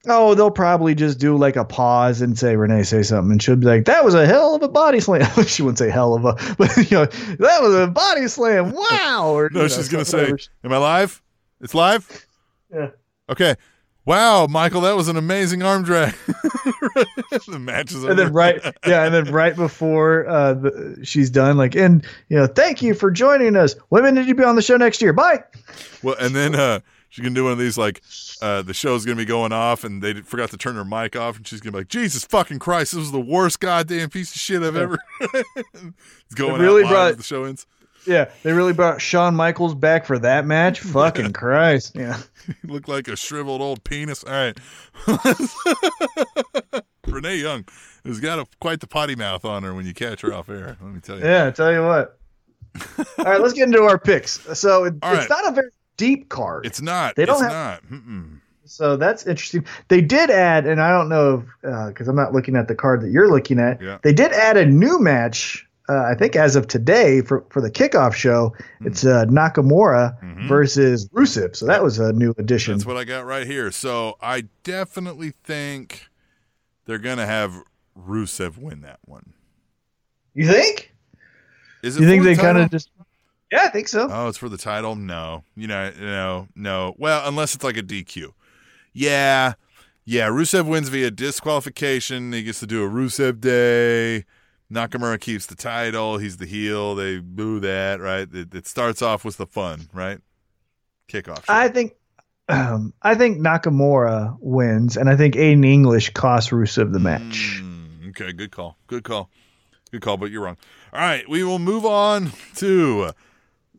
[0.07, 3.33] Oh, they'll probably just do like a pause and say, Renee, say something.
[3.33, 5.23] And she'll be like, that was a hell of a body slam.
[5.47, 8.73] she wouldn't say hell of a, but you know, that was a body slam.
[8.73, 9.31] Wow.
[9.35, 10.33] Or, No, she's going to say,
[10.65, 11.23] Am I live?
[11.63, 12.27] It's live?
[12.71, 12.91] Yeah.
[13.31, 13.55] Okay.
[14.05, 16.15] Wow, Michael, that was an amazing arm drag.
[17.47, 18.11] the match is over.
[18.11, 22.37] And then right, yeah, and then right before uh, the, she's done, like, and you
[22.37, 23.77] know, thank you for joining us.
[23.91, 25.13] Women, did you be on the show next year?
[25.13, 25.45] Bye.
[26.03, 26.81] Well, and then uh,
[27.11, 28.03] she's gonna do one of these like
[28.41, 31.37] uh, the show's gonna be going off, and they forgot to turn her mic off,
[31.37, 34.41] and she's gonna be like, "Jesus fucking Christ, this was the worst goddamn piece of
[34.41, 37.69] shit I've ever." it's going really out brought- the show ends.
[38.07, 40.81] Yeah, they really brought Shawn Michaels back for that match.
[40.81, 41.97] Fucking Christ.
[42.03, 42.19] Yeah.
[42.47, 44.25] He looked like a shriveled old penis.
[44.25, 44.59] All right,
[47.07, 47.65] Renee Young
[48.05, 50.77] has got a, quite the potty mouth on her when you catch her off air.
[50.81, 51.25] Let me tell you.
[51.25, 52.19] Yeah, I tell you what.
[53.19, 54.41] All right, let's get into our picks.
[54.59, 55.29] So it, it's right.
[55.29, 56.67] not a very deep card.
[56.67, 57.15] It's not.
[57.15, 57.83] They don't it's have-.
[58.65, 59.67] So that's interesting.
[59.89, 63.03] They did add, and I don't know because uh, I'm not looking at the card
[63.03, 63.81] that you're looking at.
[63.83, 63.99] Yeah.
[64.03, 65.67] They did add a new match.
[65.89, 68.87] Uh, I think as of today for for the kickoff show, Hmm.
[68.87, 70.49] it's uh, Nakamura Mhm.
[70.49, 71.57] versus Rusev.
[71.57, 72.75] So that was a new addition.
[72.75, 73.71] That's what I got right here.
[73.73, 76.09] So I definitely think
[76.87, 77.53] they're gonna have
[77.99, 79.33] Rusev win that one.
[80.35, 80.95] you think?
[81.83, 82.03] Is it?
[82.03, 82.91] You think the they kind of just?
[83.51, 84.09] Yeah, I think so.
[84.11, 84.95] Oh, it's for the title?
[84.97, 85.45] No.
[85.57, 86.95] You know, no, no.
[86.97, 88.33] Well, unless it's like a DQ.
[88.95, 89.55] Yeah.
[90.07, 90.29] Yeah.
[90.29, 92.33] Rusev wins via disqualification.
[92.33, 94.25] He gets to do a Rusev day.
[94.73, 96.19] Nakamura keeps the title.
[96.19, 96.95] He's the heel.
[96.95, 98.29] They boo that, right?
[98.33, 100.19] It, it starts off with the fun, right?
[101.09, 101.45] Kickoff.
[101.49, 101.95] I think.
[102.49, 107.61] Um, I think Nakamura wins, and I think Aiden English costs Rusev the match.
[107.63, 108.77] Mm, okay, good call.
[108.89, 109.31] Good call.
[109.93, 110.57] Good call, but you're wrong.
[110.93, 113.13] All right, we will move on to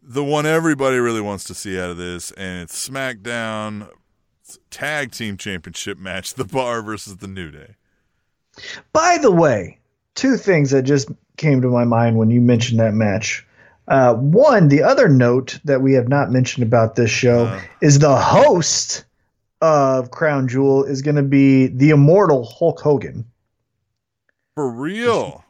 [0.02, 3.90] the one everybody really wants to see out of this, and it's SmackDown
[4.70, 7.76] Tag Team Championship match: The Bar versus the New Day.
[8.92, 9.80] By the way,
[10.16, 13.46] two things that just came to my mind when you mentioned that match.
[13.88, 17.62] Uh, one, the other note that we have not mentioned about this show Uh.
[17.82, 19.04] is the host
[19.62, 23.26] of Crown Jewel is going to be the immortal Hulk Hogan.
[24.56, 25.44] For real?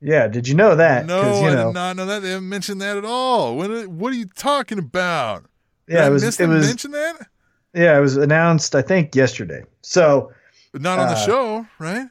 [0.00, 1.06] Yeah, did you know that?
[1.06, 2.20] No, you I know, did not know that.
[2.22, 3.56] They haven't mentioned that at all.
[3.56, 3.86] What?
[3.88, 5.44] What are you talking about?
[5.86, 6.40] Did yeah, I it was.
[6.40, 6.66] It was.
[6.66, 7.26] mention that,
[7.74, 8.74] Yeah, it was announced.
[8.74, 9.62] I think yesterday.
[9.82, 10.32] So
[10.72, 12.06] but not on the Uh, show, right?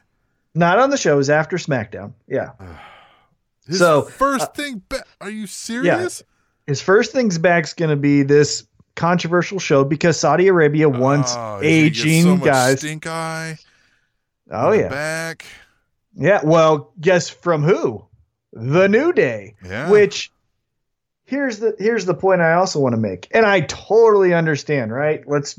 [0.54, 1.14] Not on the show.
[1.14, 2.12] It was after SmackDown.
[2.26, 2.52] Yeah.
[3.66, 4.82] His so, first uh, thing.
[4.88, 6.20] Ba- are you serious?
[6.20, 6.26] Yeah.
[6.66, 8.66] His first things back's going to be this
[8.96, 12.78] controversial show because Saudi Arabia wants Oh, gonna get aging so guys.
[12.80, 13.58] Stink eye.
[14.50, 14.88] Oh yeah.
[14.88, 15.44] back.
[16.14, 18.04] Yeah, well, guess from who?
[18.52, 19.54] The New Day.
[19.64, 19.90] Yeah.
[19.90, 20.32] Which
[21.24, 23.28] here's the here's the point I also want to make.
[23.30, 25.26] And I totally understand, right?
[25.26, 25.58] Let's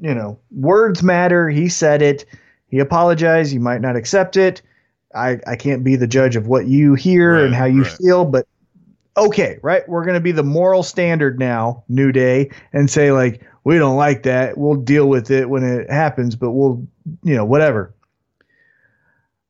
[0.00, 1.48] you know, words matter.
[1.48, 2.26] He said it.
[2.68, 3.52] He apologized.
[3.52, 4.62] You might not accept it.
[5.14, 7.92] I I can't be the judge of what you hear Right, and how you right.
[7.92, 8.46] feel, but
[9.16, 9.88] okay, right?
[9.88, 13.96] We're going to be the moral standard now, New Day, and say like we don't
[13.96, 14.56] like that.
[14.58, 16.86] We'll deal with it when it happens, but we'll,
[17.22, 17.94] you know, whatever.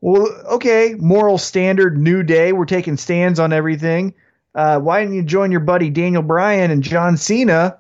[0.00, 2.52] Well, okay, moral standard, new day.
[2.52, 4.14] We're taking stands on everything.
[4.54, 7.78] uh, why didn't you join your buddy Daniel Bryan and John Cena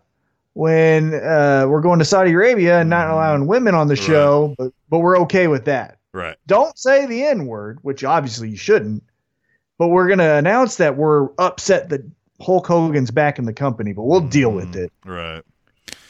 [0.58, 4.02] when uh, we're going to Saudi Arabia and not allowing women on the Right.
[4.02, 5.98] show, but, but we're okay with that.
[6.12, 6.36] Right.
[6.48, 9.04] Don't say the N word, which obviously you shouldn't,
[9.78, 12.00] but we're going to announce that we're upset that
[12.40, 14.92] Hulk Hogan's back in the company, but we'll deal with it.
[15.04, 15.42] Right.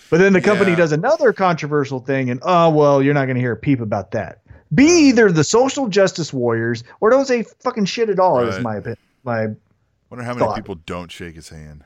[0.09, 0.77] But then the company Yeah.
[0.79, 4.13] does another controversial thing, and oh, well, you're not going to hear a peep about
[4.13, 4.41] that.
[4.75, 8.77] Be either the social justice warriors or don't say fucking shit at all, is my
[8.77, 8.97] opinion.
[9.25, 9.49] My
[10.09, 10.57] Wonder how many Thought.
[10.57, 11.85] people don't shake his hand.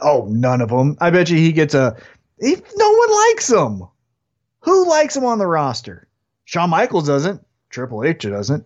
[0.00, 0.96] Oh, none of them.
[1.00, 1.96] I bet you he gets a.
[2.40, 3.82] He, no one likes him.
[4.60, 6.08] Who likes him on the roster?
[6.44, 7.44] Shawn Michaels doesn't.
[7.70, 8.64] Triple H doesn't.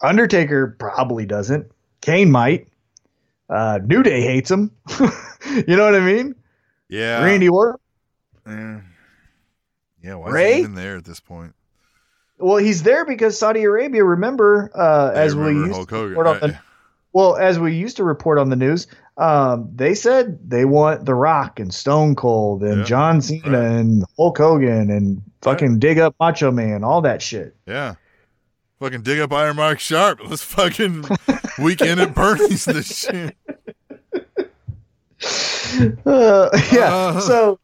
[0.00, 1.70] Undertaker probably doesn't.
[2.00, 2.68] Kane might.
[3.48, 4.72] Uh, New Day hates him.
[5.00, 6.34] you know what I mean?
[6.88, 7.24] Yeah.
[7.24, 7.80] Randy Orton.
[8.46, 8.80] Eh.
[10.02, 10.14] Yeah.
[10.16, 10.52] Why is Ray?
[10.54, 11.54] he even there at this point?
[12.38, 14.04] Well, he's there because Saudi Arabia.
[14.04, 16.58] Remember, uh, as we used Hulk to Hogan, report on the,
[17.12, 21.14] well, as we used to report on the news, um, they said they want The
[21.14, 23.58] Rock and Stone Cold and Yeah, John Cena right.
[23.78, 27.56] and Hulk Hogan and fucking dig up Macho Man, all that shit.
[27.66, 27.94] Yeah.
[28.80, 30.20] Fucking dig up Iron Mike Sharpe.
[30.28, 31.04] Let's fucking
[31.58, 33.36] weekend at Bernie's this shit.
[36.06, 36.94] Uh, yeah.
[36.94, 37.20] Uh.
[37.20, 37.58] So,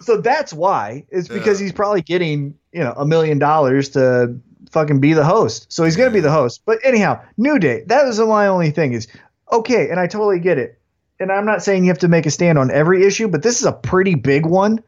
[0.00, 1.64] so that's why it's because Yeah.
[1.66, 4.38] he's probably getting you know a million dollars to
[4.70, 5.72] fucking be the host.
[5.72, 6.62] So he's gonna be the host.
[6.66, 7.84] But anyhow, New Day.
[7.86, 9.06] That was my only thing is
[9.54, 10.78] okay, and I totally get it.
[11.20, 13.60] And I'm not saying you have to make a stand on every issue, but this
[13.60, 14.82] is a pretty big one,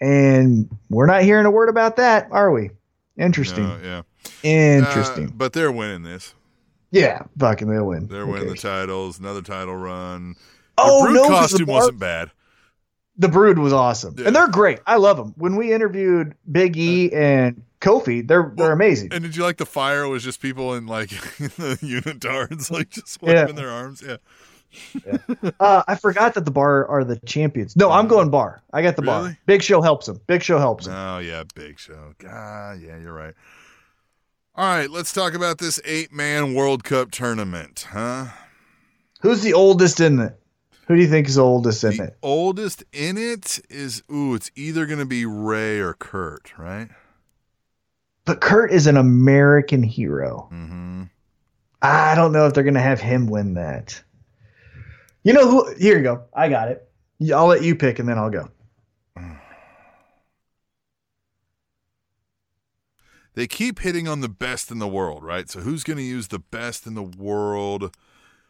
[0.00, 2.70] and we're not hearing a word about that, are we?
[3.18, 3.64] Interesting.
[3.82, 4.02] Yeah.
[4.42, 5.26] Interesting.
[5.28, 6.34] Uh, but they're winning this.
[6.90, 8.06] yeah, fucking they'll win.
[8.08, 9.18] They're winning the titles.
[9.18, 10.34] Another title run.
[10.34, 10.38] The
[10.78, 12.30] Oh Brood no, 'cause the costume bar- wasn't bad.
[13.18, 14.26] The Brood was awesome, Yeah.
[14.26, 14.80] and they're great.
[14.86, 15.32] I love them.
[15.36, 19.08] When we interviewed Big E and Kofi, they're they're amazing.
[19.12, 20.02] And did you like the fire?
[20.04, 23.40] It was just people in like the unitards, like just Yeah.
[23.42, 24.02] waving their arms.
[24.06, 24.16] Yeah.
[25.60, 27.76] Uh, I forgot that the Bar are the champions.
[27.76, 28.62] No, I'm going Bar.
[28.72, 29.38] I got the Bar.
[29.46, 30.20] Big Show helps him.
[30.26, 30.92] Big Show helps him.
[30.94, 32.12] Oh yeah, Big Show.
[32.18, 33.32] God, yeah, you're right.
[34.54, 38.26] All right, let's talk about this eight-man World Cup tournament, huh?
[39.20, 40.38] Who's the oldest in it?
[40.86, 42.16] Who do you think is the oldest in The it?
[42.22, 46.88] oldest in it is ooh, it's either gonna be Rey or Kurt, right?
[48.24, 50.48] But Kurt is an American hero.
[50.52, 51.04] Mm-hmm.
[51.82, 54.00] I don't know if they're gonna have him win that.
[55.24, 55.74] You know who?
[55.76, 56.24] Here you go.
[56.32, 56.88] I got it.
[57.34, 58.48] I'll let you pick, and then I'll go.
[63.34, 65.50] They keep hitting on the best in the world, right?
[65.50, 67.94] So who's gonna use the best in the world?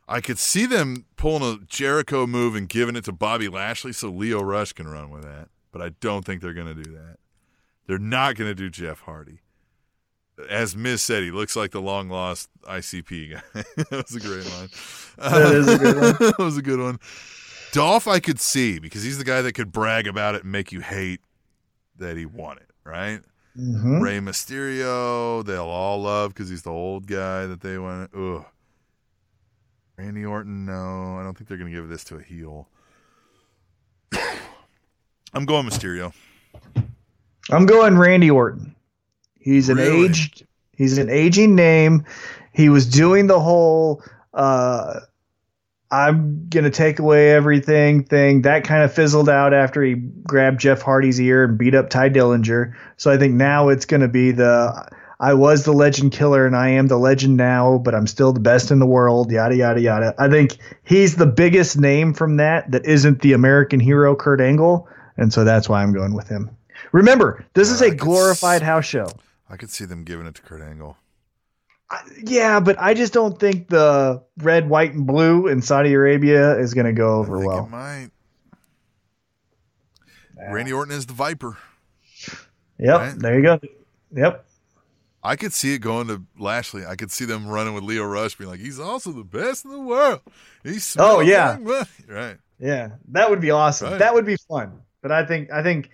[0.09, 4.09] I could see them pulling a Jericho move and giving it to Bobby Lashley so
[4.09, 5.49] Lio Rush can run with that.
[5.73, 7.17] But I don't think they're going to do that.
[7.87, 9.41] They're not going to do Jeff Hardy.
[10.51, 13.43] As Miz said, he looks like the long lost ICP guy.
[13.77, 14.69] that was a great line.
[15.19, 16.13] That is a good one.
[16.21, 16.99] that was a good one.
[17.73, 20.73] Dolph, I could see because he's the guy that could brag about it and make
[20.73, 21.21] you hate
[21.99, 23.21] that he won it, right?
[23.59, 24.01] Mhm.
[24.03, 28.11] Rey Mysterio, they'll all love because he's the old guy that they went.
[28.15, 28.45] Ugh.
[29.99, 32.69] Randy Orton, no, I don't think they're going to give this to a heel.
[35.33, 36.13] I'm going Mysterio.
[37.51, 38.75] I'm going Randy Orton.
[39.39, 40.07] He's an Really?
[40.07, 40.47] aged.
[40.77, 42.05] He's an aging name.
[42.53, 44.03] He was doing the whole.
[44.35, 45.01] Uh,
[45.91, 48.43] I'm gonna take away everything thing.
[48.43, 52.11] That kind of fizzled out after he grabbed Jeff Hardy's ear and beat up Tye
[52.11, 52.75] Dillinger.
[52.97, 54.89] So I think now it's gonna be the.
[55.19, 58.41] I was the legend killer and I am the legend now, but I'm still the
[58.41, 59.31] best in the world.
[59.31, 60.15] Yada yada yada.
[60.19, 64.87] I think he's the biggest name from that that isn't the American hero Kurt Angle,
[65.17, 66.51] and so that's why I'm going with him.
[66.93, 69.07] Remember, this is a glorified s- house show.
[69.49, 70.97] I could see them giving it to Kurt Angle.
[71.91, 76.59] I, yeah, but I just don't think the red, white, and blue in Saudi Arabia
[76.59, 77.65] is going to go I over think well.
[77.65, 78.11] it might.
[80.51, 81.57] Randy Orton is the Viper.
[82.79, 83.19] Yep, right?
[83.19, 83.61] there you go.
[84.15, 84.46] Yep.
[85.27, 86.87] I could see it going to Lashley.
[86.87, 89.73] I could see them running with Lio Rush, being like, "He's also the best in
[89.73, 90.21] the world."
[90.63, 91.59] He's Oh, yeah.
[92.09, 92.37] right.
[92.61, 93.91] Yeah, that would be awesome.
[93.91, 93.99] Right.
[93.99, 94.81] That would be fun.
[95.03, 95.91] But I think, I think,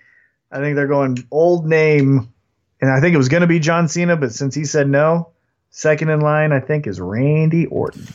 [0.51, 2.31] I think they're going old name,
[2.79, 5.31] and I think it was going to be John Cena, but since he said no,
[5.71, 8.07] second in line, I think is Randy Orton.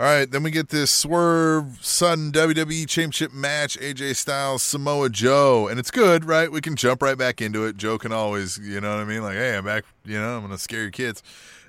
[0.00, 5.68] All right, then we get this swerve sudden WWE Championship match: AJ Styles, Samoa Joe,
[5.68, 6.50] and it's good, right?
[6.50, 7.76] We can jump right back into it.
[7.76, 9.22] Joe can always, you know what I mean?
[9.22, 9.84] Like, hey, I'm back.
[10.06, 11.22] You know, I'm gonna scare your kids.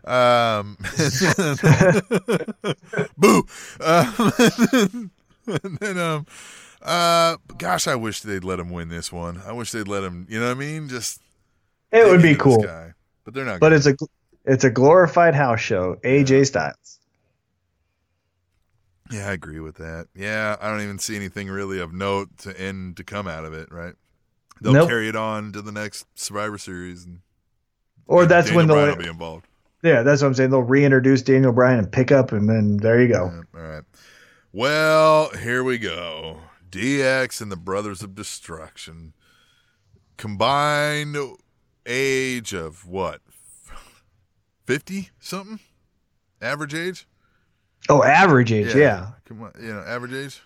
[0.05, 0.77] Um,
[3.17, 3.43] boo.
[3.81, 4.13] Um,
[5.47, 6.25] and then, um,
[6.81, 9.41] uh, gosh, I wish they'd let him win this one.
[9.45, 10.25] I wish they'd let him.
[10.29, 10.87] You know what I mean?
[10.87, 11.19] Just
[11.91, 12.93] It would be cool, guy.
[13.25, 13.59] but they're not.
[13.59, 13.95] but it's a,
[14.45, 15.97] it's a glorified house show.
[16.05, 17.00] AJ Styles.
[19.11, 20.07] Yeah, I agree with that.
[20.15, 23.53] Yeah, I don't even see anything really of note to end to come out of
[23.53, 23.71] it.
[23.71, 23.93] Right?
[24.61, 24.89] They'll Nope.
[24.89, 27.19] carry it on to the next Survivor Series, and
[28.07, 29.47] Or that's Daniel when they'll will be involved.
[29.83, 30.51] yeah, that's what I'm saying.
[30.51, 33.25] They'll reintroduce Daniel Bryan and pick up, and then there you go.
[33.53, 33.83] Yeah, all right.
[34.53, 36.41] Well, here we go.
[36.69, 39.13] DX and the Brothers of Destruction.
[40.17, 41.17] Combined
[41.85, 43.21] age of what?
[44.67, 45.59] 50 something?
[46.41, 47.07] Average age?
[47.89, 49.11] Oh, average age, yeah.
[49.25, 50.41] Come on, you know, average age?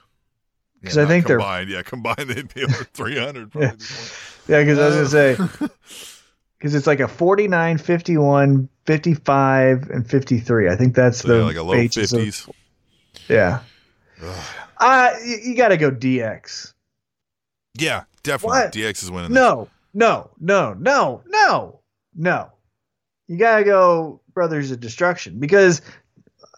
[0.84, 1.70] 'Cause I think they're- combined.
[1.70, 3.52] Yeah, combined they'd be over 300.
[3.56, 3.62] Yeah.
[3.68, 4.32] at this point.
[4.48, 5.68] Yeah, because I was gonna say
[6.60, 10.70] because it's like a 49, 51, 55, and 53.
[10.70, 12.48] I think that's So the yeah, like a low 50s.
[13.28, 13.62] yeah.
[14.22, 14.46] Ugh.
[14.78, 16.74] Uh, you, you got to go DX.
[17.78, 18.60] Yeah, definitely.
[18.60, 18.72] What?
[18.72, 19.34] DX is winning.
[19.34, 21.80] No, no, no, no, no,
[22.16, 22.52] no.
[23.28, 25.82] You got to go Brothers of Destruction because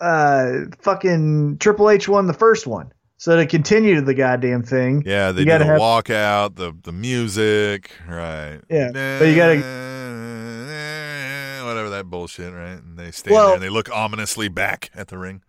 [0.01, 2.91] uh, fucking Triple H won the first one.
[3.19, 6.91] So to continue the goddamn thing, Yeah, they You do the have- walkout, the the
[6.91, 8.59] music, right?
[8.69, 9.57] Yeah, but you gotta-
[11.65, 12.79] whatever that bullshit, right?
[12.81, 15.41] And they stand Well- there and they look ominously back at the ring,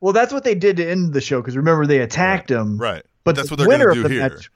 [0.00, 3.02] well, that's what they did to end the show because remember they attacked him, right?
[3.24, 4.50] But that's the what they're winner going to of do the here, match,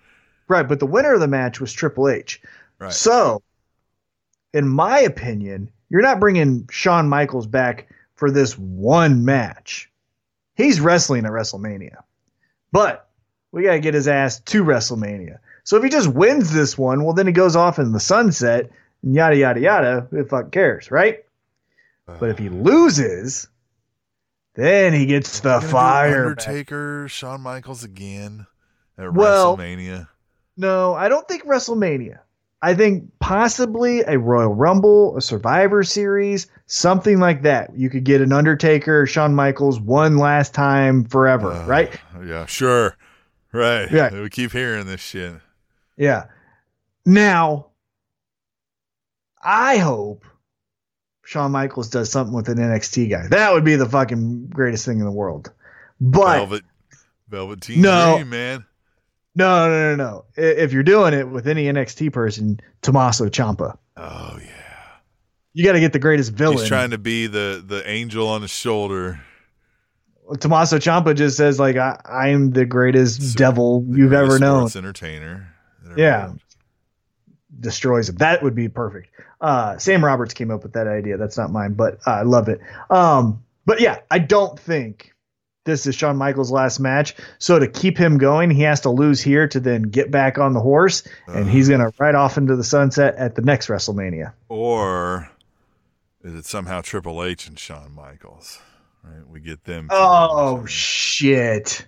[0.48, 0.68] right?
[0.68, 2.40] But the winner of the match was Triple H.
[2.78, 2.92] right?
[2.92, 3.42] So,
[4.54, 7.88] in my opinion, you're not bringing Shawn Michaels back
[8.22, 9.90] for this one match.
[10.54, 11.96] He's wrestling at WrestleMania,
[12.70, 13.10] but
[13.50, 15.38] we got to get his ass to WrestleMania.
[15.64, 18.70] So if he just wins this one, well, then he goes off in the sunset
[19.02, 20.06] and yada yada yada.
[20.12, 21.24] Who the fuck cares, right?
[22.06, 23.48] Uh, but if he loses,
[24.54, 26.26] then he gets the fire.
[26.28, 28.46] Undertaker, Shawn Michaels again
[28.96, 30.06] at Well- WrestleMania.
[30.56, 32.20] No, I don't think WrestleMania.
[32.64, 37.76] I think possibly a Royal Rumble, a Survivor Series, something like that.
[37.76, 41.92] You could get an Undertaker, Shawn Michaels, one last time forever, Uh, right?
[42.24, 42.96] Yeah, sure.
[43.52, 43.90] Right.
[43.92, 44.10] Yeah.
[44.22, 45.34] We keep hearing this shit.
[45.98, 46.24] Yeah.
[47.04, 47.66] Now,
[49.44, 50.24] I hope
[51.24, 53.26] Shawn Michaels does something with an NXT guy.
[53.28, 55.52] That would be the fucking greatest thing in the world.
[56.00, 56.62] But Velvet,
[57.28, 58.14] Velveteen No.
[58.16, 58.64] Dream, man.
[59.34, 60.24] no, no, no, no.
[60.36, 64.61] If you're doing it with any NXT person, Tommaso Ciampa, Oh yeah.
[65.54, 66.58] You got to get the greatest villain.
[66.58, 69.20] He's trying to be the the angel on his shoulder.
[70.40, 74.38] Tommaso Ciampa just says like I, I'm the greatest Super- devil the you've greatest ever
[74.38, 74.68] known.
[74.74, 75.48] entertainer.
[75.96, 76.32] Yeah.
[77.60, 78.16] Destroys him.
[78.16, 79.08] That would be perfect.
[79.40, 81.16] Uh, Sam Roberts came up with that idea.
[81.18, 82.60] That's not mine, but uh, I love it.
[82.88, 85.12] Um, but yeah, I don't think
[85.64, 87.14] this is Shawn Michaels' last match.
[87.38, 90.54] So to keep him going, he has to lose here to then get back on
[90.54, 91.48] the horse, and Uh.
[91.48, 94.32] he's gonna ride off into the sunset at the next WrestleMania.
[94.48, 95.28] Or
[96.22, 98.58] is it somehow Triple H and Shawn Michaels?
[99.04, 99.88] Right, we get them.
[99.90, 101.86] Oh shit!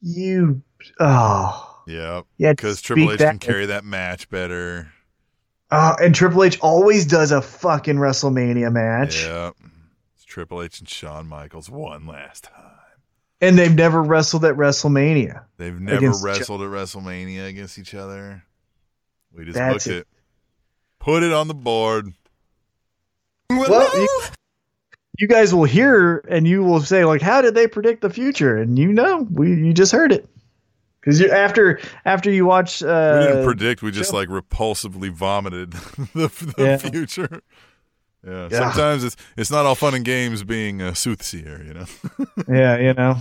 [0.00, 0.62] You
[1.00, 4.92] oh yeah, yeah, because Triple H that- can carry that match better.
[5.70, 9.50] Uh, and Triple H always does a fucking WrestleMania match, Yeah,
[10.14, 12.54] it's Triple H and Shawn Michaels one last time.
[13.42, 15.44] and they've never wrestled at WrestleMania.
[15.58, 18.44] They've never wrestled at WrestleMania against each other.
[19.30, 20.00] We just That's booked it.
[20.00, 20.06] it.
[21.00, 22.14] Put it on the board.
[23.50, 24.20] Well, you,
[25.18, 28.56] you guys will hear and you will say like, "How did they predict the future?"
[28.56, 30.28] And you know, we you just heard it
[31.00, 32.82] because you after after you watch.
[32.82, 33.82] Uh, we didn't predict.
[33.82, 34.16] We just show.
[34.16, 35.72] like repulsively vomited
[36.14, 36.76] the, the Yeah.
[36.76, 37.42] future.
[38.26, 38.48] Yeah.
[38.50, 38.58] Yeah.
[38.72, 41.86] Sometimes it's it's not all fun and games being a soothsayer, you know.
[42.48, 43.16] yeah, you know,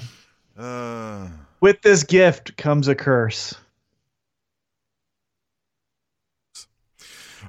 [0.57, 1.29] Uh,
[1.61, 3.53] with this gift comes a curse.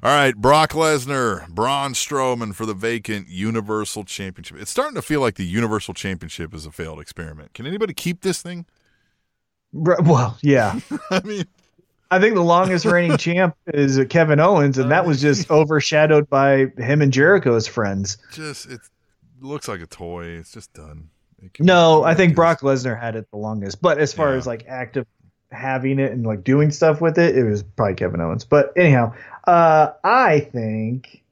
[0.01, 4.57] All right, Brock Lesnar, Braun Strowman for the vacant Universal Championship.
[4.59, 7.53] It's starting to feel like the Universal Championship is a failed experiment.
[7.53, 8.65] Can anybody keep this thing?
[9.73, 10.79] Well, yeah,
[11.11, 11.45] I mean,
[12.11, 16.29] I think the longest reigning champ is Kevin Owens, and that was uh, just overshadowed
[16.29, 18.17] by him and Jericho as friends.
[18.33, 18.79] just it
[19.41, 20.25] looks like a toy.
[20.25, 21.09] It's just done.
[21.59, 24.37] No, I think Brock Lesnar had it the longest, but as far Yeah.
[24.37, 25.05] as like active
[25.51, 28.45] having it and like doing stuff with it, it was probably Kevin Owens.
[28.45, 29.13] But anyhow,
[29.45, 31.23] uh, I think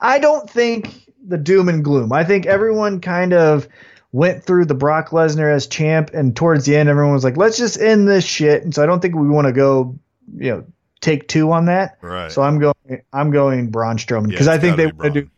[0.00, 2.12] I don't think the doom and gloom.
[2.12, 3.68] I think everyone kind of
[4.12, 7.56] went through the Brock Lesnar as champ, and towards the end, everyone was like, "Let's
[7.56, 9.98] just end this shit." And so I don't think we want to go,
[10.36, 10.64] you know,
[11.00, 11.98] take two on that.
[12.00, 12.30] Right.
[12.30, 15.30] So I'm going, I'm going Braun Strowman Yeah, because I think they want to do.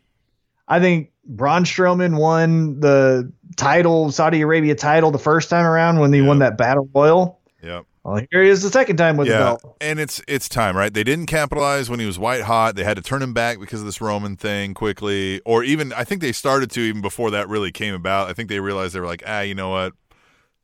[0.67, 6.13] I think Braun Strowman won the title, Saudi Arabia title, the first time around when
[6.13, 7.36] he won that battle royal.
[7.63, 7.85] Yep.
[8.03, 9.77] Well, here he is the second time with the yeah, belt.
[9.81, 10.93] and it's it's time, right?
[10.93, 12.75] They didn't capitalize when he was white hot.
[12.75, 16.03] They had to turn him back because of this Roman thing quickly, or even I
[16.03, 18.29] think they started to even before that really came about.
[18.29, 19.93] I think they realized they were like, ah, you know what?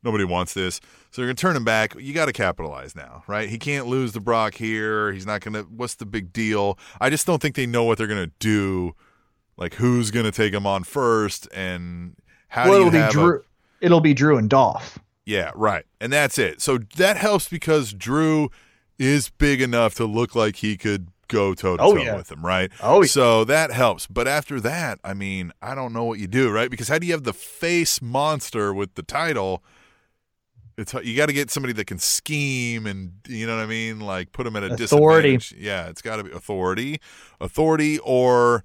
[0.04, 0.80] Nobody wants this,
[1.10, 1.94] so they're gonna turn him back.
[1.98, 3.48] You got to capitalize now, right?
[3.48, 5.10] He can't lose the Brock here.
[5.12, 5.62] He's not gonna.
[5.62, 6.78] What's the big deal?
[7.00, 8.94] I just don't think they know what they're gonna do.
[9.56, 12.16] Like who's gonna take him on first, and
[12.48, 13.44] how Well, do you it'll be have a- Drew.
[13.80, 14.98] It'll be Drew and Dolph.
[15.26, 15.84] Yeah, right.
[16.00, 16.60] And that's it.
[16.60, 18.50] So that helps because Drew
[18.98, 22.70] is big enough to look like he could go toe to toe with him, right?
[22.82, 23.06] Oh, yeah.
[23.08, 24.06] So that helps.
[24.06, 26.70] But after that, I mean, I don't know what you do, right?
[26.70, 29.64] Because how do you have the face monster with the title?
[30.76, 34.00] It's you got to get somebody that can scheme and you know what I mean,
[34.00, 35.36] like put him at a Authority.
[35.36, 35.54] disadvantage.
[35.56, 37.00] Yeah, it's got to be authority,
[37.40, 38.64] authority, or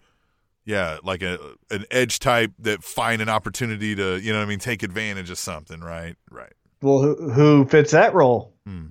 [0.70, 1.40] yeah, like a
[1.72, 5.32] an edge type that find an opportunity to you know what I mean, take advantage
[5.32, 6.16] of something, right?
[6.30, 6.54] Right.
[6.84, 8.54] Well, who, who fits that role?
[8.68, 8.90] Hmm.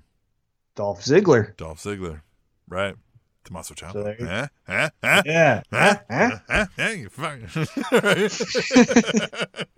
[0.75, 1.57] Dolph Ziggler.
[1.57, 2.23] Dolph Ziggler,
[2.69, 2.97] right?
[3.45, 4.05] Tommaso So Ciampa.
[4.05, 4.47] there you- Huh?
[4.67, 4.91] Huh?
[5.03, 5.23] Huh?
[5.25, 5.63] Yeah.
[5.73, 5.97] Huh?
[6.11, 6.31] Huh?
[6.51, 6.67] Huh?
[6.77, 6.89] Huh?
[6.91, 7.49] You fucking-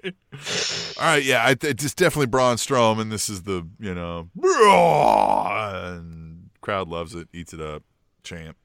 [0.99, 3.11] All right, yeah, I, it's just definitely Braun Strowman.
[3.11, 7.83] This is the you know, and crowd loves it, eats it up,
[8.25, 8.57] champ,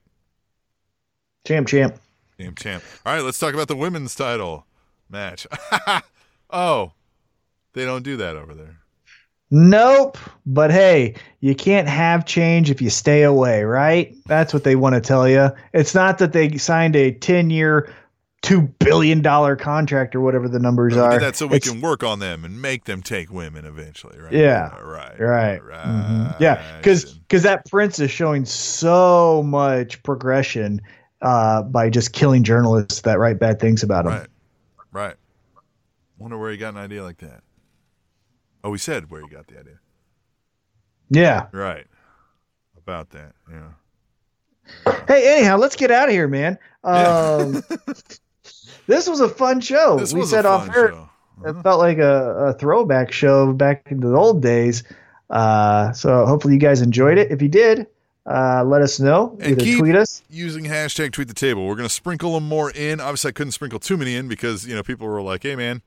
[1.45, 1.99] Champ, champ.
[2.39, 2.83] Champ, champ.
[3.05, 4.65] All right, let's talk about the women's title
[5.09, 5.47] match.
[6.49, 6.91] oh,
[7.73, 8.77] they don't do that over there.
[9.51, 10.17] Nope.
[10.45, 14.15] But hey, you can't have change if you stay away, right?
[14.25, 15.49] That's what they want to tell you.
[15.73, 17.93] It's not that they signed a 10 year,
[18.41, 19.21] $2 billion
[19.57, 21.11] contract or whatever the numbers are.
[21.11, 24.19] did that so we It's- can work on them and make them take women eventually,
[24.19, 24.33] right?
[24.33, 24.75] Yeah.
[24.79, 25.63] right, Right.
[25.63, 25.85] right.
[25.85, 26.39] Mhm.
[26.39, 26.77] Yeah.
[26.81, 30.81] Because that Prince is showing so much progression
[31.25, 34.11] uh, by just killing journalists that write bad things about him.
[34.11, 34.27] Right.
[34.91, 35.15] Right.
[36.19, 37.41] Wonder where he got an idea like that.
[38.63, 39.79] Oh, we said where he got the idea.
[41.09, 41.47] Yeah.
[41.51, 41.87] Right.
[42.77, 43.33] About that.
[43.51, 44.93] Yeah.
[45.07, 46.59] Hey, anyhow, let's get out of here, man.
[46.83, 47.63] Um,
[48.87, 49.97] this was a fun show.
[49.97, 50.89] This we was said a off fun air.
[50.89, 51.09] show.
[51.45, 54.83] It felt like a, a throwback show back in the old days.
[55.31, 57.31] Uh, so hopefully you guys enjoyed it.
[57.31, 57.87] If you did,
[58.25, 59.37] uh, let us know.
[59.41, 60.23] And Either tweet us.
[60.29, 61.65] Using hashtag tweet the table.
[61.65, 62.99] We're going to sprinkle them more in.
[62.99, 65.81] Obviously, I couldn't sprinkle too many in because, you know, people were like, hey, man.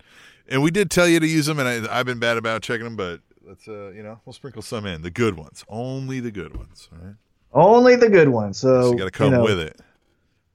[0.48, 2.85] And we did tell you to use them, and I, I've been bad about checking
[2.85, 5.02] them, but let's, uh, you know, we'll sprinkle some in.
[5.02, 5.65] The good ones.
[5.69, 6.89] Only the good ones.
[6.93, 7.15] All right.
[7.52, 8.59] Only the good ones.
[8.59, 9.81] So, So you got to come know, with it.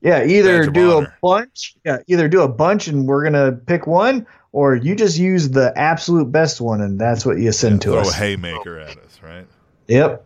[0.03, 1.75] Yeah, either do a bunch.
[1.85, 5.71] Yeah, either do a bunch and we're gonna pick one, or you just use the
[5.77, 8.11] absolute best one and that's what you send to Throw us.
[8.11, 9.47] a haymaker at us, right?
[9.87, 10.25] Yep.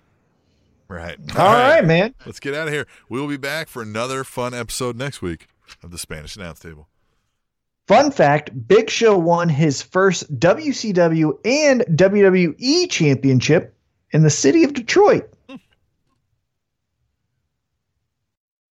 [0.90, 1.18] Right.
[1.38, 2.16] All right, man.
[2.26, 2.88] Let's get out of here.
[3.10, 5.48] We will be back for another fun episode next week
[5.84, 6.88] of the Spanish Announce Table.
[7.88, 13.76] Fun fact: Big Show won his first WCW and WWE championship
[14.12, 15.30] in the city of Detroit.